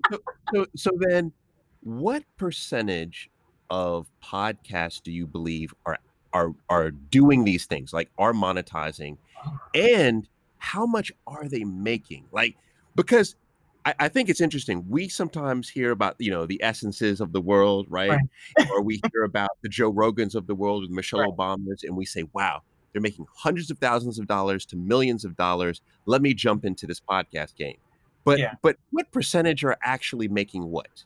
so, 0.53 0.67
so 0.77 0.91
then, 0.99 1.33
what 1.81 2.25
percentage 2.37 3.31
of 3.71 4.07
podcasts 4.23 5.03
do 5.03 5.13
you 5.13 5.27
believe 5.27 5.75
are 5.87 5.99
are 6.33 6.53
are 6.69 6.91
doing 6.91 7.45
these 7.45 7.67
things, 7.67 7.93
like 7.93 8.11
are 8.19 8.33
monetizing, 8.33 9.17
uh-huh. 9.45 9.59
and 9.75 10.29
how 10.59 10.87
much 10.87 11.13
are 11.27 11.49
they 11.49 11.65
making? 11.65 12.25
Like, 12.33 12.57
because 12.97 13.37
I, 13.85 13.95
I, 14.01 14.09
think 14.09 14.29
it's 14.29 14.41
interesting. 14.41 14.85
We 14.89 15.09
sometimes 15.09 15.69
hear 15.69 15.91
about, 15.91 16.17
you 16.19 16.31
know, 16.31 16.47
the 16.47 16.63
essences 16.63 17.21
of 17.21 17.33
the 17.33 17.41
world, 17.41 17.87
right? 17.89 18.11
right. 18.11 18.71
or 18.71 18.83
we 18.83 19.01
hear 19.13 19.25
about 19.25 19.51
the 19.63 19.69
Joe 19.69 19.93
Rogans 19.93 20.35
of 20.35 20.47
the 20.47 20.55
world 20.55 20.83
with 20.83 20.91
Michelle 20.95 21.21
right. 21.21 21.31
Obama's, 21.31 21.85
and 21.85 21.97
we 21.97 22.05
say, 22.05 22.25
wow, 22.33 22.63
they're 22.93 23.03
making 23.03 23.27
hundreds 23.37 23.71
of 23.71 23.79
thousands 23.79 24.19
of 24.19 24.27
dollars 24.27 24.65
to 24.67 24.77
millions 24.77 25.25
of 25.25 25.37
dollars. 25.37 25.81
Let 26.07 26.23
me 26.23 26.35
jump 26.35 26.65
into 26.65 26.87
this 26.87 27.01
podcast 27.01 27.57
game. 27.57 27.77
But 28.25 28.39
yeah. 28.39 28.55
but 28.63 28.77
what 28.91 29.13
percentage 29.13 29.65
are 29.65 29.77
actually 29.83 30.29
making 30.29 30.65
what? 30.65 31.05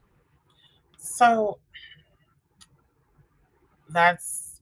So 0.99 1.59
that's 3.89 4.61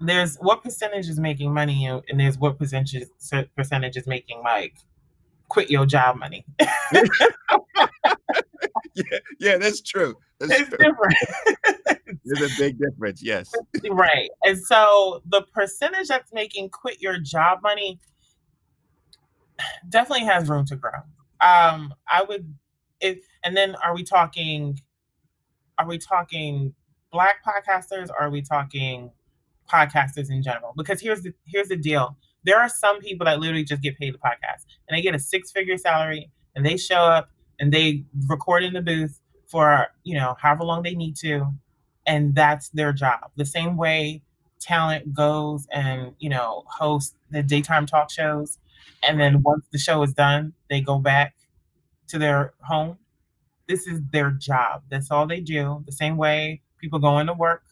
there's 0.00 0.36
what 0.36 0.62
percentage 0.62 1.08
is 1.08 1.18
making 1.18 1.52
money 1.52 1.86
and 1.86 2.20
there's 2.20 2.38
what 2.38 2.58
percentage 2.58 3.04
percentage 3.56 3.96
is 3.96 4.06
making 4.06 4.42
like 4.42 4.74
quit 5.54 5.70
your 5.70 5.86
job 5.86 6.16
money. 6.16 6.44
yeah, 6.58 6.68
yeah, 9.38 9.56
that's 9.56 9.80
true. 9.80 10.16
That's 10.40 10.52
it's 10.52 10.68
true. 10.68 10.78
different. 10.78 11.14
There's 12.24 12.52
a 12.52 12.58
big 12.58 12.78
difference, 12.78 13.22
yes. 13.22 13.52
Right. 13.90 14.30
And 14.42 14.58
so 14.58 15.22
the 15.26 15.42
percentage 15.42 16.08
that's 16.08 16.32
making 16.32 16.70
quit 16.70 17.00
your 17.00 17.20
job 17.20 17.60
money 17.62 18.00
definitely 19.88 20.26
has 20.26 20.48
room 20.48 20.66
to 20.66 20.76
grow. 20.76 20.90
Um, 21.40 21.94
I 22.10 22.24
would 22.28 22.52
if 23.00 23.18
and 23.44 23.56
then 23.56 23.76
are 23.76 23.94
we 23.94 24.02
talking 24.02 24.80
are 25.78 25.86
we 25.86 25.98
talking 25.98 26.74
black 27.12 27.36
podcasters 27.46 28.10
or 28.10 28.22
are 28.22 28.30
we 28.30 28.42
talking 28.42 29.12
podcasters 29.72 30.30
in 30.30 30.42
general? 30.42 30.72
Because 30.76 31.00
here's 31.00 31.22
the 31.22 31.32
here's 31.46 31.68
the 31.68 31.76
deal. 31.76 32.16
There 32.44 32.58
are 32.58 32.68
some 32.68 33.00
people 33.00 33.24
that 33.26 33.40
literally 33.40 33.64
just 33.64 33.82
get 33.82 33.98
paid 33.98 34.12
to 34.12 34.18
podcast 34.18 34.64
and 34.88 34.96
they 34.96 35.02
get 35.02 35.14
a 35.14 35.18
six 35.18 35.50
figure 35.50 35.76
salary 35.76 36.30
and 36.54 36.64
they 36.64 36.76
show 36.76 36.96
up 36.96 37.30
and 37.58 37.72
they 37.72 38.04
record 38.28 38.62
in 38.62 38.72
the 38.74 38.82
booth 38.82 39.20
for, 39.46 39.88
you 40.02 40.14
know, 40.14 40.36
however 40.38 40.64
long 40.64 40.82
they 40.82 40.94
need 40.94 41.16
to. 41.16 41.46
And 42.06 42.34
that's 42.34 42.68
their 42.70 42.92
job. 42.92 43.30
The 43.36 43.46
same 43.46 43.76
way 43.76 44.22
talent 44.60 45.14
goes 45.14 45.66
and, 45.72 46.14
you 46.18 46.28
know, 46.28 46.64
hosts 46.66 47.14
the 47.30 47.42
daytime 47.42 47.86
talk 47.86 48.10
shows. 48.10 48.58
And 49.02 49.20
then 49.20 49.42
once 49.42 49.64
the 49.72 49.78
show 49.78 50.02
is 50.02 50.12
done, 50.12 50.52
they 50.68 50.80
go 50.80 50.98
back 50.98 51.34
to 52.08 52.18
their 52.18 52.52
home. 52.62 52.98
This 53.68 53.86
is 53.86 54.00
their 54.12 54.30
job. 54.30 54.82
That's 54.90 55.10
all 55.10 55.26
they 55.26 55.40
do. 55.40 55.82
The 55.86 55.92
same 55.92 56.16
way 56.16 56.60
people 56.78 56.98
go 56.98 57.18
into 57.18 57.32
work, 57.32 57.62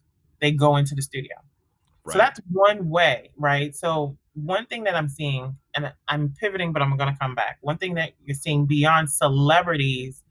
they 0.40 0.50
go 0.50 0.76
into 0.76 0.94
the 0.94 1.02
studio. 1.02 1.36
Right. 2.04 2.12
So 2.12 2.18
that's 2.18 2.40
one 2.50 2.88
way, 2.88 3.30
right? 3.36 3.74
So 3.76 4.16
one 4.34 4.66
thing 4.66 4.84
that 4.84 4.94
I'm 4.94 5.08
seeing, 5.08 5.56
and 5.74 5.92
I'm 6.08 6.34
pivoting, 6.40 6.72
but 6.72 6.82
I'm 6.82 6.96
going 6.96 7.12
to 7.12 7.18
come 7.18 7.34
back. 7.34 7.58
One 7.60 7.78
thing 7.78 7.94
that 7.94 8.12
you're 8.24 8.34
seeing 8.34 8.66
beyond 8.66 9.10
celebrities 9.10 10.22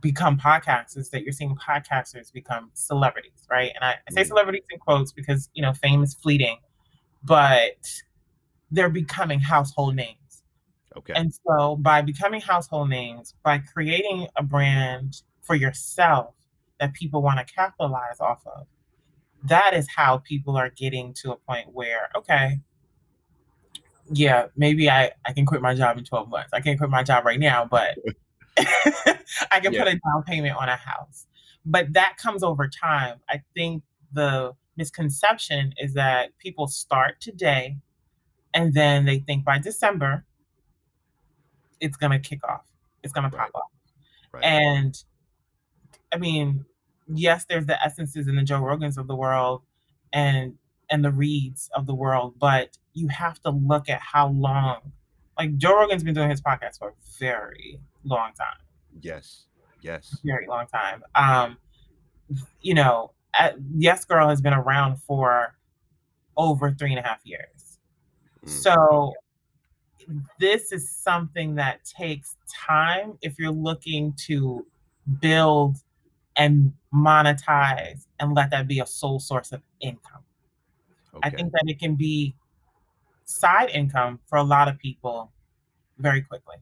become 0.00 0.38
podcasters, 0.38 1.10
that 1.10 1.22
you're 1.22 1.32
seeing 1.32 1.56
podcasters 1.56 2.32
become 2.32 2.70
celebrities, 2.74 3.46
right? 3.50 3.72
And 3.74 3.84
I, 3.84 3.96
I 4.08 4.12
say 4.12 4.22
mm. 4.22 4.26
celebrities 4.26 4.64
in 4.70 4.78
quotes 4.78 5.12
because 5.12 5.50
you 5.54 5.62
know 5.62 5.72
fame 5.72 6.02
is 6.02 6.14
fleeting, 6.14 6.58
but 7.24 8.02
they're 8.70 8.88
becoming 8.88 9.40
household 9.40 9.96
names. 9.96 10.42
Okay. 10.96 11.12
And 11.14 11.32
so 11.46 11.76
by 11.76 12.00
becoming 12.00 12.40
household 12.40 12.88
names, 12.88 13.34
by 13.42 13.58
creating 13.58 14.28
a 14.36 14.42
brand 14.42 15.22
for 15.42 15.54
yourself 15.54 16.34
that 16.80 16.94
people 16.94 17.22
want 17.22 17.38
to 17.38 17.54
capitalize 17.54 18.18
off 18.18 18.42
of, 18.46 18.66
that 19.44 19.74
is 19.74 19.86
how 19.94 20.18
people 20.18 20.56
are 20.56 20.70
getting 20.70 21.12
to 21.14 21.32
a 21.32 21.36
point 21.36 21.68
where, 21.72 22.08
okay, 22.16 22.60
yeah, 24.12 24.46
maybe 24.56 24.90
I, 24.90 25.12
I 25.24 25.32
can 25.32 25.46
quit 25.46 25.62
my 25.62 25.74
job 25.74 25.98
in 25.98 26.04
12 26.04 26.28
months. 26.28 26.50
I 26.52 26.60
can't 26.60 26.78
quit 26.78 26.90
my 26.90 27.02
job 27.02 27.24
right 27.24 27.40
now, 27.40 27.64
but 27.64 27.98
I 28.56 29.60
can 29.60 29.72
yeah. 29.72 29.84
put 29.84 29.88
a 29.88 29.92
down 29.92 30.22
payment 30.26 30.56
on 30.56 30.68
a 30.68 30.76
house. 30.76 31.26
But 31.64 31.92
that 31.94 32.16
comes 32.16 32.42
over 32.42 32.68
time. 32.68 33.18
I 33.28 33.42
think 33.54 33.82
the 34.12 34.54
misconception 34.76 35.74
is 35.78 35.94
that 35.94 36.38
people 36.38 36.68
start 36.68 37.20
today 37.20 37.78
and 38.54 38.72
then 38.72 39.04
they 39.04 39.18
think 39.18 39.44
by 39.44 39.58
December 39.58 40.24
it's 41.80 41.96
gonna 41.96 42.18
kick 42.18 42.46
off. 42.48 42.66
It's 43.02 43.12
gonna 43.12 43.30
pop 43.30 43.40
right. 43.40 43.50
off. 43.54 43.70
Right. 44.32 44.44
And 44.44 45.02
I 46.12 46.18
mean, 46.18 46.64
yes, 47.08 47.44
there's 47.48 47.66
the 47.66 47.82
essences 47.82 48.28
and 48.28 48.38
the 48.38 48.42
Joe 48.42 48.60
Rogans 48.60 48.96
of 48.96 49.08
the 49.08 49.16
world 49.16 49.62
and 50.12 50.54
and 50.88 51.04
the 51.04 51.10
Reeds 51.10 51.68
of 51.74 51.86
the 51.86 51.94
world, 51.94 52.34
but 52.38 52.78
you 52.96 53.08
have 53.08 53.40
to 53.42 53.50
look 53.50 53.88
at 53.88 54.00
how 54.00 54.28
long. 54.28 54.80
Like 55.38 55.56
Joe 55.58 55.78
Rogan's 55.78 56.02
been 56.02 56.14
doing 56.14 56.30
his 56.30 56.40
podcast 56.40 56.78
for 56.78 56.88
a 56.88 56.92
very 57.20 57.78
long 58.04 58.32
time. 58.32 58.56
Yes. 59.02 59.44
Yes. 59.82 60.18
Very 60.24 60.46
long 60.46 60.66
time. 60.66 61.04
Um, 61.14 61.58
you 62.62 62.74
know, 62.74 63.12
Yes 63.76 64.06
Girl 64.06 64.28
has 64.28 64.40
been 64.40 64.54
around 64.54 64.96
for 65.02 65.54
over 66.38 66.70
three 66.70 66.90
and 66.90 66.98
a 66.98 67.02
half 67.02 67.20
years. 67.24 67.78
Mm. 68.44 68.48
So 68.48 69.12
this 70.40 70.72
is 70.72 70.88
something 70.88 71.54
that 71.56 71.84
takes 71.84 72.36
time 72.48 73.18
if 73.20 73.38
you're 73.38 73.50
looking 73.50 74.14
to 74.26 74.64
build 75.20 75.76
and 76.36 76.72
monetize 76.94 78.06
and 78.20 78.34
let 78.34 78.50
that 78.50 78.66
be 78.66 78.80
a 78.80 78.86
sole 78.86 79.20
source 79.20 79.52
of 79.52 79.60
income. 79.80 80.22
Okay. 81.14 81.28
I 81.28 81.30
think 81.30 81.52
that 81.52 81.64
it 81.66 81.78
can 81.78 81.94
be 81.94 82.34
side 83.26 83.70
income 83.70 84.18
for 84.26 84.36
a 84.36 84.42
lot 84.42 84.68
of 84.68 84.78
people 84.78 85.30
very 85.98 86.22
quickly. 86.22 86.56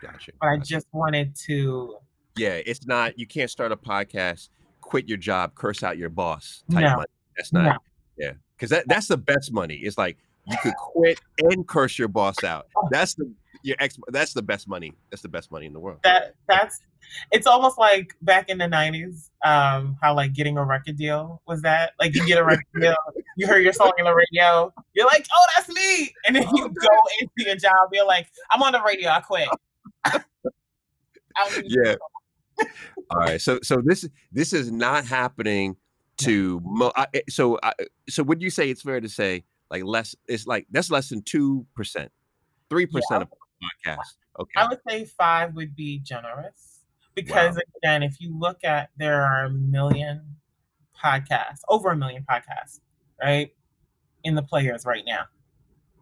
Gotcha. 0.00 0.32
But 0.40 0.46
I 0.46 0.56
just 0.58 0.86
wanted 0.92 1.34
to. 1.46 1.96
Yeah, 2.36 2.60
it's 2.64 2.86
not. 2.86 3.18
You 3.18 3.26
can't 3.26 3.50
start 3.50 3.72
a 3.72 3.76
podcast, 3.76 4.50
quit 4.80 5.08
your 5.08 5.18
job, 5.18 5.56
curse 5.56 5.82
out 5.82 5.98
your 5.98 6.10
boss 6.10 6.62
type 6.70 6.82
no. 6.82 6.96
money. 6.96 7.08
That's 7.36 7.52
not. 7.52 7.64
No. 7.64 7.76
Yeah, 8.16 8.32
because 8.56 8.70
that 8.70 8.86
that's 8.86 9.08
the 9.08 9.16
best 9.16 9.52
money. 9.52 9.74
It's 9.74 9.98
like 9.98 10.18
you 10.46 10.56
could 10.62 10.74
quit 10.76 11.20
and 11.38 11.66
curse 11.66 11.98
your 11.98 12.08
boss 12.08 12.44
out. 12.44 12.68
That's 12.90 13.14
the 13.14 13.30
your 13.62 13.76
ex. 13.78 13.98
That's 14.08 14.32
the 14.32 14.42
best 14.42 14.68
money. 14.68 14.92
That's 15.10 15.22
the 15.22 15.28
best 15.28 15.50
money 15.50 15.66
in 15.66 15.72
the 15.72 15.80
world. 15.80 16.00
That 16.04 16.34
that's. 16.48 16.80
It's 17.30 17.46
almost 17.46 17.78
like 17.78 18.14
back 18.22 18.48
in 18.48 18.58
the 18.58 18.68
nineties, 18.68 19.30
um, 19.44 19.96
how 20.02 20.14
like 20.14 20.34
getting 20.34 20.58
a 20.58 20.64
record 20.64 20.96
deal 20.96 21.40
was 21.46 21.62
that 21.62 21.92
like 21.98 22.14
you 22.14 22.26
get 22.26 22.38
a 22.38 22.44
record 22.44 22.66
deal, 22.78 22.96
you 23.36 23.46
hear 23.46 23.58
your 23.58 23.72
song 23.72 23.92
on 23.98 24.04
the 24.04 24.14
radio, 24.14 24.72
you're 24.94 25.06
like, 25.06 25.26
oh, 25.34 25.46
that's 25.56 25.68
me, 25.68 26.12
and 26.26 26.36
then 26.36 26.42
you 26.54 26.68
go 26.68 26.88
into 27.20 27.32
your 27.38 27.56
job, 27.56 27.88
you're 27.92 28.06
like, 28.06 28.28
I'm 28.50 28.62
on 28.62 28.72
the 28.72 28.82
radio, 28.82 29.10
I 29.10 29.20
quit. 29.20 29.48
yeah. 31.64 31.94
All 33.10 33.20
right. 33.20 33.40
So 33.40 33.58
so 33.62 33.80
this 33.82 34.08
this 34.32 34.52
is 34.52 34.70
not 34.70 35.04
happening 35.04 35.76
to 36.18 36.60
mo- 36.64 36.92
I, 36.96 37.06
eh, 37.14 37.20
so 37.28 37.58
I, 37.62 37.72
so 38.08 38.22
would 38.24 38.42
you 38.42 38.50
say 38.50 38.70
it's 38.70 38.82
fair 38.82 39.00
to 39.00 39.08
say 39.08 39.44
like 39.70 39.84
less 39.84 40.14
it's 40.26 40.46
like 40.46 40.66
that's 40.70 40.90
less 40.90 41.08
than 41.08 41.22
2%. 41.22 41.64
3% 42.70 42.88
yeah. 43.10 43.16
of 43.16 43.28
podcasts. 43.62 44.16
Okay. 44.38 44.52
I 44.56 44.68
would 44.68 44.80
say 44.88 45.04
5 45.04 45.54
would 45.54 45.74
be 45.74 45.98
generous 45.98 46.80
because 47.14 47.56
wow. 47.56 47.62
again, 47.82 48.02
if 48.02 48.20
you 48.20 48.36
look 48.38 48.64
at 48.64 48.90
there 48.96 49.22
are 49.22 49.46
a 49.46 49.50
million 49.50 50.36
podcasts, 50.96 51.60
over 51.68 51.90
a 51.90 51.96
million 51.96 52.24
podcasts, 52.28 52.80
right? 53.20 53.52
In 54.24 54.34
the 54.34 54.42
players 54.42 54.84
right 54.84 55.04
now. 55.06 55.24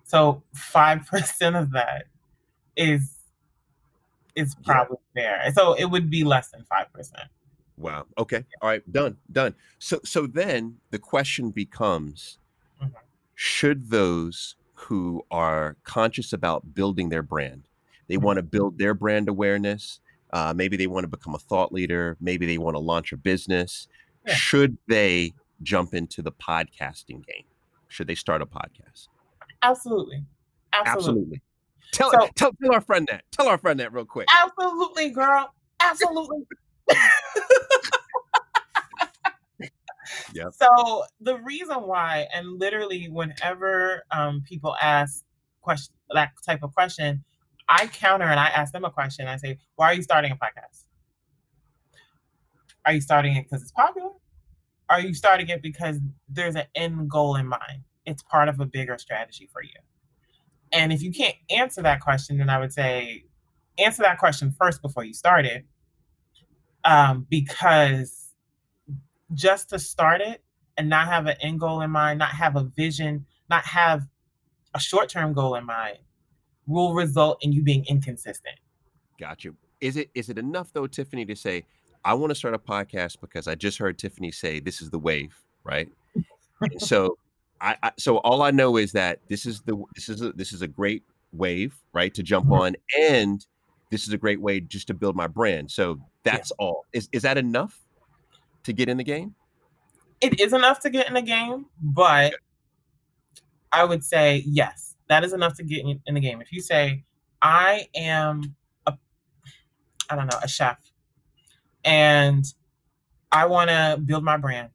So 0.05 0.43
5% 0.55 1.61
of 1.61 1.73
that 1.73 2.05
is 2.77 3.13
is 4.35 4.55
probably 4.65 4.99
yeah. 5.15 5.45
fair. 5.45 5.53
So 5.55 5.73
it 5.73 5.87
would 5.87 6.11
be 6.11 6.23
less 6.23 6.51
than 6.51 6.67
5%. 6.71 7.11
Wow. 7.79 8.05
Okay. 8.19 8.45
All 8.61 8.69
right. 8.69 8.93
Done. 8.93 9.17
Done. 9.33 9.55
So 9.79 10.01
so 10.05 10.27
then 10.27 10.77
the 10.91 10.99
question 10.99 11.51
becomes 11.51 12.39
mm-hmm 12.83 12.93
should 13.37 13.91
those 13.91 14.57
who 14.77 15.25
are 15.31 15.77
conscious 15.85 16.33
about 16.33 16.75
building 16.75 17.09
their 17.09 17.23
brand, 17.23 17.69
they 18.09 18.17
want 18.17 18.37
to 18.37 18.43
mm-hmm. 18.43 18.51
build 18.51 18.79
their 18.79 18.95
brand 18.95 19.29
awareness. 19.29 20.01
Uh, 20.33 20.53
maybe 20.55 20.77
they 20.77 20.87
want 20.87 21.05
to 21.05 21.09
become 21.09 21.35
a 21.35 21.39
thought 21.39 21.73
leader. 21.73 22.17
Maybe 22.21 22.47
they 22.47 22.59
want 22.59 22.75
to 22.75 22.81
launch 22.81 23.13
a 23.13 23.17
business. 23.17 23.89
Yeah. 24.27 24.35
Should 24.35 24.77
they 24.87 25.35
jump 25.63 25.95
into 25.95 26.23
the 26.23 26.33
podcasting 26.33 27.27
game? 27.27 27.45
Should 27.89 28.07
they 28.07 28.15
start 28.15 28.43
a 28.43 28.47
podcast? 28.47 29.09
Absolutely. 29.63 30.25
Absolutely. 30.73 30.93
Absolutely. 30.93 31.43
Tell, 31.93 32.11
so, 32.11 32.29
tell 32.35 32.53
tell 32.61 32.75
our 32.75 32.81
friend 32.81 33.09
that. 33.11 33.25
Tell 33.31 33.49
our 33.49 33.59
friend 33.59 33.81
that 33.81 33.93
real 33.93 34.05
quick. 34.05 34.29
Absolutely, 34.43 35.11
girl. 35.11 35.55
Absolutely. 35.81 36.45
Yeah. 40.33 40.51
So 40.51 41.05
the 41.21 41.39
reason 41.39 41.83
why, 41.83 42.27
and 42.33 42.59
literally, 42.59 43.09
whenever 43.09 44.05
um, 44.11 44.43
people 44.47 44.77
ask 44.81 45.25
question 45.63 45.95
that 46.15 46.33
type 46.45 46.63
of 46.63 46.75
question, 46.75 47.25
I 47.69 47.87
counter 47.89 48.27
and 48.27 48.39
I 48.39 48.47
ask 48.49 48.73
them 48.73 48.85
a 48.85 48.91
question. 48.91 49.27
I 49.27 49.37
say, 49.37 49.59
"Why 49.77 49.87
are 49.91 49.95
you 49.95 50.03
starting 50.03 50.33
a 50.33 50.37
podcast? 50.37 50.85
Are 52.85 52.93
you 52.93 53.01
starting 53.01 53.37
it 53.37 53.45
because 53.45 53.63
it's 53.63 53.73
popular? 53.73 54.11
Are 54.89 55.01
you 55.01 55.15
starting 55.15 55.49
it 55.49 55.63
because 55.63 55.99
there's 56.29 56.57
an 56.57 56.67
end 56.75 57.11
goal 57.11 57.37
in 57.37 57.47
mind? 57.49 57.85
It's 58.07 58.23
part 58.23 58.49
of 58.49 58.61
a 58.61 58.67
bigger 58.67 58.99
strategy 58.99 59.49
for 59.53 59.63
you." 59.63 59.71
And 60.73 60.93
if 60.93 61.03
you 61.03 61.13
can't 61.13 61.37
answer 61.51 61.83
that 61.83 62.01
question, 62.01 62.39
then 62.39 62.51
I 62.51 62.59
would 62.59 62.73
say 62.73 63.25
answer 63.79 64.03
that 64.03 64.19
question 64.19 64.53
first 64.53 64.83
before 64.83 65.05
you 65.05 65.15
start 65.15 65.47
it. 65.47 65.65
Um, 66.85 67.27
because 67.29 68.26
just 69.35 69.71
to 69.71 69.79
start 69.79 70.21
it 70.21 70.43
and 70.77 70.89
not 70.89 71.09
have 71.09 71.27
an 71.27 71.37
end 71.41 71.61
goal 71.61 71.81
in 71.81 71.91
mind, 71.91 72.19
not 72.19 72.31
have 72.31 72.57
a 72.57 72.65
vision, 72.65 73.27
not 73.49 73.65
have 73.65 74.07
a 74.75 74.81
short 74.81 75.09
term 75.09 75.33
goal 75.33 75.55
in 75.55 75.65
mind, 75.65 75.99
will 76.67 76.95
result 76.95 77.39
in 77.41 77.53
you 77.53 77.63
being 77.63 77.85
inconsistent. 77.87 78.57
Got 79.19 79.45
you. 79.45 79.57
Is 79.81 79.97
it 79.97 80.11
is 80.15 80.29
it 80.29 80.39
enough 80.39 80.73
though, 80.73 80.87
Tiffany, 80.87 81.25
to 81.27 81.37
say 81.37 81.65
I 82.05 82.15
want 82.15 82.31
to 82.31 82.35
start 82.35 82.55
a 82.55 82.59
podcast 82.59 83.21
because 83.21 83.49
I 83.49 83.55
just 83.55 83.79
heard 83.79 83.99
Tiffany 83.99 84.31
say 84.31 84.61
this 84.61 84.81
is 84.81 84.91
the 84.91 84.99
wave, 84.99 85.37
right? 85.65 85.89
so 86.79 87.19
I, 87.61 87.77
I, 87.83 87.93
so 87.99 88.19
all 88.19 88.43
I 88.43 88.51
know 88.51 88.77
is 88.77 88.93
that 88.93 89.21
this 89.29 89.47
is 89.47 89.63
the 89.63 89.83
this 89.95 90.09
is 90.09 90.23
a, 90.23 90.33
this 90.33 90.53
is 90.53 90.63
a 90.63 90.69
great 90.69 91.03
wave, 91.33 91.75
right, 91.93 92.13
to 92.15 92.23
jump 92.23 92.47
mm-hmm. 92.47 92.61
on, 92.61 92.77
and 92.99 93.45
this 93.91 94.07
is 94.07 94.13
a 94.13 94.19
great 94.19 94.41
way 94.41 94.61
just 94.61 94.87
to 94.89 94.95
build 94.95 95.17
my 95.17 95.27
brand. 95.27 95.71
So 95.71 96.01
that's 96.23 96.53
yeah. 96.59 96.65
all. 96.65 96.85
Is 96.93 97.09
is 97.13 97.23
that 97.23 97.39
enough 97.39 97.81
to 98.67 98.73
get 98.73 98.89
in 98.89 98.97
the 98.97 99.05
game? 99.05 99.35
It 100.21 100.41
is 100.41 100.53
enough 100.53 100.81
to 100.81 100.91
get 100.91 101.09
in 101.09 101.15
the 101.15 101.23
game, 101.23 101.67
but 101.81 102.35
I 103.73 103.85
would 103.85 104.05
say 104.05 104.43
yes, 104.47 104.95
that 105.09 105.25
is 105.25 105.33
enough 105.33 105.57
to 105.57 105.65
get 105.65 105.81
in, 105.81 106.01
in 106.07 106.15
the 106.15 106.21
game. 106.21 106.41
If 106.41 106.53
you 106.53 106.61
say 106.61 107.05
I 107.43 107.89
am 107.95 108.55
a, 108.87 108.95
I 110.09 110.17
don't 110.17 110.27
know, 110.27 110.39
a 110.43 110.49
chef, 110.49 110.79
and 111.85 112.45
I 113.33 113.47
want 113.47 113.71
to 113.71 114.01
build 114.05 114.25
my 114.25 114.37
brand 114.37 114.71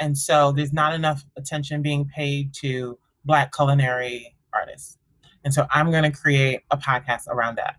and 0.00 0.16
so 0.16 0.52
there's 0.52 0.72
not 0.72 0.94
enough 0.94 1.24
attention 1.36 1.82
being 1.82 2.04
paid 2.06 2.52
to 2.54 2.98
Black 3.24 3.54
culinary 3.54 4.34
artists. 4.52 4.98
And 5.44 5.54
so 5.54 5.66
I'm 5.70 5.90
going 5.90 6.02
to 6.02 6.10
create 6.10 6.60
a 6.70 6.76
podcast 6.76 7.28
around 7.28 7.56
that. 7.56 7.76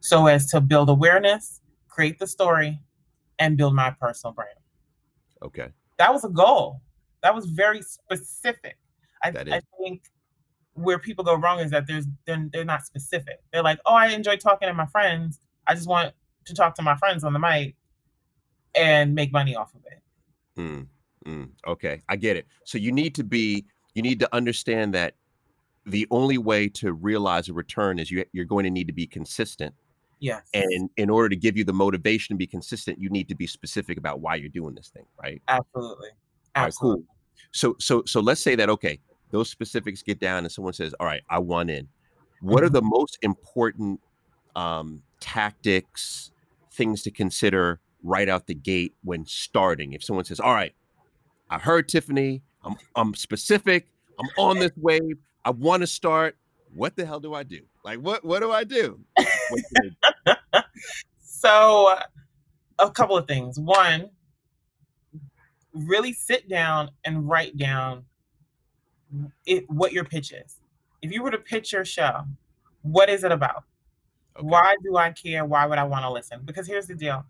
So 0.00 0.26
as 0.26 0.50
to 0.50 0.60
build 0.60 0.88
awareness, 0.88 1.60
create 1.88 2.18
the 2.18 2.26
story, 2.26 2.80
and 3.38 3.56
build 3.56 3.74
my 3.74 3.90
personal 4.00 4.32
brand. 4.32 4.58
Okay. 5.42 5.68
That 5.98 6.12
was 6.12 6.24
a 6.24 6.28
goal. 6.28 6.80
That 7.22 7.34
was 7.34 7.46
very 7.46 7.82
specific. 7.82 8.76
I, 9.22 9.28
I 9.28 9.60
think 9.78 10.02
where 10.74 10.98
people 10.98 11.24
go 11.24 11.34
wrong 11.34 11.60
is 11.60 11.70
that 11.70 11.86
there's 11.86 12.06
they're, 12.26 12.48
they're 12.52 12.64
not 12.64 12.84
specific. 12.84 13.40
They're 13.52 13.62
like, 13.62 13.78
oh, 13.86 13.94
I 13.94 14.08
enjoy 14.08 14.36
talking 14.36 14.68
to 14.68 14.74
my 14.74 14.86
friends. 14.86 15.40
I 15.66 15.74
just 15.74 15.88
want 15.88 16.12
to 16.44 16.54
talk 16.54 16.74
to 16.74 16.82
my 16.82 16.96
friends 16.96 17.24
on 17.24 17.32
the 17.32 17.38
mic 17.38 17.76
and 18.74 19.14
make 19.14 19.32
money 19.32 19.54
off 19.54 19.74
of 19.74 19.80
it. 19.86 20.02
Hmm. 20.56 20.82
Mm, 21.26 21.50
okay, 21.66 22.02
I 22.08 22.16
get 22.16 22.36
it. 22.36 22.46
So 22.64 22.76
you 22.76 22.92
need 22.92 23.14
to 23.14 23.24
be, 23.24 23.64
you 23.94 24.02
need 24.02 24.20
to 24.20 24.34
understand 24.34 24.92
that 24.94 25.14
the 25.86 26.06
only 26.10 26.38
way 26.38 26.68
to 26.68 26.92
realize 26.92 27.48
a 27.48 27.54
return 27.54 27.98
is 27.98 28.10
you, 28.10 28.24
you're 28.32 28.44
going 28.44 28.64
to 28.64 28.70
need 28.70 28.86
to 28.88 28.92
be 28.92 29.06
consistent. 29.06 29.74
Yes. 30.24 30.48
And 30.54 30.88
in 30.96 31.10
order 31.10 31.28
to 31.28 31.36
give 31.36 31.54
you 31.54 31.64
the 31.64 31.74
motivation 31.74 32.34
to 32.34 32.38
be 32.38 32.46
consistent, 32.46 32.98
you 32.98 33.10
need 33.10 33.28
to 33.28 33.34
be 33.34 33.46
specific 33.46 33.98
about 33.98 34.20
why 34.20 34.36
you're 34.36 34.48
doing 34.48 34.74
this 34.74 34.88
thing, 34.88 35.04
right? 35.22 35.42
Absolutely. 35.48 36.08
Absolutely. 36.54 37.02
Right, 37.02 37.04
cool. 37.04 37.04
So 37.52 37.76
so 37.78 38.02
so 38.06 38.20
let's 38.20 38.40
say 38.40 38.54
that 38.54 38.70
okay, 38.70 39.00
those 39.32 39.50
specifics 39.50 40.02
get 40.02 40.20
down 40.20 40.38
and 40.38 40.50
someone 40.50 40.72
says, 40.72 40.94
"All 40.98 41.06
right, 41.06 41.22
I 41.28 41.40
want 41.40 41.68
in." 41.68 41.88
What 42.40 42.56
mm-hmm. 42.56 42.64
are 42.64 42.68
the 42.70 42.80
most 42.80 43.18
important 43.20 44.00
um, 44.56 45.02
tactics, 45.20 46.30
things 46.72 47.02
to 47.02 47.10
consider 47.10 47.80
right 48.02 48.28
out 48.28 48.46
the 48.46 48.54
gate 48.54 48.94
when 49.02 49.26
starting? 49.26 49.92
If 49.92 50.02
someone 50.02 50.24
says, 50.24 50.40
"All 50.40 50.54
right, 50.54 50.74
I 51.50 51.58
heard 51.58 51.86
Tiffany. 51.86 52.42
I'm 52.64 52.76
I'm 52.96 53.14
specific. 53.14 53.88
I'm 54.18 54.28
on 54.38 54.58
this 54.58 54.72
wave. 54.76 55.18
I 55.44 55.50
want 55.50 55.82
to 55.82 55.86
start. 55.86 56.38
What 56.74 56.96
the 56.96 57.04
hell 57.04 57.20
do 57.20 57.34
I 57.34 57.42
do? 57.42 57.60
Like 57.84 57.98
what 57.98 58.24
what 58.24 58.40
do 58.40 58.50
I 58.50 58.64
do? 58.64 59.00
so 61.20 61.92
uh, 61.92 62.02
a 62.78 62.90
couple 62.90 63.16
of 63.16 63.26
things. 63.26 63.58
One, 63.58 64.10
really 65.72 66.12
sit 66.12 66.48
down 66.48 66.90
and 67.04 67.28
write 67.28 67.56
down 67.56 68.04
it, 69.46 69.68
what 69.68 69.92
your 69.92 70.04
pitch 70.04 70.32
is. 70.32 70.60
If 71.02 71.12
you 71.12 71.22
were 71.22 71.30
to 71.30 71.38
pitch 71.38 71.72
your 71.72 71.84
show, 71.84 72.24
what 72.82 73.08
is 73.08 73.24
it 73.24 73.32
about? 73.32 73.64
Okay. 74.36 74.46
Why 74.46 74.76
do 74.82 74.96
I 74.96 75.10
care? 75.12 75.44
Why 75.44 75.66
would 75.66 75.78
I 75.78 75.84
want 75.84 76.04
to 76.04 76.10
listen? 76.10 76.40
Because 76.44 76.66
here's 76.66 76.86
the 76.86 76.94
deal 76.94 77.24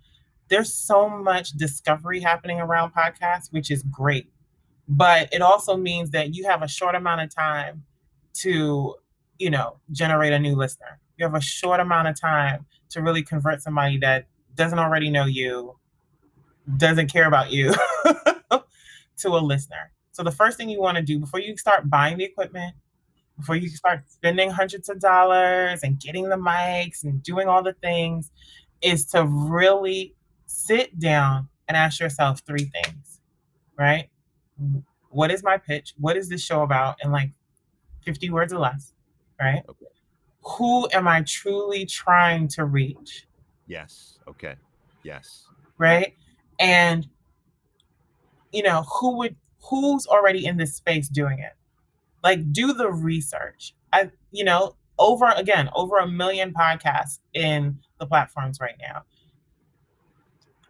there's 0.49 0.73
so 0.73 1.09
much 1.09 1.53
discovery 1.53 2.21
happening 2.21 2.61
around 2.61 2.93
podcasts, 2.93 3.51
which 3.51 3.71
is 3.71 3.83
great. 3.85 4.31
But 4.87 5.33
it 5.33 5.41
also 5.41 5.77
means 5.77 6.11
that 6.11 6.35
you 6.35 6.47
have 6.47 6.63
a 6.63 6.69
short 6.69 6.95
amount 6.95 7.23
of 7.23 7.35
time 7.35 7.85
to, 8.35 8.95
you 9.39 9.51
know, 9.51 9.79
generate 9.91 10.33
a 10.35 10.39
new 10.39 10.55
listener. 10.55 11.01
You 11.17 11.25
have 11.25 11.35
a 11.35 11.41
short 11.41 11.81
amount 11.81 12.09
of 12.09 12.21
time 12.21 12.67
to 12.91 13.03
really 13.03 13.23
convert 13.23 13.63
somebody 13.63 13.99
that 13.99 14.27
doesn't 14.55 14.79
already 14.79 15.11
know 15.11 15.27
you, 15.27 15.77
doesn't 16.77 17.13
care 17.13 17.27
about 17.27 17.51
you, 17.53 17.73
to 19.19 19.29
a 19.29 19.39
listener. 19.39 19.93
So 20.13 20.23
the 20.23 20.31
first 20.31 20.57
thing 20.57 20.69
you 20.69 20.81
want 20.81 20.97
to 20.97 21.03
do 21.03 21.19
before 21.19 21.41
you 21.41 21.57
start 21.57 21.91
buying 21.91 22.19
the 22.19 22.25
equipment, 22.25 22.75
before 23.39 23.57
you 23.57 23.69
start 23.69 24.05
spending 24.09 24.51
hundreds 24.51 24.89
of 24.89 25.01
dollars 25.01 25.81
and 25.83 25.99
getting 25.99 26.29
the 26.29 26.37
mics 26.37 27.03
and 27.05 27.23
doing 27.23 27.49
all 27.49 27.63
the 27.63 27.73
things, 27.75 28.31
is 28.83 29.07
to 29.07 29.25
really 29.27 30.15
sit 30.47 30.99
down 30.99 31.49
and 31.69 31.77
ask 31.77 32.01
yourself 32.01 32.43
three 32.47 32.67
things, 32.67 33.21
right? 33.79 34.09
What 35.11 35.31
is 35.31 35.43
my 35.43 35.59
pitch? 35.59 35.95
What 35.99 36.17
is 36.17 36.29
this 36.29 36.45
show 36.45 36.63
about 36.63 36.97
in 37.03 37.11
like 37.11 37.31
50 38.05 38.31
words 38.31 38.53
or 38.53 38.59
less, 38.59 38.93
right? 39.41 39.63
Okay. 39.69 39.87
Who 40.45 40.89
am 40.93 41.09
I 41.09 41.23
truly 41.23 41.87
trying 41.87 42.49
to 42.49 42.65
reach? 42.65 43.27
Yes. 43.67 44.19
Okay. 44.29 44.55
Yes. 45.03 45.47
Right? 45.79 46.15
And 46.59 47.09
you 48.53 48.63
know, 48.63 48.83
who 48.83 49.17
would 49.19 49.37
who's 49.69 50.07
already 50.07 50.47
in 50.47 50.57
this 50.57 50.75
space 50.75 51.09
doing 51.09 51.39
it? 51.39 51.53
Like 52.23 52.53
do 52.53 52.73
the 52.73 52.91
research. 52.91 53.75
I 53.93 54.11
you 54.31 54.45
know, 54.45 54.77
over 54.99 55.27
again, 55.37 55.71
over 55.75 55.99
a 55.99 56.09
million 56.09 56.53
podcasts 56.53 57.19
in 57.33 57.79
the 57.99 58.07
platforms 58.07 58.59
right 58.61 58.77
now 58.81 59.03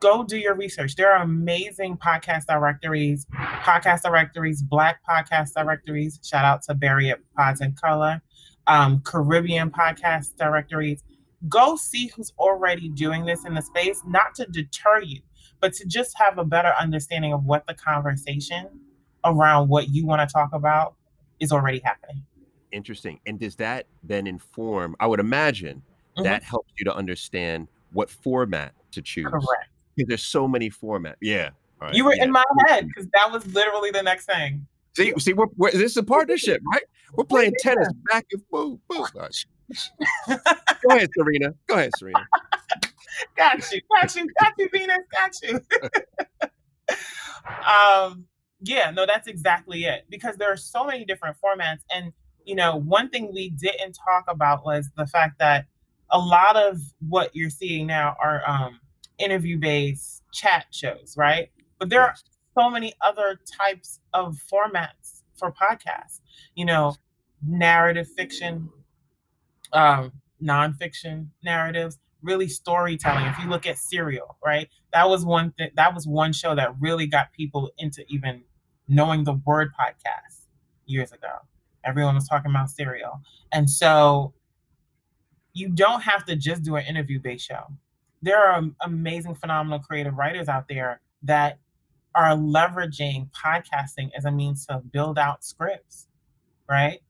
go 0.04 0.22
do 0.22 0.36
your 0.36 0.54
research. 0.54 0.96
There 0.96 1.10
are 1.10 1.22
amazing 1.22 1.96
podcast 1.96 2.44
directories, 2.44 3.26
podcast 3.32 4.02
directories, 4.02 4.62
Black 4.62 5.00
podcast 5.08 5.54
directories. 5.56 6.20
Shout 6.22 6.44
out 6.44 6.62
to 6.64 6.74
Barry 6.74 7.08
at 7.08 7.20
Pods 7.38 7.62
in 7.62 7.72
Color, 7.72 8.20
um, 8.66 9.00
Caribbean 9.00 9.70
podcast 9.70 10.36
directories. 10.36 11.02
Go 11.48 11.76
see 11.76 12.10
who's 12.14 12.32
already 12.38 12.88
doing 12.88 13.24
this 13.24 13.44
in 13.44 13.54
the 13.54 13.62
space, 13.62 14.00
not 14.06 14.34
to 14.36 14.46
deter 14.46 15.02
you, 15.02 15.20
but 15.60 15.72
to 15.74 15.86
just 15.86 16.16
have 16.18 16.38
a 16.38 16.44
better 16.44 16.72
understanding 16.78 17.32
of 17.32 17.44
what 17.44 17.66
the 17.66 17.74
conversation 17.74 18.68
around 19.24 19.68
what 19.68 19.88
you 19.88 20.06
want 20.06 20.26
to 20.26 20.32
talk 20.32 20.50
about 20.52 20.94
is 21.40 21.52
already 21.52 21.80
happening. 21.84 22.22
Interesting. 22.72 23.20
And 23.26 23.38
does 23.38 23.56
that 23.56 23.86
then 24.02 24.26
inform? 24.26 24.96
I 25.00 25.06
would 25.06 25.20
imagine 25.20 25.82
mm-hmm. 26.16 26.24
that 26.24 26.42
helps 26.42 26.72
you 26.78 26.84
to 26.86 26.94
understand 26.94 27.68
what 27.92 28.10
format 28.10 28.72
to 28.92 29.02
choose. 29.02 29.26
Correct 29.26 29.70
Because 29.96 30.08
there's 30.08 30.24
so 30.24 30.48
many 30.48 30.70
formats. 30.70 31.16
Yeah. 31.20 31.50
Right. 31.80 31.94
You 31.94 32.04
were 32.04 32.14
yeah. 32.14 32.24
in 32.24 32.32
my 32.32 32.44
head 32.66 32.86
because 32.88 33.08
that 33.12 33.30
was 33.30 33.46
literally 33.54 33.90
the 33.90 34.02
next 34.02 34.26
thing. 34.26 34.66
See, 34.96 35.12
see, 35.18 35.32
we're, 35.32 35.46
we're 35.56 35.72
this 35.72 35.92
is 35.92 35.96
a 35.96 36.02
partnership, 36.02 36.62
right? 36.72 36.82
We're 37.16 37.24
playing 37.24 37.54
yeah. 37.64 37.74
tennis 37.74 37.88
back 38.10 38.26
and 38.32 38.42
forth. 38.50 38.80
Right. 39.14 39.46
Go 40.28 40.96
ahead, 40.96 41.10
Serena. 41.16 41.54
Go 41.66 41.74
ahead, 41.76 41.90
Serena. 41.96 42.26
got 43.36 43.72
you, 43.72 43.80
got 44.00 44.14
you, 44.16 44.26
got 44.40 44.52
you, 44.58 44.68
Venus, 44.72 44.98
got 45.12 45.32
you. 45.42 45.60
um, 48.10 48.26
yeah, 48.60 48.90
no, 48.90 49.06
that's 49.06 49.28
exactly 49.28 49.84
it. 49.84 50.06
Because 50.10 50.36
there 50.36 50.52
are 50.52 50.56
so 50.56 50.84
many 50.84 51.04
different 51.04 51.36
formats, 51.42 51.80
and 51.94 52.12
you 52.44 52.54
know, 52.54 52.76
one 52.76 53.08
thing 53.08 53.32
we 53.32 53.50
didn't 53.50 53.92
talk 53.92 54.24
about 54.28 54.64
was 54.64 54.90
the 54.96 55.06
fact 55.06 55.38
that 55.38 55.66
a 56.10 56.18
lot 56.18 56.56
of 56.56 56.80
what 57.08 57.30
you're 57.34 57.50
seeing 57.50 57.86
now 57.86 58.16
are 58.22 58.42
um, 58.46 58.80
interview 59.18 59.58
based 59.58 60.22
chat 60.32 60.66
shows, 60.70 61.14
right? 61.16 61.50
But 61.78 61.88
there 61.88 62.02
are 62.02 62.14
so 62.56 62.70
many 62.70 62.92
other 63.00 63.40
types 63.58 64.00
of 64.12 64.38
formats 64.52 65.22
for 65.36 65.52
podcasts. 65.52 66.20
You 66.54 66.66
know, 66.66 66.96
narrative 67.46 68.08
fiction, 68.16 68.68
um, 69.72 70.12
nonfiction 70.42 71.28
narratives, 71.42 71.98
really 72.22 72.48
storytelling. 72.48 73.26
If 73.26 73.38
you 73.38 73.48
look 73.48 73.66
at 73.66 73.78
Serial, 73.78 74.36
right? 74.44 74.68
That 74.92 75.08
was 75.08 75.24
one 75.24 75.52
that 75.76 75.94
was 75.94 76.06
one 76.06 76.32
show 76.32 76.54
that 76.54 76.74
really 76.80 77.06
got 77.06 77.32
people 77.32 77.70
into 77.78 78.04
even 78.08 78.42
knowing 78.88 79.24
the 79.24 79.34
word 79.46 79.72
podcast 79.78 80.46
years 80.86 81.12
ago. 81.12 81.28
Everyone 81.84 82.14
was 82.14 82.28
talking 82.28 82.50
about 82.50 82.70
Serial. 82.70 83.20
And 83.52 83.68
so 83.68 84.32
you 85.52 85.68
don't 85.68 86.02
have 86.02 86.24
to 86.26 86.36
just 86.36 86.62
do 86.62 86.76
an 86.76 86.86
interview 86.86 87.20
based 87.20 87.46
show 87.46 87.66
there 88.24 88.42
are 88.42 88.62
amazing, 88.80 89.34
phenomenal 89.34 89.78
creative 89.78 90.16
writers 90.16 90.48
out 90.48 90.66
there 90.66 91.02
that 91.22 91.58
are 92.14 92.30
leveraging 92.30 93.28
podcasting 93.32 94.10
as 94.16 94.24
a 94.24 94.30
means 94.30 94.66
to 94.66 94.78
build 94.78 95.18
out 95.18 95.44
scripts, 95.44 96.08
right? 96.68 97.00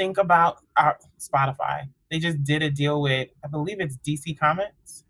Think 0.00 0.16
about 0.16 0.56
our 0.78 0.98
Spotify. 1.18 1.82
They 2.10 2.18
just 2.18 2.42
did 2.42 2.62
a 2.62 2.70
deal 2.70 3.02
with, 3.02 3.28
I 3.44 3.48
believe 3.48 3.80
it's 3.80 3.98
DC 3.98 4.38
Comics. 4.38 5.04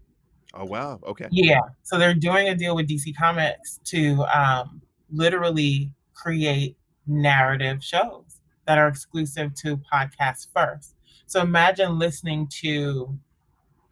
Oh 0.52 0.64
wow. 0.64 0.98
Okay. 1.06 1.28
Yeah. 1.30 1.60
So 1.84 1.96
they're 1.96 2.12
doing 2.12 2.48
a 2.48 2.56
deal 2.56 2.74
with 2.74 2.88
DC 2.88 3.16
Comics 3.16 3.78
to 3.84 4.24
um, 4.34 4.82
literally 5.12 5.92
create 6.12 6.76
narrative 7.06 7.84
shows 7.84 8.40
that 8.66 8.78
are 8.78 8.88
exclusive 8.88 9.54
to 9.62 9.80
podcasts 9.92 10.48
first. 10.52 10.96
So 11.26 11.40
imagine 11.40 11.96
listening 11.96 12.48
to, 12.62 13.16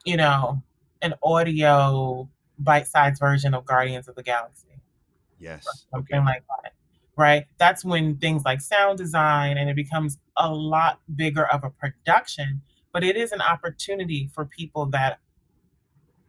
you 0.05 0.17
know, 0.17 0.61
an 1.01 1.15
audio 1.23 2.29
bite-sized 2.59 3.21
version 3.21 3.55
of 3.55 3.65
Guardians 3.65 4.09
of 4.09 4.17
the 4.17 4.25
Galaxy. 4.25 4.67
Yes. 5.39 5.65
Something 5.93 6.19
okay. 6.19 6.27
like 6.27 6.43
that. 6.65 6.73
Right. 7.19 7.47
That's 7.59 7.85
when 7.85 8.17
things 8.19 8.45
like 8.45 8.61
sound 8.61 8.97
design 8.97 9.59
and 9.59 9.69
it 9.69 9.75
becomes 9.75 10.19
a 10.37 10.55
lot 10.55 11.01
bigger 11.17 11.47
of 11.53 11.65
a 11.65 11.71
production, 11.71 12.63
but 12.93 13.03
it 13.03 13.17
is 13.17 13.33
an 13.33 13.41
opportunity 13.41 14.31
for 14.33 14.45
people 14.45 14.87
that 14.87 15.19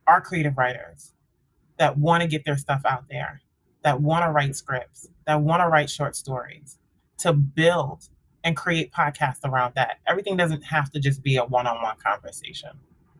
are 0.08 0.20
creative 0.20 0.58
writers 0.58 1.14
that 1.78 2.00
want 2.00 2.24
to 2.24 2.28
get 2.28 2.44
their 2.44 2.58
stuff 2.58 2.82
out 2.86 3.06
there, 3.08 3.42
that 3.84 4.02
want 4.02 4.26
to 4.26 4.32
write 4.32 4.56
scripts, 4.56 5.08
that 5.28 5.40
want 5.42 5.62
to 5.62 5.68
write 5.68 5.92
short 5.92 6.16
stories, 6.16 6.80
to 7.20 7.34
build 7.34 8.10
and 8.44 8.58
create 8.58 8.92
podcasts 8.92 9.46
around 9.46 9.76
that. 9.76 10.00
Everything 10.08 10.38
doesn't 10.38 10.64
have 10.64 10.90
to 10.90 11.00
just 11.00 11.22
be 11.22 11.36
a 11.36 11.46
one 11.46 11.68
on 11.68 11.84
one 11.84 11.98
conversation. 12.04 12.72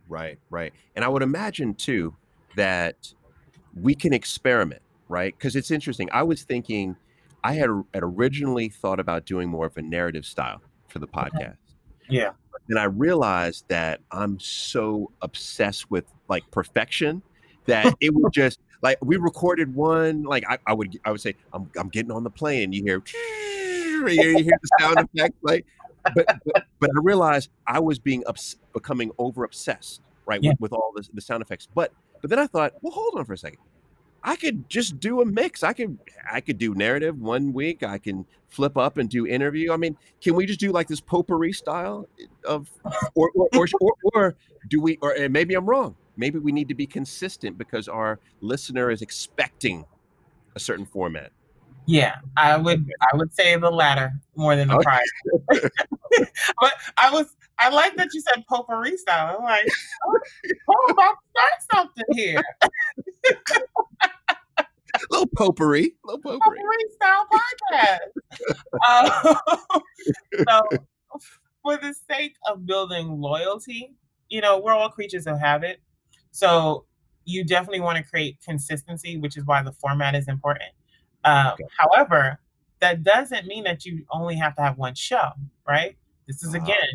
Right, 0.08 0.40
right. 0.50 0.74
And 0.96 1.06
I 1.06 1.08
would 1.08 1.22
imagine 1.22 1.76
too 1.76 2.16
that 2.56 3.14
we 3.80 3.94
can 3.94 4.12
experiment, 4.12 4.82
right? 5.08 5.38
Because 5.38 5.56
it's 5.56 5.70
interesting. 5.70 6.10
I 6.12 6.24
was 6.24 6.42
thinking, 6.42 6.96
I 7.44 7.54
had, 7.54 7.70
had 7.94 8.04
originally 8.04 8.70
thought 8.70 9.00
about 9.00 9.26
doing 9.26 9.50
more 9.50 9.66
of 9.66 9.78
a 9.78 9.82
narrative 9.82 10.26
style 10.26 10.62
for 10.88 11.00
the 11.00 11.08
podcast. 11.08 11.58
Yeah. 12.10 12.32
And 12.70 12.78
I 12.78 12.86
realized 12.86 13.66
that 13.70 14.02
I'm 14.12 14.40
so 14.40 15.12
obsessed 15.22 15.90
with 15.90 16.06
like 16.28 16.50
perfection 16.52 17.22
that 17.66 17.94
it 18.00 18.14
would 18.14 18.34
just 18.34 18.60
like 18.82 18.98
we 19.02 19.18
recorded 19.18 19.74
one 19.74 20.24
like 20.24 20.44
I, 20.48 20.58
I 20.66 20.74
would 20.74 21.00
I 21.06 21.12
would 21.12 21.22
say 21.22 21.36
I'm 21.54 21.70
I'm 21.78 21.90
getting 21.90 22.12
on 22.12 22.24
the 22.24 22.30
plane 22.30 22.72
you 22.72 22.84
hear 22.84 23.02
you 24.08 24.38
hear 24.38 24.58
the 24.62 24.70
sound 24.80 25.00
effects 25.00 25.38
like 25.42 25.66
but, 26.16 26.26
but, 26.46 26.66
but 26.80 26.90
I 26.90 27.00
realized 27.02 27.50
I 27.68 27.80
was 27.80 28.00
being 28.00 28.24
ups, 28.26 28.56
becoming 28.74 29.12
over 29.18 29.44
obsessed 29.44 30.02
right 30.26 30.42
yeah. 30.42 30.52
with, 30.52 30.72
with 30.72 30.74
all 30.74 30.94
this, 30.96 31.10
the 31.14 31.22
sound 31.22 31.42
effects 31.42 31.68
but 31.74 31.92
but 32.22 32.30
then 32.30 32.40
I 32.40 32.48
thought 32.48 32.74
well 32.82 32.94
hold 32.94 33.16
on 33.18 33.26
for 33.26 33.34
a 33.34 33.38
second 33.38 33.60
I 34.24 34.36
could 34.36 34.70
just 34.70 35.00
do 35.00 35.22
a 35.22 35.26
mix. 35.26 35.64
I 35.64 35.74
could 35.74 35.98
I 36.32 36.42
could 36.42 36.58
do 36.58 36.74
narrative 36.76 37.20
one 37.20 37.54
week. 37.54 37.84
I 37.84 37.98
can 37.98 38.26
flip 38.50 38.78
up 38.78 38.98
and 38.98 39.10
do 39.10 39.26
interview. 39.26 39.72
I 39.72 39.78
mean, 39.78 39.98
can 40.22 40.36
we 40.36 40.46
just 40.46 40.60
do 40.60 40.72
like 40.72 40.88
this 40.88 41.00
potpourri 41.00 41.54
style 41.54 42.08
of, 42.46 42.70
or 43.16 43.32
or 43.36 43.50
or, 43.56 43.68
or, 43.82 43.94
or 44.14 44.36
do 44.70 44.82
we? 44.82 44.98
Or 45.02 45.16
maybe 45.30 45.56
I'm 45.56 45.66
wrong. 45.66 45.96
Maybe 46.18 46.40
we 46.40 46.52
need 46.52 46.68
to 46.68 46.76
be 46.76 46.86
consistent 46.86 47.58
because 47.58 47.88
our 47.88 48.20
listener 48.42 48.92
is 48.92 49.02
expecting 49.02 49.86
a 50.56 50.60
certain 50.60 50.86
format. 50.86 51.32
Yeah, 51.86 52.18
I 52.38 52.58
would 52.58 52.88
I 53.02 53.16
would 53.16 53.34
say 53.34 53.56
the 53.56 53.72
latter 53.72 54.12
more 54.36 54.56
than 54.56 54.68
the 54.68 54.76
okay. 54.76 54.84
prior. 54.84 55.02
but 56.60 56.74
I 56.98 57.10
was 57.10 57.36
I 57.58 57.70
like 57.70 57.96
that 57.96 58.10
you 58.14 58.22
said 58.22 58.46
potpourri 58.48 58.96
style. 58.98 59.38
I'm 59.38 59.44
like, 59.44 59.68
oh, 60.06 60.20
oh 60.70 60.86
I'm 60.88 60.94
about 60.94 61.12
to 61.12 61.62
start 61.64 61.88
something 61.98 62.06
here. 62.16 62.44
Little 65.10 65.28
potpourri, 65.36 65.96
little 66.04 66.20
potpourri. 66.22 66.60
potpourri 66.60 66.86
style 66.96 67.28
podcast. 67.34 68.00
uh, 68.86 69.80
so, 70.48 70.62
for 71.62 71.78
the 71.78 71.94
sake 72.10 72.36
of 72.48 72.66
building 72.66 73.20
loyalty, 73.20 73.94
you 74.30 74.42
know, 74.42 74.60
we're 74.60 74.74
all 74.74 74.90
creatures 74.90 75.28
of 75.28 75.40
habit. 75.40 75.82
So, 76.32 76.86
you 77.26 77.44
definitely 77.44 77.82
want 77.82 77.98
to 77.98 78.04
create 78.04 78.38
consistency, 78.44 79.18
which 79.18 79.38
is 79.38 79.46
why 79.46 79.62
the 79.62 79.74
format 79.74 80.16
is 80.16 80.28
important. 80.28 80.72
Um, 81.26 81.48
okay. 81.54 81.64
However, 81.78 82.40
that 82.80 83.04
doesn't 83.04 83.46
mean 83.46 83.66
that 83.66 83.86
you 83.86 84.06
only 84.12 84.36
have 84.36 84.56
to 84.56 84.62
have 84.62 84.78
one 84.78 84.96
show, 84.96 85.32
right? 85.68 85.98
This 86.28 86.44
is 86.44 86.56
uh-huh. 86.56 86.64
again 86.64 86.90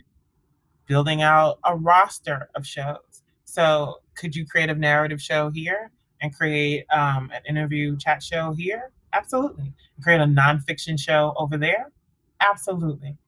building 0.87 1.23
out 1.23 1.59
a 1.65 1.77
roster 1.77 2.49
of 2.55 2.67
shows. 2.67 3.23
So, 3.45 3.97
could 4.17 4.35
you 4.35 4.47
create 4.47 4.71
a 4.71 4.75
narrative 4.75 5.21
show 5.21 5.51
here 5.51 5.91
and 6.25 6.35
create 6.35 6.87
um, 6.91 7.31
an 7.35 7.43
interview 7.47 7.99
chat 7.99 8.23
show 8.23 8.55
here? 8.55 8.91
Absolutely. 9.13 9.75
Create 10.03 10.23
a 10.23 10.25
nonfiction 10.25 10.99
show 10.99 11.35
over 11.37 11.59
there? 11.59 11.93
Absolutely. 12.41 13.19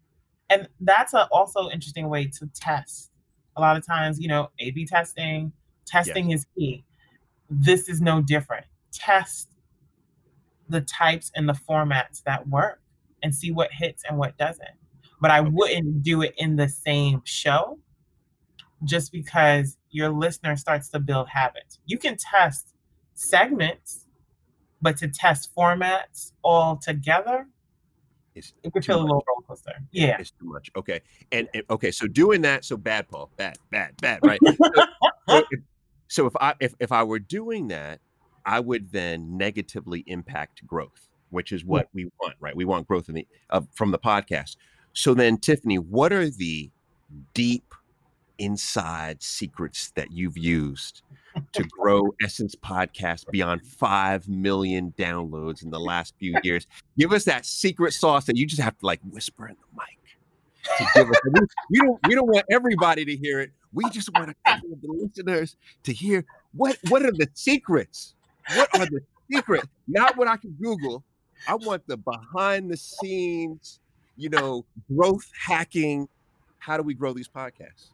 And 0.48 0.66
that's 0.80 1.12
a 1.12 1.26
also 1.26 1.68
interesting 1.68 2.08
way 2.08 2.26
to 2.38 2.48
test. 2.54 3.10
A 3.56 3.60
lot 3.60 3.76
of 3.76 3.86
times, 3.86 4.18
you 4.18 4.28
know, 4.28 4.50
A 4.60 4.70
B 4.70 4.86
testing, 4.86 5.52
testing 5.84 6.30
yes. 6.30 6.40
is 6.40 6.46
key. 6.56 6.84
This 7.50 7.88
is 7.88 8.00
no 8.00 8.22
different. 8.22 8.64
Test 8.92 9.50
the 10.70 10.80
types 10.80 11.30
and 11.36 11.46
the 11.46 11.52
formats 11.52 12.22
that 12.24 12.48
work 12.48 12.80
and 13.22 13.34
see 13.34 13.52
what 13.52 13.70
hits 13.72 14.04
and 14.08 14.16
what 14.16 14.38
doesn't. 14.38 14.68
But 15.20 15.30
I 15.30 15.40
okay. 15.40 15.50
wouldn't 15.50 16.02
do 16.02 16.22
it 16.22 16.34
in 16.38 16.56
the 16.56 16.68
same 16.68 17.20
show 17.24 17.78
just 18.84 19.12
because 19.12 19.76
your 19.90 20.08
listener 20.08 20.56
starts 20.56 20.88
to 20.90 20.98
build 20.98 21.28
habits. 21.28 21.78
You 21.86 21.98
can 21.98 22.16
test 22.16 22.72
segments, 23.16 24.06
but 24.80 24.96
to 24.98 25.08
test 25.08 25.54
formats 25.56 26.32
all 26.44 26.76
together, 26.76 27.46
it's 28.34 28.52
it 28.62 28.72
could 28.72 28.84
feel 28.84 28.96
much. 28.96 29.00
a 29.00 29.04
little 29.04 29.24
roller 29.26 29.46
coaster. 29.48 29.72
Yeah. 29.90 30.18
It's 30.20 30.30
too 30.30 30.44
much. 30.44 30.70
Okay. 30.76 31.00
And, 31.32 31.48
and, 31.54 31.64
okay, 31.70 31.90
so 31.90 32.06
doing 32.06 32.42
that, 32.42 32.64
so 32.64 32.76
bad, 32.76 33.08
Paul. 33.08 33.30
Bad, 33.36 33.56
bad, 33.70 33.96
bad, 34.00 34.20
right? 34.22 34.38
so, 35.28 35.42
so, 36.08 36.26
if, 36.26 36.36
I 36.38 36.54
if, 36.60 36.74
if 36.78 36.92
I 36.92 37.02
were 37.02 37.18
doing 37.18 37.68
that, 37.68 38.00
I 38.44 38.60
would 38.60 38.92
then 38.92 39.38
negatively 39.38 40.04
impact 40.06 40.66
growth, 40.66 41.08
which 41.30 41.50
is 41.50 41.64
what 41.64 41.86
yeah. 41.86 41.88
we 41.94 42.10
want, 42.20 42.34
right? 42.38 42.54
We 42.54 42.66
want 42.66 42.86
growth 42.86 43.08
in 43.08 43.14
the 43.14 43.26
uh, 43.50 43.62
from 43.72 43.90
the 43.90 43.98
podcast. 43.98 44.56
So 44.92 45.14
then, 45.14 45.38
Tiffany, 45.38 45.78
what 45.78 46.12
are 46.12 46.28
the 46.28 46.70
deep 47.34 47.74
inside 48.38 49.22
secrets 49.22 49.92
that 49.96 50.12
you've 50.12 50.36
used 50.36 51.02
to 51.52 51.64
grow 51.64 52.14
Essence 52.22 52.54
Podcast 52.54 53.30
beyond 53.30 53.62
5 53.66 54.28
million 54.28 54.94
downloads 54.98 55.62
in 55.62 55.70
the 55.70 55.80
last 55.80 56.14
few 56.18 56.36
years? 56.42 56.66
Give 56.98 57.12
us 57.12 57.24
that 57.24 57.46
secret 57.46 57.92
sauce 57.92 58.24
that 58.26 58.36
you 58.36 58.46
just 58.46 58.62
have 58.62 58.78
to 58.78 58.86
like 58.86 59.00
whisper 59.10 59.48
in 59.48 59.56
the 59.56 59.80
mic. 59.82 59.98
To 60.78 60.86
give 60.94 61.10
us. 61.10 61.20
We, 61.24 61.40
we 61.70 61.78
don't 61.78 62.00
we 62.08 62.14
don't 62.14 62.26
want 62.26 62.44
everybody 62.50 63.04
to 63.04 63.16
hear 63.16 63.40
it. 63.40 63.52
We 63.72 63.88
just 63.90 64.12
want 64.12 64.30
a 64.30 64.34
couple 64.44 64.72
of 64.72 64.80
the 64.80 64.92
listeners 64.92 65.56
to 65.84 65.92
hear 65.92 66.24
what 66.54 66.76
what 66.88 67.04
are 67.04 67.12
the 67.12 67.28
secrets 67.34 68.14
what 68.54 68.68
are 68.78 68.86
the 68.86 69.00
secrets? 69.30 69.66
Not 69.88 70.16
what 70.16 70.28
I 70.28 70.36
can 70.36 70.52
Google. 70.60 71.02
I 71.48 71.54
want 71.54 71.86
the 71.86 71.96
behind 71.96 72.70
the 72.70 72.76
scenes, 72.76 73.80
you 74.16 74.28
know, 74.28 74.64
growth 74.94 75.30
hacking. 75.38 76.08
How 76.58 76.76
do 76.76 76.82
we 76.82 76.94
grow 76.94 77.12
these 77.12 77.28
podcasts? 77.28 77.90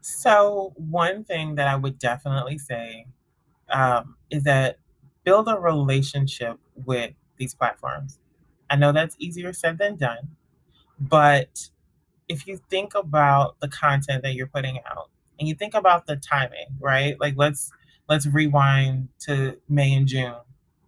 So, 0.00 0.72
one 0.76 1.24
thing 1.24 1.56
that 1.56 1.68
I 1.68 1.76
would 1.76 1.98
definitely 1.98 2.58
say 2.58 3.06
um, 3.70 4.16
is 4.30 4.44
that 4.44 4.78
build 5.24 5.48
a 5.48 5.58
relationship 5.58 6.58
with 6.86 7.12
these 7.38 7.54
platforms. 7.54 8.18
I 8.70 8.76
know 8.76 8.92
that's 8.92 9.16
easier 9.18 9.52
said 9.52 9.78
than 9.78 9.96
done, 9.96 10.36
but 11.00 11.70
if 12.28 12.46
you 12.46 12.60
think 12.70 12.94
about 12.94 13.60
the 13.60 13.68
content 13.68 14.22
that 14.22 14.34
you're 14.34 14.46
putting 14.48 14.80
out 14.90 15.10
and 15.38 15.48
you 15.48 15.54
think 15.54 15.74
about 15.74 16.06
the 16.06 16.16
timing, 16.16 16.66
right? 16.80 17.20
Like, 17.20 17.34
let's 17.36 17.72
let's 18.08 18.26
rewind 18.26 19.08
to 19.20 19.58
May 19.68 19.94
and 19.94 20.06
June 20.06 20.36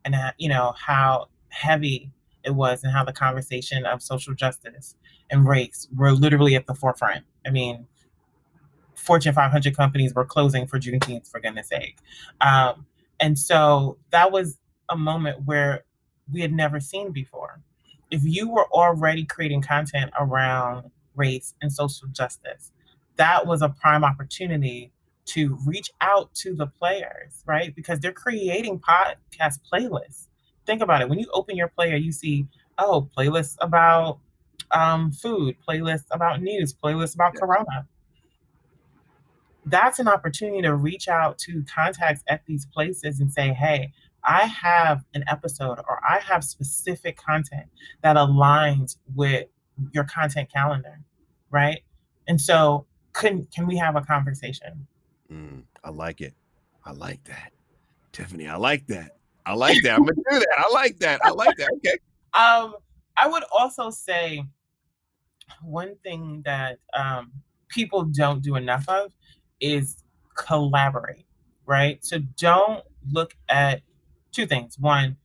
and 0.04 0.16
you 0.38 0.48
know 0.48 0.74
how 0.78 1.28
heavy 1.50 2.10
it 2.44 2.54
was 2.54 2.82
and 2.82 2.92
how 2.92 3.04
the 3.04 3.12
conversation 3.12 3.86
of 3.86 4.02
social 4.02 4.34
justice 4.34 4.96
and 5.30 5.46
race 5.46 5.88
were 5.96 6.12
literally 6.12 6.56
at 6.56 6.66
the 6.66 6.74
forefront. 6.74 7.24
I 7.46 7.50
mean, 7.50 7.86
Fortune 9.02 9.34
500 9.34 9.76
companies 9.76 10.14
were 10.14 10.24
closing 10.24 10.66
for 10.66 10.78
Juneteenth, 10.78 11.28
for 11.28 11.40
goodness 11.40 11.68
sake. 11.68 11.98
Um, 12.40 12.86
and 13.18 13.38
so 13.38 13.98
that 14.10 14.30
was 14.30 14.58
a 14.88 14.96
moment 14.96 15.44
where 15.44 15.84
we 16.32 16.40
had 16.40 16.52
never 16.52 16.78
seen 16.78 17.10
before. 17.10 17.60
If 18.10 18.22
you 18.24 18.48
were 18.48 18.66
already 18.66 19.24
creating 19.24 19.62
content 19.62 20.12
around 20.18 20.90
race 21.16 21.54
and 21.60 21.72
social 21.72 22.08
justice, 22.08 22.70
that 23.16 23.46
was 23.46 23.60
a 23.62 23.68
prime 23.68 24.04
opportunity 24.04 24.92
to 25.24 25.58
reach 25.66 25.90
out 26.00 26.32
to 26.34 26.54
the 26.54 26.66
players, 26.66 27.42
right? 27.44 27.74
Because 27.74 28.00
they're 28.00 28.12
creating 28.12 28.80
podcast 28.80 29.58
playlists. 29.72 30.28
Think 30.64 30.80
about 30.80 31.00
it. 31.02 31.08
When 31.08 31.18
you 31.18 31.26
open 31.32 31.56
your 31.56 31.68
player, 31.68 31.96
you 31.96 32.12
see, 32.12 32.46
oh, 32.78 33.08
playlists 33.16 33.56
about 33.60 34.18
um, 34.70 35.10
food, 35.10 35.56
playlists 35.68 36.06
about 36.10 36.40
news, 36.40 36.72
playlists 36.72 37.14
about 37.14 37.32
yeah. 37.34 37.40
Corona. 37.40 37.88
That's 39.64 39.98
an 39.98 40.08
opportunity 40.08 40.62
to 40.62 40.74
reach 40.74 41.08
out 41.08 41.38
to 41.38 41.64
contacts 41.72 42.22
at 42.28 42.44
these 42.46 42.66
places 42.66 43.20
and 43.20 43.32
say, 43.32 43.52
hey, 43.52 43.92
I 44.24 44.46
have 44.46 45.04
an 45.14 45.24
episode 45.28 45.78
or 45.88 46.00
I 46.08 46.18
have 46.18 46.44
specific 46.44 47.16
content 47.16 47.66
that 48.02 48.16
aligns 48.16 48.96
with 49.14 49.46
your 49.92 50.04
content 50.04 50.50
calendar. 50.52 51.00
right? 51.50 51.82
And 52.28 52.40
so, 52.40 52.86
can 53.14 53.46
can 53.54 53.66
we 53.66 53.76
have 53.76 53.96
a 53.96 54.00
conversation? 54.00 54.86
Mm, 55.30 55.62
I 55.84 55.90
like 55.90 56.20
it. 56.20 56.34
I 56.84 56.92
like 56.92 57.22
that, 57.24 57.52
Tiffany. 58.12 58.48
I 58.48 58.56
like 58.56 58.86
that. 58.88 59.16
I 59.44 59.54
like 59.54 59.82
that. 59.82 59.94
I'm 59.94 60.04
gonna 60.04 60.14
do 60.30 60.38
that. 60.38 60.54
I 60.58 60.72
like 60.72 60.98
that. 61.00 61.20
I 61.24 61.30
like 61.30 61.56
that. 61.56 61.68
Okay. 61.78 61.98
Um, 62.34 62.76
I 63.18 63.28
would 63.28 63.42
also 63.52 63.90
say 63.90 64.42
one 65.60 65.96
thing 66.02 66.40
that 66.46 66.78
um, 66.94 67.30
people 67.68 68.04
don't 68.04 68.42
do 68.42 68.56
enough 68.56 68.88
of 68.88 69.12
is 69.62 70.02
collaborate, 70.34 71.24
right? 71.66 72.04
So 72.04 72.18
don't 72.36 72.84
look 73.10 73.34
at 73.48 73.82
two 74.32 74.46
things. 74.46 74.78
One, 74.78 75.16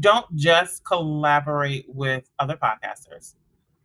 don't 0.00 0.26
just 0.34 0.84
collaborate 0.84 1.86
with 1.88 2.28
other 2.38 2.56
podcasters, 2.56 3.34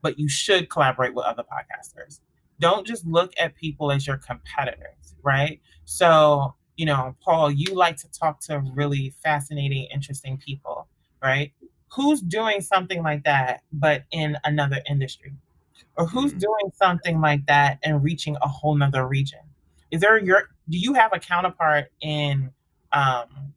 but 0.01 0.17
you 0.17 0.28
should 0.28 0.70
collaborate 0.70 1.13
with 1.13 1.26
other 1.26 1.43
podcasters. 1.43 2.20
Don't 2.59 2.86
just 2.86 3.05
look 3.05 3.32
at 3.39 3.55
people 3.55 3.91
as 3.91 4.07
your 4.07 4.17
competitors, 4.17 5.15
right? 5.24 5.61
So, 5.86 6.55
you 6.78 6.86
know, 6.86 7.15
Paul, 7.24 7.51
you 7.51 7.74
like 7.76 7.97
to 7.97 8.11
talk 8.11 8.39
to 8.41 8.59
really 8.74 9.13
fascinating, 9.24 9.88
interesting 9.93 10.38
people, 10.38 10.88
right? 11.22 11.53
Who's 11.93 12.22
doing 12.22 12.61
something 12.61 13.03
like 13.03 13.24
that, 13.24 13.61
but 13.72 14.03
in 14.11 14.38
another 14.43 14.82
industry? 14.89 15.34
Or 15.97 16.05
who's 16.07 16.34
Mm. 16.34 16.39
doing 16.39 16.72
something 16.76 17.22
like 17.22 17.45
that 17.47 17.80
and 17.84 18.03
reaching 18.03 18.38
a 18.41 18.47
whole 18.47 18.76
nother 18.76 19.07
region? 19.07 19.39
Is 19.91 20.01
there 20.01 20.17
your 20.17 20.49
do 20.69 20.77
you 20.77 20.93
have 20.93 21.11
a 21.13 21.19
counterpart 21.19 21.87
in 22.01 22.51
um, 22.91 23.53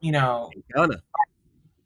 you 0.00 0.12
know, 0.12 0.50
Ghana. 0.74 1.02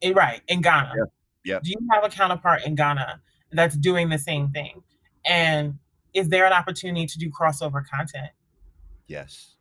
Eh, 0.02 0.12
right, 0.14 0.40
in 0.48 0.60
Ghana. 0.60 0.92
Yeah, 0.96 1.04
yeah. 1.44 1.58
Do 1.62 1.70
you 1.70 1.88
have 1.92 2.04
a 2.04 2.08
counterpart 2.08 2.64
in 2.64 2.74
Ghana 2.74 3.20
that's 3.52 3.76
doing 3.76 4.08
the 4.08 4.18
same 4.18 4.50
thing? 4.50 4.82
And 5.24 5.78
is 6.12 6.28
there 6.28 6.46
an 6.46 6.52
opportunity 6.52 7.06
to 7.06 7.18
do 7.18 7.30
crossover 7.30 7.84
content? 7.86 8.30
Yes. 9.06 9.56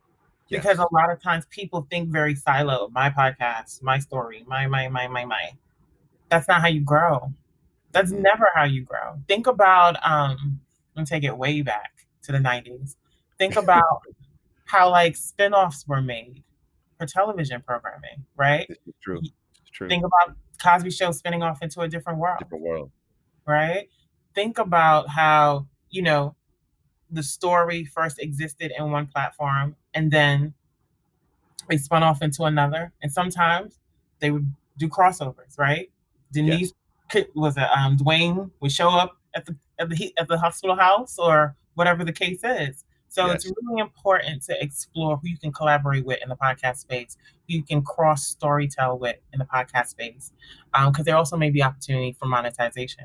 Yes. 0.48 0.62
Because 0.62 0.78
a 0.78 0.86
lot 0.92 1.10
of 1.10 1.22
times 1.22 1.46
people 1.50 1.86
think 1.90 2.10
very 2.10 2.34
siloed. 2.34 2.92
My 2.92 3.10
podcast, 3.10 3.82
my 3.82 3.98
story, 3.98 4.44
my, 4.46 4.66
my, 4.66 4.88
my, 4.88 5.08
my, 5.08 5.24
my. 5.24 5.50
That's 6.28 6.46
not 6.46 6.60
how 6.60 6.68
you 6.68 6.80
grow. 6.80 7.32
That's 7.92 8.12
Mhm. 8.12 8.20
never 8.22 8.48
how 8.54 8.64
you 8.64 8.82
grow. 8.82 9.20
Think 9.26 9.46
about, 9.46 9.96
um, 10.06 10.60
let 10.94 11.02
me 11.02 11.06
take 11.06 11.24
it 11.24 11.36
way 11.36 11.62
back 11.62 12.06
to 12.22 12.32
the 12.32 12.38
90s. 12.38 12.96
Think 13.44 13.56
about 13.56 14.02
how 14.66 14.90
like 14.90 15.16
spin-offs 15.16 15.86
were 15.86 16.00
made 16.00 16.42
for 16.98 17.06
television 17.06 17.62
programming, 17.62 18.24
right? 18.36 18.66
This 18.68 18.78
is 18.86 18.94
true. 19.02 19.20
It's 19.20 19.70
true. 19.70 19.88
Think 19.88 20.04
about 20.04 20.36
Cosby 20.62 20.90
Show 20.90 21.10
spinning 21.12 21.42
off 21.42 21.60
into 21.62 21.80
a 21.80 21.88
different 21.88 22.18
world. 22.18 22.38
Different 22.38 22.64
world. 22.64 22.90
right? 23.46 23.88
Think 24.34 24.58
about 24.58 25.08
how, 25.08 25.66
you 25.90 26.02
know, 26.02 26.34
the 27.10 27.22
story 27.22 27.84
first 27.84 28.18
existed 28.18 28.72
in 28.76 28.90
one 28.90 29.06
platform 29.06 29.76
and 29.92 30.10
then 30.10 30.54
they 31.68 31.76
spun 31.76 32.02
off 32.02 32.22
into 32.22 32.44
another. 32.44 32.92
And 33.02 33.12
sometimes 33.12 33.78
they 34.20 34.30
would 34.30 34.50
do 34.78 34.88
crossovers, 34.88 35.58
right? 35.58 35.90
Denise 36.32 36.72
could- 37.10 37.28
was 37.34 37.56
it 37.56 37.68
um 37.76 37.96
Dwayne 37.98 38.50
would 38.60 38.72
show 38.72 38.88
up 38.88 39.18
at 39.34 39.44
the 39.44 39.54
at 39.78 39.88
the 39.90 39.96
he- 39.96 40.14
at 40.16 40.26
the 40.28 40.38
hospital 40.38 40.74
house 40.76 41.18
or 41.18 41.54
whatever 41.74 42.04
the 42.04 42.12
case 42.12 42.40
is. 42.42 42.84
So 43.14 43.30
it's 43.30 43.44
really 43.62 43.80
important 43.80 44.42
to 44.44 44.60
explore 44.60 45.16
who 45.18 45.28
you 45.28 45.38
can 45.38 45.52
collaborate 45.52 46.04
with 46.04 46.20
in 46.20 46.28
the 46.28 46.34
podcast 46.34 46.78
space, 46.78 47.16
who 47.46 47.54
you 47.54 47.62
can 47.62 47.80
cross 47.82 48.34
storytell 48.34 48.98
with 48.98 49.14
in 49.32 49.38
the 49.38 49.44
podcast 49.44 49.86
space, 49.86 50.32
because 50.88 51.04
there 51.04 51.16
also 51.16 51.36
may 51.36 51.50
be 51.50 51.62
opportunity 51.62 52.16
for 52.18 52.26
monetization 52.26 53.04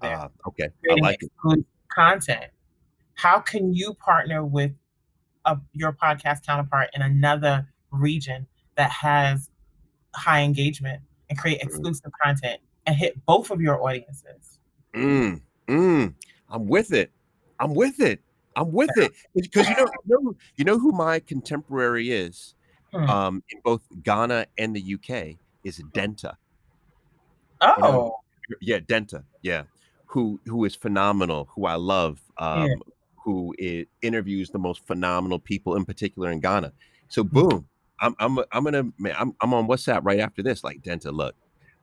there. 0.00 0.16
Ah, 0.16 0.28
okay. 0.46 0.64
I 0.64 0.68
creating 0.80 1.04
like 1.04 1.22
it. 1.22 1.66
content. 1.88 2.46
How 3.12 3.40
can 3.40 3.74
you 3.74 3.92
partner 3.92 4.42
with 4.42 4.72
a, 5.44 5.58
your 5.74 5.92
podcast 5.92 6.46
counterpart 6.46 6.88
in 6.94 7.02
another 7.02 7.68
region 7.90 8.46
that 8.76 8.90
has 8.90 9.50
high 10.14 10.40
engagement 10.40 11.02
and 11.28 11.38
create 11.38 11.60
Mm. 11.60 11.64
exclusive 11.66 12.10
content 12.24 12.58
and 12.86 12.96
hit 12.96 13.22
both 13.26 13.50
of 13.50 13.60
your 13.60 13.82
audiences? 13.86 14.60
Mm, 14.94 15.42
mm, 15.68 16.14
I'm 16.48 16.66
with 16.68 16.94
it. 16.94 17.10
I'm 17.60 17.74
with 17.74 18.00
it. 18.00 18.18
I'm 18.56 18.72
with 18.72 18.96
it 18.98 19.12
because 19.34 19.68
you 19.68 19.76
know, 19.76 19.86
you 20.06 20.18
know, 20.22 20.34
you 20.56 20.64
know 20.64 20.78
who 20.78 20.92
my 20.92 21.20
contemporary 21.20 22.10
is, 22.10 22.54
Hmm. 22.92 23.08
um, 23.08 23.42
in 23.50 23.60
both 23.64 23.82
Ghana 24.02 24.46
and 24.58 24.76
the 24.76 24.94
UK 24.94 25.38
is 25.64 25.82
Denta. 25.94 26.34
oh, 27.62 27.80
know, 27.80 28.16
Yeah, 28.60 28.80
Denta. 28.80 29.24
Yeah, 29.42 29.64
who 30.06 30.40
who 30.46 30.64
is 30.64 30.76
phenomenal. 30.76 31.48
Who 31.54 31.66
I 31.66 31.74
love. 31.76 32.20
Um, 32.36 32.62
Yeah. 32.62 32.74
who 33.24 33.54
interviews 34.02 34.50
the 34.50 34.58
most 34.58 34.84
phenomenal 34.86 35.38
people, 35.38 35.76
in 35.76 35.84
particular 35.84 36.30
in 36.32 36.40
Ghana. 36.40 36.72
So 37.08 37.22
Mm-hmm. 37.22 37.38
boom, 37.40 37.68
I'm 38.00 38.14
I'm 38.18 38.38
I'm 38.50 38.64
gonna 38.64 38.84
man, 38.98 39.14
I'm 39.18 39.32
I'm 39.40 39.54
on 39.54 39.68
WhatsApp 39.68 40.00
right 40.02 40.18
after 40.20 40.42
this. 40.42 40.64
Like 40.64 40.82
Denta, 40.82 41.12
look, 41.12 41.34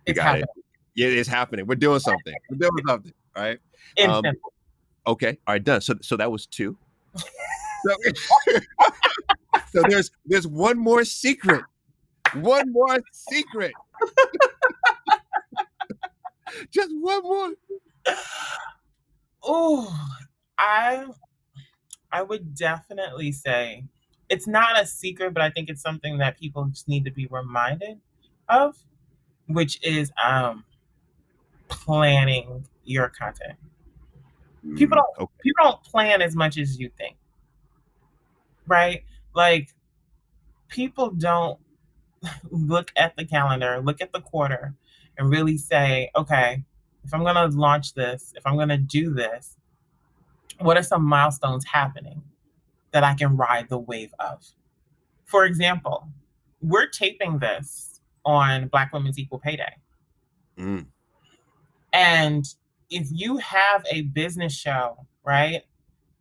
you 0.06 0.14
it's 0.14 0.18
got 0.18 0.26
happening. 0.26 0.44
it. 0.58 0.66
Yeah, 0.96 1.08
it's 1.08 1.30
happening. 1.30 1.66
We're 1.66 1.76
doing 1.76 2.00
something. 2.00 2.36
We're 2.50 2.58
doing 2.58 2.84
something. 2.88 3.14
Right. 3.36 3.60
Um. 4.06 4.26
Okay. 5.10 5.40
All 5.48 5.56
right. 5.56 5.64
Done. 5.64 5.82
So 5.82 5.96
so 6.02 6.16
that 6.18 6.32
was 6.32 6.46
two. 6.46 6.78
So, 7.16 7.96
so 9.74 9.82
there's 9.90 10.12
there's 10.26 10.46
one 10.46 10.78
more 10.78 11.04
secret. 11.04 11.64
One 12.36 12.72
more 12.72 13.00
secret. 13.12 13.74
Just 16.72 16.92
one 17.00 17.24
more. 17.24 17.52
Oh, 19.42 20.10
I 20.60 21.08
I 22.12 22.22
would 22.22 22.54
definitely 22.54 23.32
say 23.32 23.86
it's 24.30 24.48
not 24.48 24.80
a 24.80 24.86
secret, 24.86 25.34
but 25.34 25.42
I 25.42 25.50
think 25.50 25.70
it's 25.70 25.82
something 25.82 26.20
that 26.20 26.40
people 26.40 26.66
just 26.66 26.88
need 26.88 27.06
to 27.06 27.12
be 27.12 27.26
reminded 27.28 28.00
of, 28.48 28.76
which 29.48 29.84
is 29.84 30.12
um 30.24 30.66
planning 31.68 32.66
your 32.84 33.10
content. 33.10 33.58
People 34.76 34.98
Mm, 34.98 35.02
don't 35.18 35.18
okay. 35.20 35.34
people 35.42 35.64
don't 35.66 35.84
plan 35.84 36.22
as 36.22 36.36
much 36.36 36.58
as 36.58 36.80
you 36.80 36.90
think. 36.98 37.18
Right? 38.68 39.04
Like 39.34 39.70
people 40.68 41.12
don't 41.12 41.60
look 42.50 42.92
at 42.96 43.16
the 43.16 43.26
calendar, 43.26 43.82
look 43.82 44.02
at 44.02 44.12
the 44.14 44.22
quarter, 44.22 44.74
and 45.18 45.30
really 45.30 45.58
say, 45.58 46.12
okay, 46.16 46.64
if 47.04 47.14
I'm 47.14 47.24
gonna 47.24 47.48
launch 47.48 47.94
this, 47.94 48.34
if 48.36 48.46
I'm 48.46 48.58
gonna 48.58 48.78
do 48.78 49.14
this, 49.14 49.58
what 50.60 50.78
are 50.78 50.84
some 50.84 51.04
milestones 51.04 51.66
happening 51.66 52.22
that 52.92 53.04
I 53.04 53.14
can 53.14 53.38
ride 53.38 53.70
the 53.70 53.78
wave 53.78 54.14
of? 54.20 54.46
For 55.26 55.46
example, 55.46 56.08
we're 56.62 56.88
taping 56.88 57.40
this 57.40 58.02
on 58.26 58.68
Black 58.68 58.92
Women's 58.94 59.18
Equal 59.18 59.40
Pay 59.40 59.56
Day. 59.56 59.74
Mm, 60.58 60.86
And 61.94 62.46
if 62.90 63.08
you 63.12 63.38
have 63.38 63.86
a 63.92 64.04
business 64.04 64.54
show, 64.54 65.06
right? 65.26 65.64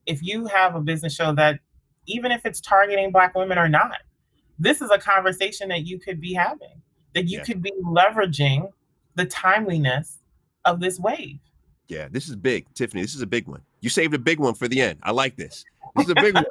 If 0.07 0.23
you 0.23 0.47
have 0.47 0.75
a 0.75 0.81
business 0.81 1.15
show 1.15 1.35
that, 1.35 1.61
even 2.07 2.33
if 2.33 2.45
it's 2.47 2.61
targeting 2.61 3.13
Black 3.13 3.35
women 3.35 3.59
or 3.59 3.69
not, 3.69 3.99
this 4.59 4.81
is 4.81 4.91
a 4.91 4.99
conversation 4.99 5.69
that 5.69 5.87
you 5.87 5.99
could 5.99 6.21
be 6.21 6.35
having, 6.35 6.83
that 7.15 7.29
you 7.29 7.39
Yes. 7.39 7.47
could 7.47 7.63
be 7.63 7.73
leveraging 7.85 8.73
the 9.15 9.25
timeliness 9.27 10.19
of 10.65 10.81
this 10.81 10.99
wave. 10.99 11.39
yeah, 11.89 12.09
this 12.11 12.29
is 12.29 12.37
big, 12.37 12.67
Tiffany. 12.75 13.03
This 13.03 13.15
is 13.15 13.23
a 13.23 13.27
big 13.27 13.47
one. 13.49 13.63
You 13.81 13.89
saved 13.91 14.13
a 14.15 14.19
big 14.19 14.39
one 14.41 14.55
for 14.55 14.69
the 14.69 14.81
end. 14.83 14.99
I 15.03 15.11
like 15.13 15.37
this. 15.37 15.65
This 15.97 16.07
is 16.07 16.11
a 16.11 16.15
big 16.17 16.35
one. 16.35 16.45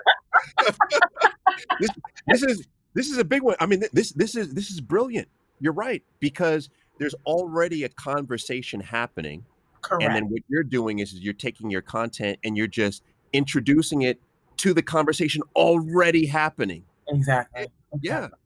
this, 1.79 1.89
this 2.27 2.43
is 2.43 2.67
this 2.93 3.09
is 3.09 3.17
a 3.17 3.23
big 3.23 3.43
one. 3.43 3.55
I 3.59 3.65
mean, 3.67 3.83
this 3.93 4.11
this 4.13 4.35
is 4.35 4.53
this 4.53 4.71
is 4.71 4.81
brilliant. 4.81 5.27
You're 5.59 5.73
right 5.73 6.03
because 6.19 6.69
there's 6.99 7.15
already 7.25 7.83
a 7.83 7.89
conversation 7.89 8.79
happening 8.79 9.45
Correct. 9.81 10.03
and 10.03 10.15
then 10.15 10.29
what 10.29 10.41
you're 10.47 10.63
doing 10.63 10.99
is 10.99 11.13
you're 11.13 11.33
taking 11.33 11.69
your 11.69 11.81
content 11.81 12.39
and 12.43 12.57
you're 12.57 12.67
just 12.67 13.03
introducing 13.33 14.01
it 14.03 14.19
to 14.57 14.73
the 14.73 14.81
conversation 14.81 15.41
already 15.55 16.25
happening 16.25 16.83
exactly. 17.07 17.67
yeah 18.01 18.17
exactly. 18.17 18.39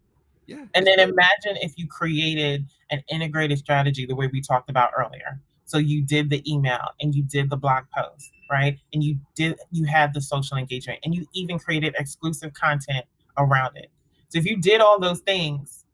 yeah 0.47 0.65
And 0.73 0.85
then 0.85 0.99
imagine 0.99 1.57
if 1.61 1.73
you 1.77 1.87
created 1.87 2.65
an 2.91 3.01
integrated 3.09 3.57
strategy 3.57 4.05
the 4.05 4.15
way 4.15 4.27
we 4.27 4.41
talked 4.41 4.69
about 4.69 4.91
earlier. 4.97 5.39
So 5.65 5.77
you 5.77 6.03
did 6.03 6.29
the 6.29 6.43
email 6.51 6.85
and 6.99 7.15
you 7.15 7.23
did 7.23 7.49
the 7.49 7.55
blog 7.55 7.85
post, 7.95 8.31
right? 8.51 8.77
And 8.93 9.01
you 9.01 9.17
did 9.35 9.57
you 9.71 9.85
had 9.85 10.13
the 10.13 10.21
social 10.21 10.57
engagement 10.57 10.99
and 11.03 11.15
you 11.15 11.25
even 11.33 11.57
created 11.57 11.95
exclusive 11.97 12.53
content 12.53 13.05
around 13.37 13.77
it. 13.77 13.89
So 14.27 14.37
if 14.37 14.45
you 14.45 14.57
did 14.57 14.81
all 14.81 14.99
those 14.99 15.21
things 15.21 15.85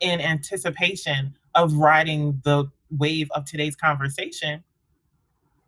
in 0.00 0.20
anticipation 0.20 1.36
of 1.54 1.74
riding 1.74 2.40
the 2.44 2.64
wave 2.90 3.30
of 3.32 3.44
today's 3.44 3.76
conversation, 3.76 4.64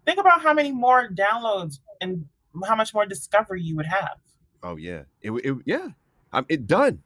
think 0.06 0.18
about 0.18 0.42
how 0.42 0.52
many 0.54 0.72
more 0.72 1.08
downloads 1.08 1.78
and 2.00 2.26
how 2.66 2.74
much 2.76 2.92
more 2.94 3.06
discovery 3.06 3.60
you 3.62 3.76
would 3.76 3.86
have. 3.86 4.16
oh 4.62 4.76
yeah 4.76 5.02
it, 5.22 5.30
it 5.32 5.56
yeah 5.66 5.88
i'm 6.32 6.46
it 6.48 6.66
done 6.66 7.02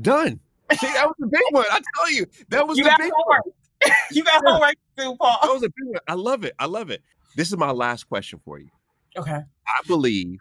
done 0.00 0.40
see 0.78 0.86
that 0.92 1.06
was 1.06 1.16
a 1.22 1.26
big 1.26 1.42
one 1.50 1.64
i 1.70 1.80
tell 1.96 2.10
you 2.12 2.26
that 2.48 2.66
was 2.66 2.78
You 2.78 2.84
got 2.84 2.98
big 2.98 3.12
one 3.26 3.40
you 4.12 4.22
got 4.24 4.42
Yeah. 4.44 4.52
homework 4.52 4.74
too, 4.96 5.16
Paul. 5.20 5.38
that 5.42 5.52
was 5.52 5.62
a 5.62 5.68
big 5.68 5.86
one 5.88 6.00
i 6.08 6.14
love 6.14 6.44
it 6.44 6.54
i 6.58 6.66
love 6.66 6.90
it 6.90 7.02
this 7.36 7.48
is 7.48 7.56
my 7.56 7.70
last 7.70 8.08
question 8.08 8.40
for 8.44 8.58
you. 8.58 8.68
Okay. 9.16 9.30
I 9.36 9.80
believe 9.86 10.40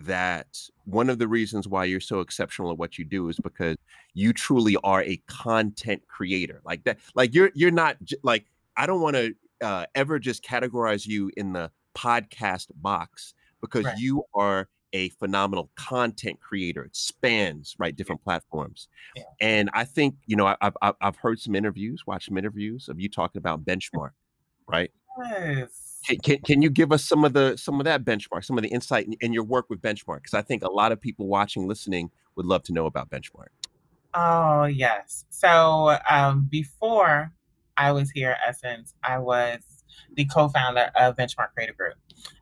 that 0.00 0.48
one 0.84 1.08
of 1.08 1.18
the 1.20 1.28
reasons 1.28 1.68
why 1.68 1.84
you're 1.84 2.00
so 2.00 2.18
exceptional 2.20 2.72
at 2.72 2.76
what 2.78 2.98
you 2.98 3.04
do 3.04 3.28
is 3.28 3.36
because 3.38 3.76
you 4.14 4.32
truly 4.32 4.76
are 4.82 5.02
a 5.04 5.16
content 5.28 6.02
creator. 6.08 6.60
Like 6.64 6.82
that, 6.84 6.98
like 7.14 7.34
you're 7.34 7.50
you're 7.54 7.70
not 7.70 7.96
like 8.24 8.46
I 8.76 8.86
don't 8.86 9.00
want 9.00 9.14
to 9.14 9.32
uh, 9.62 9.86
ever 9.94 10.18
just 10.18 10.44
categorize 10.44 11.06
you 11.06 11.30
in 11.36 11.52
the 11.52 11.70
podcast 11.96 12.68
box 12.74 13.34
because 13.60 13.84
right. 13.84 13.98
you 13.98 14.24
are 14.34 14.68
a 14.92 15.10
phenomenal 15.10 15.70
content 15.76 16.40
creator. 16.40 16.84
It 16.84 16.96
spans 16.96 17.74
right 17.78 17.94
different 17.94 18.22
platforms, 18.22 18.88
yeah. 19.14 19.24
and 19.40 19.70
I 19.74 19.84
think 19.84 20.16
you 20.26 20.36
know 20.36 20.54
I've 20.60 20.76
I've 20.82 21.16
heard 21.16 21.40
some 21.40 21.54
interviews, 21.54 22.04
watched 22.06 22.26
some 22.26 22.38
interviews 22.38 22.88
of 22.88 23.00
you 23.00 23.08
talking 23.08 23.38
about 23.38 23.64
benchmark, 23.64 24.12
right? 24.66 24.90
Yes. 25.22 26.00
Can, 26.06 26.18
can, 26.18 26.38
can, 26.38 26.62
you 26.62 26.70
give 26.70 26.92
us 26.92 27.04
some 27.04 27.24
of 27.24 27.32
the 27.32 27.56
some 27.56 27.80
of 27.80 27.84
that 27.84 28.04
benchmark, 28.04 28.44
some 28.44 28.56
of 28.56 28.62
the 28.62 28.68
insight 28.68 29.06
in, 29.06 29.14
in 29.20 29.32
your 29.32 29.42
work 29.42 29.68
with 29.68 29.82
benchmark? 29.82 30.18
Because 30.18 30.34
I 30.34 30.42
think 30.42 30.62
a 30.62 30.70
lot 30.70 30.92
of 30.92 31.00
people 31.00 31.26
watching, 31.26 31.66
listening 31.66 32.10
would 32.36 32.46
love 32.46 32.62
to 32.64 32.72
know 32.72 32.86
about 32.86 33.10
benchmark. 33.10 33.48
Oh 34.14 34.64
yes. 34.64 35.24
So 35.30 35.98
um, 36.08 36.46
before 36.50 37.32
I 37.78 37.92
was 37.92 38.10
here 38.10 38.32
at 38.32 38.38
Essence, 38.46 38.94
I 39.02 39.18
was 39.18 39.60
the 40.14 40.24
co-founder 40.26 40.90
of 40.96 41.16
Benchmark 41.16 41.52
Creative 41.54 41.76
Group. 41.76 41.94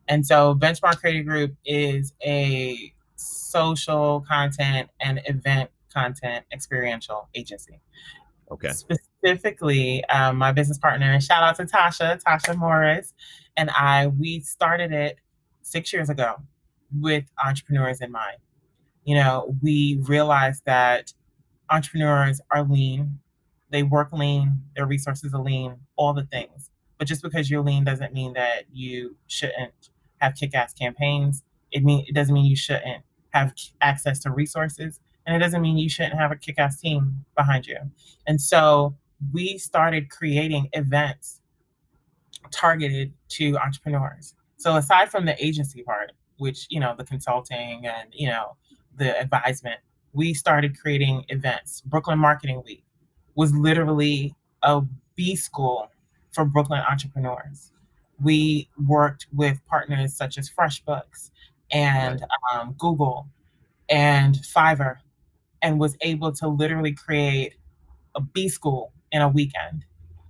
And 0.08 0.26
so 0.26 0.54
Benchmark 0.54 0.98
Creative 0.98 1.26
Group 1.26 1.54
is 1.64 2.14
a 2.24 2.92
social 3.16 4.24
content 4.28 4.88
and 5.00 5.20
event 5.26 5.70
content 5.92 6.44
experiential 6.52 7.28
agency. 7.34 7.80
Okay. 8.50 8.70
Specifically, 8.70 10.04
um, 10.06 10.36
my 10.36 10.52
business 10.52 10.78
partner, 10.78 11.10
and 11.10 11.22
shout 11.22 11.42
out 11.42 11.56
to 11.56 11.64
Tasha, 11.64 12.22
Tasha 12.22 12.56
Morris, 12.56 13.12
and 13.56 13.70
I, 13.70 14.06
we 14.06 14.40
started 14.40 14.92
it 14.92 15.18
six 15.62 15.92
years 15.92 16.08
ago 16.10 16.36
with 17.00 17.24
entrepreneurs 17.44 18.00
in 18.00 18.12
mind. 18.12 18.36
You 19.04 19.16
know, 19.16 19.56
we 19.62 19.98
realized 20.02 20.62
that 20.66 21.12
entrepreneurs 21.70 22.40
are 22.52 22.62
lean, 22.62 23.18
they 23.70 23.82
work 23.82 24.12
lean, 24.12 24.62
their 24.74 24.86
resources 24.86 25.34
are 25.34 25.42
lean, 25.42 25.76
all 25.96 26.12
the 26.12 26.24
things. 26.24 26.70
But 26.98 27.08
just 27.08 27.22
because 27.22 27.50
you're 27.50 27.62
lean 27.62 27.84
doesn't 27.84 28.14
mean 28.14 28.32
that 28.34 28.64
you 28.72 29.16
shouldn't 29.26 29.90
have 30.18 30.34
kick-ass 30.34 30.72
campaigns. 30.72 31.42
It 31.72 31.84
mean 31.84 32.04
it 32.08 32.14
doesn't 32.14 32.34
mean 32.34 32.46
you 32.46 32.56
shouldn't 32.56 33.02
have 33.30 33.52
access 33.80 34.20
to 34.20 34.30
resources, 34.30 35.00
and 35.26 35.36
it 35.36 35.40
doesn't 35.40 35.60
mean 35.60 35.76
you 35.76 35.90
shouldn't 35.90 36.18
have 36.18 36.32
a 36.32 36.36
kick-ass 36.36 36.80
team 36.80 37.24
behind 37.36 37.66
you. 37.66 37.78
And 38.26 38.40
so 38.40 38.96
we 39.32 39.58
started 39.58 40.10
creating 40.10 40.68
events 40.72 41.40
targeted 42.50 43.12
to 43.30 43.58
entrepreneurs. 43.58 44.34
So 44.56 44.76
aside 44.76 45.10
from 45.10 45.26
the 45.26 45.44
agency 45.44 45.82
part, 45.82 46.12
which 46.38 46.66
you 46.70 46.80
know 46.80 46.94
the 46.96 47.04
consulting 47.04 47.86
and 47.86 48.08
you 48.12 48.28
know 48.28 48.56
the 48.96 49.18
advisement, 49.20 49.80
we 50.12 50.32
started 50.32 50.78
creating 50.80 51.24
events. 51.28 51.82
Brooklyn 51.82 52.18
Marketing 52.18 52.62
Week 52.64 52.85
was 53.36 53.54
literally 53.54 54.34
a 54.62 54.82
B 55.14 55.36
school 55.36 55.90
for 56.32 56.44
Brooklyn 56.44 56.82
entrepreneurs. 56.90 57.72
We 58.20 58.68
worked 58.86 59.26
with 59.32 59.64
partners 59.66 60.14
such 60.14 60.38
as 60.38 60.50
FreshBooks 60.50 61.30
and 61.70 62.24
um, 62.52 62.74
Google 62.78 63.28
and 63.88 64.34
Fiverr, 64.36 64.96
and 65.62 65.78
was 65.78 65.96
able 66.00 66.32
to 66.32 66.48
literally 66.48 66.92
create 66.92 67.54
a 68.14 68.20
B 68.20 68.48
school 68.48 68.92
in 69.12 69.22
a 69.22 69.28
weekend. 69.28 69.84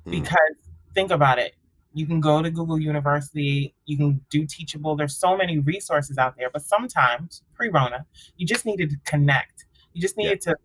Mm. 0.07 0.11
Because 0.11 0.57
think 0.95 1.11
about 1.11 1.39
it, 1.39 1.55
you 1.95 2.07
can 2.07 2.21
go 2.21 2.43
to 2.43 2.51
Google 2.51 2.79
University, 2.79 3.75
you 3.87 3.97
can 3.97 4.21
do 4.31 4.47
Teachable. 4.47 4.97
There's 4.97 5.17
so 5.17 5.37
many 5.37 5.59
resources 5.59 6.19
out 6.19 6.37
there, 6.37 6.51
but 6.51 6.63
sometimes 6.63 7.43
pre-Rona, 7.55 8.05
you 8.37 8.47
just 8.47 8.67
needed 8.67 8.91
to 8.91 8.97
connect. 9.05 9.65
You 9.95 10.03
just 10.03 10.17
needed 10.19 10.43
yeah. 10.47 10.53
to 10.53 10.59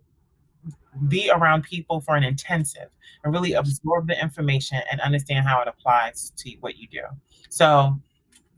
be 1.08 1.32
around 1.34 1.64
people 1.64 2.02
for 2.02 2.16
an 2.16 2.24
intensive 2.24 2.90
and 3.24 3.34
really 3.34 3.54
absorb 3.54 4.08
the 4.08 4.20
information 4.22 4.82
and 4.92 5.00
understand 5.02 5.48
how 5.48 5.62
it 5.62 5.68
applies 5.68 6.32
to 6.38 6.52
what 6.60 6.78
you 6.78 6.88
do. 6.88 7.04
So 7.50 8.00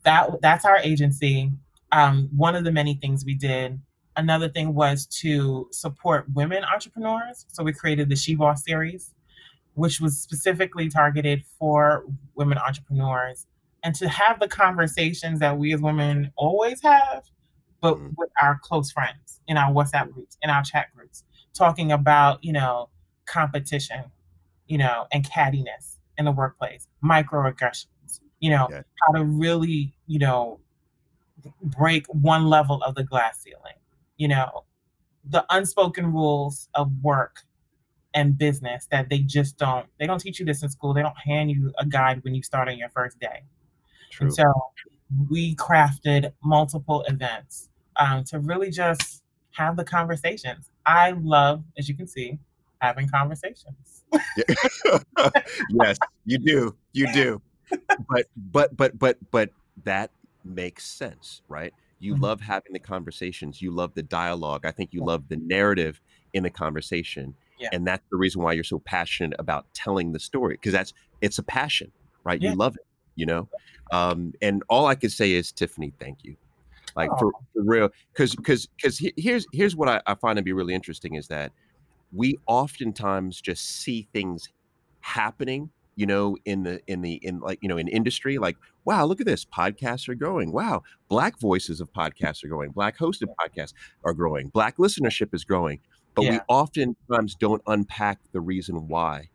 that 0.04 0.42
that's 0.42 0.66
our 0.66 0.78
agency. 0.78 1.52
Um, 1.92 2.30
one 2.36 2.56
of 2.56 2.64
the 2.64 2.72
many 2.72 2.96
things 2.96 3.26
we 3.26 3.36
did. 3.36 3.80
Another 4.16 4.48
thing 4.48 4.76
was 4.76 5.08
to 5.08 5.68
support 5.72 6.26
women 6.34 6.64
entrepreneurs. 6.64 7.46
So 7.50 7.64
we 7.64 7.74
created 7.74 8.10
the 8.10 8.16
She 8.16 8.36
Boss 8.36 8.64
series, 8.64 9.12
which 9.74 10.00
was 10.00 10.20
specifically 10.20 10.88
targeted 10.88 11.44
for 11.58 12.06
women 12.36 12.60
entrepreneurs 12.60 13.48
and 13.84 13.94
to 13.96 14.08
have 14.08 14.40
the 14.40 14.48
conversations 14.48 15.40
that 15.40 15.58
we 15.58 15.74
as 15.74 15.82
women 15.82 16.32
always 16.36 16.82
have, 16.82 17.24
but 17.82 17.96
mm-hmm. 17.96 18.10
with 18.18 18.30
our 18.42 18.60
close 18.64 18.92
friends 18.92 19.42
in 19.48 19.58
our 19.58 19.72
WhatsApp 19.72 20.12
groups, 20.12 20.38
in 20.42 20.50
our 20.50 20.64
chat 20.64 20.88
groups 20.96 21.24
talking 21.54 21.92
about, 21.92 22.44
you 22.44 22.54
know, 22.54 22.90
competition, 23.26 24.04
you 24.68 24.78
know, 24.78 25.08
and 25.12 25.26
cattiness 25.26 25.98
in 26.18 26.26
the 26.26 26.32
workplace, 26.32 26.88
microaggressions, 27.04 28.20
you 28.40 28.50
know, 28.50 28.68
yeah. 28.70 28.82
how 29.02 29.14
to 29.14 29.24
really, 29.24 29.94
you 30.08 30.20
know, 30.20 30.60
break 31.62 32.06
one 32.08 32.46
level 32.46 32.82
of 32.84 32.96
the 32.96 33.04
glass 33.04 33.42
ceiling, 33.42 33.76
you 34.18 34.28
know, 34.28 34.64
the 35.26 35.46
unspoken 35.50 36.12
rules 36.12 36.70
of 36.76 36.92
work 37.02 37.42
and 38.14 38.38
business 38.38 38.88
that 38.92 39.10
they 39.10 39.20
just 39.20 39.58
don't 39.58 39.88
they 40.00 40.06
don't 40.06 40.20
teach 40.20 40.40
you 40.40 40.46
this 40.46 40.62
in 40.64 40.70
school. 40.70 40.94
They 40.94 41.02
don't 41.02 41.18
hand 41.18 41.52
you 41.52 41.74
a 41.78 41.86
guide 41.86 42.24
when 42.24 42.36
you 42.36 42.44
start 42.44 42.68
on 42.68 42.78
your 42.78 42.90
first 42.90 43.20
day. 43.20 43.44
True. 44.12 44.26
And 44.26 44.34
so 44.34 44.44
we 45.30 45.56
crafted 45.56 46.32
multiple 46.44 47.04
events 47.08 47.70
um, 47.96 48.24
to 48.26 48.40
really 48.40 48.70
just 48.70 49.23
have 49.54 49.78
the 49.78 49.84
conversations. 49.84 50.70
I 50.86 51.12
love, 51.12 51.64
as 51.78 51.88
you 51.88 51.96
can 51.96 52.08
see, 52.08 52.40
having 52.80 53.08
conversations. 53.08 54.04
yes, 55.70 55.98
you 56.26 56.38
do. 56.38 56.76
You 56.92 57.12
do. 57.14 57.42
But 58.10 58.26
but 58.36 58.76
but 58.76 59.00
but 59.00 59.18
but 59.32 59.50
that 59.84 60.12
makes 60.44 60.86
sense, 60.86 61.42
right? 61.48 61.74
You 62.00 62.14
mm-hmm. 62.14 62.24
love 62.24 62.42
having 62.42 62.74
the 62.74 62.80
conversations. 62.80 63.62
You 63.62 63.72
love 63.72 63.94
the 63.96 64.04
dialogue. 64.04 64.66
I 64.66 64.72
think 64.72 64.94
you 64.94 65.04
love 65.04 65.30
the 65.30 65.38
narrative 65.38 66.02
in 66.34 66.44
the 66.44 66.50
conversation. 66.50 67.36
Yeah. 67.60 67.70
And 67.72 67.88
that's 67.88 68.04
the 68.12 68.18
reason 68.18 68.42
why 68.42 68.54
you're 68.54 68.64
so 68.64 68.80
passionate 68.80 69.40
about 69.40 69.66
telling 69.74 70.12
the 70.12 70.20
story 70.20 70.56
because 70.56 70.74
that's 70.74 70.94
it's 71.22 71.38
a 71.38 71.44
passion, 71.44 71.92
right? 72.24 72.42
Yeah. 72.42 72.52
You 72.52 72.56
love 72.58 72.76
it, 72.76 72.86
you 73.16 73.26
know? 73.26 73.48
Um, 73.92 74.34
and 74.42 74.64
all 74.70 74.86
I 74.86 74.96
can 74.96 75.10
say 75.10 75.32
is 75.32 75.52
Tiffany, 75.52 75.94
thank 76.00 76.24
you 76.24 76.36
like 76.96 77.10
oh. 77.12 77.18
for, 77.18 77.32
for, 77.54 77.64
real 77.64 77.90
because 78.12 78.36
because 78.36 78.68
because 78.68 79.02
here's 79.18 79.46
here's 79.52 79.76
what 79.76 79.90
I, 79.90 80.02
I 80.06 80.16
find 80.16 80.38
to 80.38 80.44
be 80.44 80.54
really 80.54 80.74
interesting 80.74 81.16
is 81.16 81.28
that 81.28 81.52
we 82.12 82.38
oftentimes 82.48 83.42
just 83.42 83.82
see 83.82 84.08
things 84.14 84.50
happening 85.02 85.70
you 85.96 86.06
know 86.06 86.38
in 86.46 86.64
the 86.64 86.80
in 86.88 87.02
the 87.02 87.14
in 87.16 87.40
like 87.40 87.60
you 87.62 87.70
know 87.70 87.78
in 87.78 87.88
industry 87.88 88.38
like 88.38 88.58
wow 88.86 89.06
look 89.06 89.20
at 89.20 89.28
this 89.28 89.46
podcasts 89.46 90.08
are 90.10 90.16
growing. 90.16 90.52
Wow 90.52 90.84
black 91.10 91.40
voices 91.40 91.82
of 91.82 91.92
podcasts 91.94 92.44
are 92.44 92.48
growing. 92.48 92.72
Black 92.72 92.98
hosted 92.98 93.28
podcasts 93.42 93.74
are 94.04 94.14
growing. 94.14 94.50
Black 94.50 94.78
listenership 94.78 95.34
is 95.34 95.44
growing. 95.44 95.80
But 96.16 96.26
yeah. 96.26 96.32
we 96.32 96.40
oftentimes 96.48 97.36
don't 97.36 97.62
unpack 97.66 98.20
the 98.34 98.40
reason 98.40 98.88
why. 98.88 99.30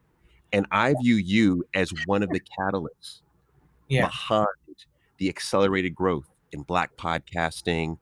And 0.53 0.67
i 0.71 0.95
view 1.03 1.17
you 1.17 1.65
as 1.75 1.93
one 2.07 2.23
of 2.23 2.31
the 2.31 2.41
catalysts 2.59 3.21
yeah. 3.89 4.07
behind 4.07 4.47
the 5.19 5.29
accelerated 5.29 5.95
growth 5.95 6.29
in 6.53 6.63
Black 6.63 6.97
podcasting, 6.97 7.99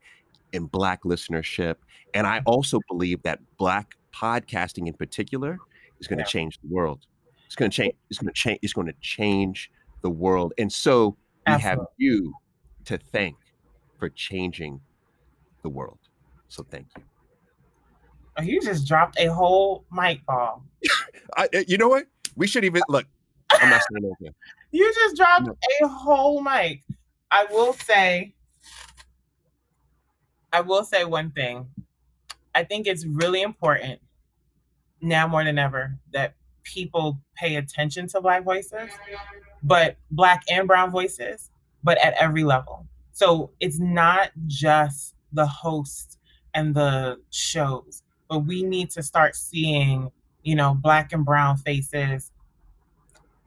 in 0.53 0.65
Black 0.65 1.03
listenership. 1.03 1.75
And 2.13 2.25
I 2.25 2.39
mm-hmm. 2.39 2.49
also 2.49 2.79
believe 2.87 3.21
that 3.23 3.39
Black 3.57 3.95
podcasting 4.13 4.87
in 4.87 4.93
particular 4.93 5.57
is 5.99 6.07
going 6.07 6.17
to 6.17 6.23
yeah. 6.23 6.27
change 6.27 6.59
the 6.61 6.73
world. 6.73 7.05
It's 7.45 7.55
going 7.55 7.71
to 7.71 7.75
change. 7.75 7.93
It's 8.09 8.19
going 8.19 8.33
to 8.33 8.39
change. 8.39 8.59
It's 8.61 8.73
going 8.73 8.87
to 8.87 8.95
change 9.01 9.71
the 10.01 10.09
world. 10.09 10.53
And 10.57 10.71
so 10.71 11.09
we 11.45 11.53
Absolutely. 11.53 11.69
have 11.69 11.87
you 11.97 12.33
to 12.85 12.97
thank 12.97 13.37
for 13.97 14.09
changing 14.09 14.81
the 15.63 15.69
world. 15.69 15.99
So 16.49 16.65
thank 16.69 16.87
you. 16.95 17.03
Oh, 18.37 18.43
you 18.43 18.61
just 18.61 18.87
dropped 18.87 19.19
a 19.19 19.33
whole 19.33 19.85
mic 19.91 20.25
bomb. 20.25 20.67
I, 21.35 21.49
eh, 21.53 21.63
you 21.67 21.77
know 21.77 21.87
what? 21.87 22.05
We 22.35 22.47
should 22.47 22.63
even 22.63 22.83
look. 22.87 23.05
I'm 23.49 23.69
not 23.69 23.81
saying 23.91 24.05
anything. 24.05 24.35
You 24.71 24.93
just 24.93 25.15
dropped 25.15 25.47
no. 25.47 25.55
a 25.81 25.87
whole 25.87 26.41
mic. 26.41 26.83
I 27.31 27.45
will 27.45 27.71
say 27.71 28.35
I 30.51 30.61
will 30.61 30.83
say 30.83 31.05
one 31.05 31.31
thing. 31.31 31.67
I 32.55 32.63
think 32.63 32.87
it's 32.87 33.05
really 33.05 33.41
important 33.41 33.99
now 35.01 35.27
more 35.27 35.43
than 35.43 35.59
ever 35.59 35.97
that 36.13 36.33
people 36.63 37.19
pay 37.35 37.55
attention 37.55 38.07
to 38.09 38.21
Black 38.21 38.43
voices, 38.43 38.89
but 39.63 39.97
Black 40.11 40.43
and 40.49 40.67
Brown 40.67 40.91
voices, 40.91 41.51
but 41.83 41.97
at 42.03 42.13
every 42.19 42.43
level. 42.43 42.87
So 43.11 43.51
it's 43.59 43.79
not 43.79 44.31
just 44.47 45.15
the 45.31 45.45
hosts 45.45 46.17
and 46.53 46.73
the 46.73 47.19
shows, 47.29 48.03
but 48.29 48.39
we 48.39 48.63
need 48.63 48.89
to 48.91 49.03
start 49.03 49.35
seeing, 49.35 50.11
you 50.43 50.55
know, 50.55 50.73
Black 50.73 51.13
and 51.13 51.23
Brown 51.23 51.57
faces 51.57 52.31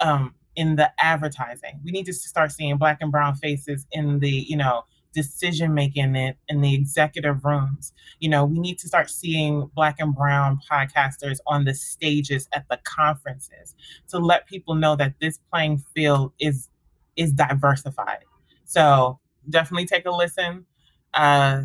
um, 0.01 0.35
in 0.57 0.77
the 0.77 0.91
advertising. 0.99 1.81
We 1.85 1.91
need 1.91 2.07
to 2.07 2.13
start 2.13 2.53
seeing 2.53 2.77
black 2.77 2.99
and 3.01 3.13
brown 3.13 3.35
faces 3.37 3.87
in 3.93 4.19
the, 4.19 4.31
you 4.31 4.57
know, 4.57 4.85
decision 5.13 5.75
making 5.75 6.15
in, 6.17 6.35
in 6.49 6.61
the 6.61 6.75
executive 6.75 7.45
rooms. 7.45 7.93
You 8.21 8.29
know, 8.29 8.45
we 8.45 8.59
need 8.59 8.79
to 8.79 8.89
start 8.89 9.11
seeing 9.11 9.71
black 9.75 9.97
and 9.99 10.15
brown 10.15 10.61
podcasters 10.71 11.39
on 11.47 11.65
the 11.65 11.75
stages 11.75 12.49
at 12.53 12.67
the 12.71 12.79
conferences 12.85 13.75
to 14.09 14.19
let 14.19 14.47
people 14.47 14.75
know 14.75 14.97
that 14.97 15.15
this 15.21 15.39
playing 15.51 15.83
field 15.95 16.33
is 16.39 16.69
is 17.17 17.33
diversified. 17.33 18.25
So 18.65 19.19
definitely 19.49 19.87
take 19.87 20.07
a 20.07 20.11
listen. 20.11 20.65
Uh, 21.13 21.63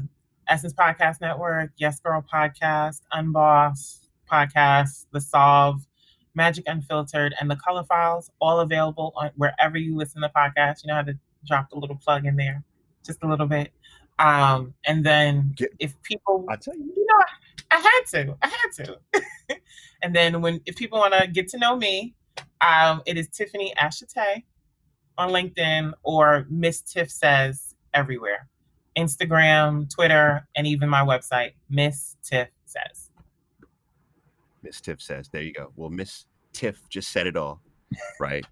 Essence 0.48 0.74
Podcast 0.74 1.22
Network, 1.22 1.72
Yes 1.78 2.00
Girl 2.00 2.24
Podcast, 2.32 3.02
Unboss 3.14 4.08
Podcast, 4.32 5.06
The 5.12 5.22
Solve, 5.22 5.86
Magic 6.36 6.66
Unfiltered, 6.68 7.34
and 7.40 7.50
the 7.50 7.56
Color 7.56 7.84
Files, 7.84 8.30
all 8.40 8.60
available 8.60 9.14
on 9.16 9.32
wherever 9.36 9.78
you 9.78 9.96
listen 9.96 10.22
to 10.22 10.30
podcasts. 10.30 10.84
You 10.84 10.90
know 10.90 10.96
how 10.96 11.04
to 11.04 11.18
drop 11.48 11.70
the 11.70 11.78
little 11.78 11.96
plug 11.96 12.26
in 12.26 12.36
there, 12.36 12.64
just 13.06 13.24
a 13.24 13.28
little 13.28 13.48
bit. 13.48 13.72
Um, 14.20 14.74
and 14.86 15.06
then 15.06 15.54
Get, 15.56 15.72
if 15.80 16.02
people, 16.04 16.46
I 16.50 16.56
tell 16.56 16.76
you, 16.76 16.92
you 16.96 17.06
know, 17.06 17.24
I, 17.72 17.76
I 17.76 17.80
had 17.80 18.26
to, 18.26 18.38
I 18.42 18.48
had 18.48 18.86
to. 18.86 19.60
and 20.02 20.16
then 20.16 20.42
when 20.42 20.62
if 20.66 20.76
people 20.76 21.00
want 21.00 21.14
to 21.14 21.28
get 21.28 21.48
to 21.50 21.58
know 21.58 21.76
me, 21.76 22.14
um, 22.62 23.02
it 23.06 23.18
is 23.18 23.28
Tiffany 23.30 23.74
Ashitey 23.78 24.44
on 25.18 25.30
LinkedIn 25.30 25.94
or 26.04 26.46
Miss 26.50 26.82
Tiff 26.82 27.12
Says 27.12 27.76
everywhere. 27.94 28.48
Instagram, 28.98 29.94
Twitter, 29.94 30.48
and 30.56 30.66
even 30.66 30.88
my 30.88 31.02
website, 31.02 31.52
Miss 31.70 32.16
Tiff 32.24 32.48
Says. 32.66 33.10
Miss 34.66 34.82
Tiff 34.82 35.02
says. 35.02 35.30
There 35.30 35.44
you 35.44 35.54
go. 35.54 35.72
Well, 35.76 35.92
Miss 35.92 36.26
Tiff 36.52 36.82
just 36.90 37.12
said 37.12 37.28
it 37.28 37.38
all, 37.38 37.62
right? 38.20 38.46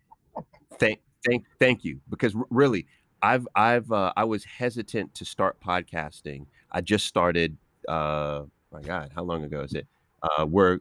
thank, 0.79 0.99
thank, 1.25 1.45
thank 1.59 1.83
you. 1.83 1.99
Because 2.09 2.35
really, 2.51 2.85
I've, 3.23 3.47
I've, 3.55 3.91
uh, 3.91 4.13
I 4.15 4.25
was 4.25 4.43
hesitant 4.43 5.15
to 5.15 5.25
start 5.25 5.59
podcasting. 5.59 6.45
I 6.71 6.81
just 6.81 7.07
started. 7.07 7.57
Uh, 7.87 8.43
my 8.71 8.81
God, 8.81 9.11
how 9.15 9.23
long 9.23 9.43
ago 9.43 9.61
is 9.61 9.73
it? 9.73 9.87
Uh, 10.21 10.45
we're 10.45 10.79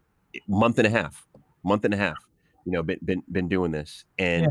month 0.49 0.79
and 0.79 0.87
a 0.87 0.91
half, 0.91 1.27
month 1.63 1.85
and 1.85 1.95
a 1.95 1.97
half. 1.97 2.19
You 2.65 2.73
know, 2.73 2.83
been 2.83 2.99
been 3.05 3.23
been 3.31 3.49
doing 3.49 3.73
this, 3.73 4.05
and 4.19 4.43
yeah. 4.43 4.49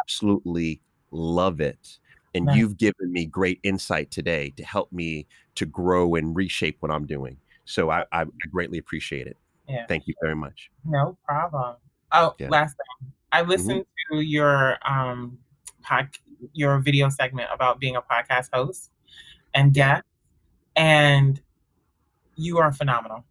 absolutely 0.00 0.80
love 1.10 1.60
it 1.60 1.98
and 2.34 2.46
nice. 2.46 2.56
you've 2.56 2.76
given 2.76 3.12
me 3.12 3.26
great 3.26 3.60
insight 3.62 4.10
today 4.10 4.52
to 4.56 4.64
help 4.64 4.92
me 4.92 5.26
to 5.54 5.66
grow 5.66 6.14
and 6.14 6.34
reshape 6.34 6.76
what 6.80 6.90
I'm 6.90 7.06
doing. 7.06 7.36
So 7.64 7.90
I, 7.90 8.04
I 8.12 8.24
greatly 8.50 8.78
appreciate 8.78 9.26
it. 9.26 9.36
Yeah. 9.68 9.86
Thank 9.86 10.06
you 10.06 10.14
very 10.20 10.34
much. 10.34 10.70
No 10.84 11.16
problem. 11.26 11.76
Oh, 12.10 12.34
yeah. 12.38 12.48
last 12.48 12.76
thing. 12.76 13.12
I 13.30 13.40
mm-hmm. 13.40 13.50
listened 13.50 13.80
mm-hmm. 13.82 14.16
to 14.16 14.24
your 14.24 14.78
um 14.90 15.38
pod, 15.82 16.08
your 16.52 16.78
video 16.78 17.08
segment 17.08 17.48
about 17.52 17.80
being 17.80 17.96
a 17.96 18.02
podcast 18.02 18.48
host 18.52 18.90
and 19.54 19.74
guest, 19.74 20.04
and 20.76 21.40
you 22.36 22.58
are 22.58 22.72
phenomenal. 22.72 23.24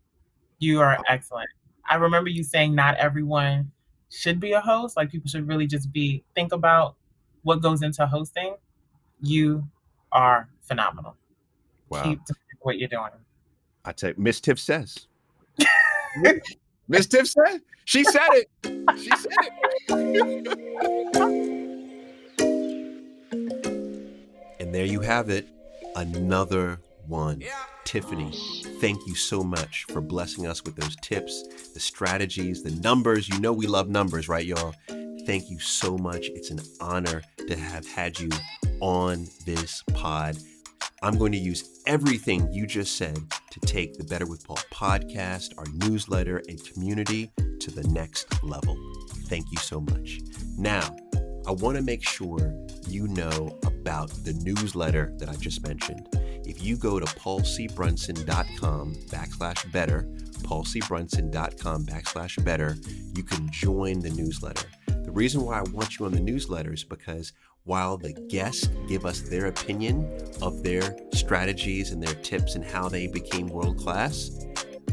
You 0.59 0.81
are 0.81 0.97
excellent. 1.07 1.49
I 1.89 1.95
remember 1.95 2.29
you 2.29 2.43
saying 2.43 2.75
not 2.75 2.95
everyone 2.95 3.71
should 4.09 4.39
be 4.39 4.51
a 4.51 4.61
host. 4.61 4.95
Like 4.95 5.11
people 5.11 5.29
should 5.29 5.47
really 5.47 5.67
just 5.67 5.91
be 5.91 6.23
think 6.35 6.51
about 6.53 6.95
what 7.43 7.61
goes 7.61 7.81
into 7.81 8.05
hosting 8.05 8.55
you 9.21 9.67
are 10.11 10.49
phenomenal. 10.61 11.15
Wow. 11.89 12.03
Keep 12.03 12.25
doing 12.25 12.37
what 12.61 12.77
you're 12.79 12.89
doing. 12.89 13.11
I 13.85 13.93
you, 13.93 14.17
Miss 14.17 14.39
Tiff 14.39 14.59
says. 14.59 15.07
Miss 16.87 17.07
Tiff 17.07 17.27
said. 17.27 17.61
She 17.85 18.03
said 18.03 18.27
it. 18.31 18.49
She 18.97 19.09
said 19.09 19.31
it. 19.89 21.47
and 24.71 24.77
there 24.77 24.85
you 24.85 25.01
have 25.01 25.29
it. 25.29 25.49
Another 25.97 26.79
one. 27.05 27.43
Tiffany, 27.83 28.31
thank 28.79 29.05
you 29.05 29.15
so 29.15 29.43
much 29.43 29.83
for 29.89 29.99
blessing 29.99 30.47
us 30.47 30.63
with 30.63 30.77
those 30.77 30.95
tips, 31.01 31.67
the 31.73 31.79
strategies, 31.81 32.63
the 32.63 32.71
numbers. 32.79 33.27
You 33.27 33.37
know 33.41 33.51
we 33.51 33.67
love 33.67 33.89
numbers, 33.89 34.29
right, 34.29 34.45
y'all? 34.45 34.73
Thank 35.25 35.49
you 35.49 35.59
so 35.59 35.97
much. 35.97 36.27
It's 36.27 36.51
an 36.51 36.61
honor 36.79 37.21
to 37.49 37.57
have 37.57 37.85
had 37.85 38.17
you 38.17 38.29
on 38.79 39.27
this 39.45 39.83
pod. 39.93 40.37
I'm 41.03 41.17
going 41.17 41.33
to 41.33 41.37
use 41.37 41.81
everything 41.85 42.49
you 42.53 42.65
just 42.65 42.95
said 42.95 43.19
to 43.49 43.59
take 43.59 43.97
the 43.97 44.05
Better 44.05 44.25
with 44.25 44.47
Paul 44.47 44.59
podcast, 44.71 45.49
our 45.57 45.65
newsletter, 45.85 46.41
and 46.47 46.63
community 46.63 47.29
to 47.59 47.71
the 47.71 47.85
next 47.89 48.41
level. 48.41 48.77
Thank 49.25 49.51
you 49.51 49.57
so 49.57 49.81
much. 49.81 50.21
Now, 50.57 50.95
I 51.47 51.51
want 51.51 51.75
to 51.77 51.83
make 51.83 52.07
sure 52.07 52.53
you 52.87 53.07
know 53.07 53.57
about 53.63 54.09
the 54.23 54.33
newsletter 54.33 55.13
that 55.17 55.29
I 55.29 55.35
just 55.35 55.65
mentioned. 55.65 56.07
If 56.45 56.63
you 56.63 56.77
go 56.77 56.99
to 56.99 57.05
paulcbrunson.com 57.05 58.95
backslash 58.95 59.71
better, 59.71 60.07
paulcbrunson.com 60.43 61.85
backslash 61.85 62.43
better, 62.45 62.77
you 63.15 63.23
can 63.23 63.49
join 63.51 63.99
the 63.99 64.11
newsletter. 64.11 64.67
The 64.87 65.11
reason 65.11 65.41
why 65.41 65.59
I 65.59 65.63
want 65.71 65.97
you 65.97 66.05
on 66.05 66.11
the 66.11 66.19
newsletter 66.19 66.73
is 66.73 66.83
because 66.83 67.33
while 67.63 67.97
the 67.97 68.13
guests 68.13 68.67
give 68.87 69.05
us 69.05 69.21
their 69.21 69.47
opinion 69.47 70.09
of 70.41 70.63
their 70.63 70.95
strategies 71.13 71.91
and 71.91 72.01
their 72.01 72.15
tips 72.15 72.55
and 72.55 72.63
how 72.63 72.89
they 72.89 73.07
became 73.07 73.47
world 73.47 73.77
class, 73.77 74.45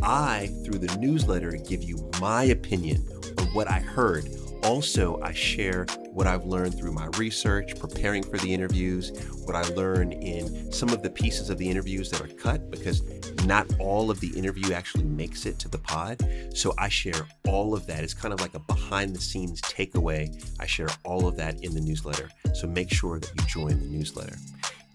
I, 0.03 0.49
through 0.65 0.79
the 0.79 0.97
newsletter, 0.99 1.53
give 1.53 1.83
you 1.83 2.11
my 2.20 2.45
opinion 2.45 3.07
on 3.39 3.47
what 3.49 3.70
I 3.70 3.81
heard. 3.81 4.29
Also, 4.65 5.20
I 5.23 5.33
share 5.33 5.87
what 6.19 6.27
I've 6.27 6.47
learned 6.47 6.77
through 6.77 6.90
my 6.90 7.07
research, 7.16 7.78
preparing 7.78 8.24
for 8.24 8.39
the 8.39 8.53
interviews, 8.53 9.12
what 9.45 9.55
I 9.55 9.62
learned 9.74 10.15
in 10.15 10.73
some 10.73 10.89
of 10.89 11.01
the 11.01 11.09
pieces 11.09 11.49
of 11.49 11.59
the 11.59 11.70
interviews 11.70 12.11
that 12.11 12.20
are 12.20 12.27
cut, 12.27 12.73
because 12.73 13.05
not 13.45 13.69
all 13.78 14.11
of 14.11 14.19
the 14.19 14.36
interview 14.36 14.73
actually 14.73 15.05
makes 15.05 15.47
it 15.47 15.61
to 15.61 15.69
the 15.69 15.78
pod. 15.78 16.28
So 16.53 16.74
I 16.77 16.89
share 16.89 17.28
all 17.47 17.73
of 17.73 17.86
that. 17.86 18.03
It's 18.03 18.15
kind 18.15 18.35
of 18.35 18.40
like 18.40 18.55
a 18.55 18.59
behind 18.59 19.15
the 19.15 19.20
scenes 19.20 19.61
takeaway. 19.61 20.45
I 20.59 20.66
share 20.66 20.89
all 21.05 21.28
of 21.28 21.36
that 21.36 21.62
in 21.62 21.73
the 21.73 21.81
newsletter. 21.81 22.28
So 22.53 22.66
make 22.66 22.93
sure 22.93 23.20
that 23.20 23.31
you 23.39 23.47
join 23.47 23.78
the 23.78 23.86
newsletter. 23.86 24.35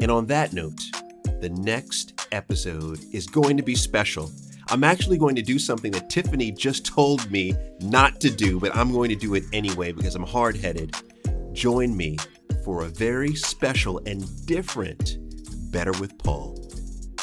And 0.02 0.12
on 0.12 0.26
that 0.26 0.52
note, 0.52 0.82
the 1.40 1.52
next 1.52 2.28
episode 2.34 3.00
is 3.14 3.28
going 3.28 3.56
to 3.56 3.64
be 3.64 3.76
special. 3.76 4.30
I'm 4.74 4.84
actually 4.84 5.20
going 5.20 5.36
to 5.36 5.44
do 5.44 5.60
something 5.60 5.92
that 5.92 6.10
Tiffany 6.10 6.52
just 6.52 6.84
told 6.84 7.30
me 7.30 7.54
not 7.82 8.20
to 8.22 8.32
do, 8.32 8.60
but 8.60 8.76
I'm 8.76 8.92
going 8.92 9.10
to 9.10 9.16
do 9.16 9.36
it 9.36 9.44
anyway 9.54 9.92
because 9.92 10.16
I'm 10.16 10.24
hard 10.24 10.58
headed. 10.58 10.96
Join 11.52 11.96
me 11.96 12.18
for 12.66 12.82
a 12.82 12.88
very 12.88 13.36
special 13.36 14.00
and 14.08 14.26
different 14.48 15.18
Better 15.72 15.92
with 16.00 16.18
Paul 16.18 16.58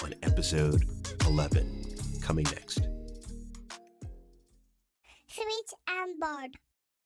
on 0.05 0.15
episode 0.23 0.85
11 1.27 2.21
coming 2.23 2.45
next. 2.45 2.87
Switch 5.27 5.73
and 5.89 6.21
Board. 6.21 6.57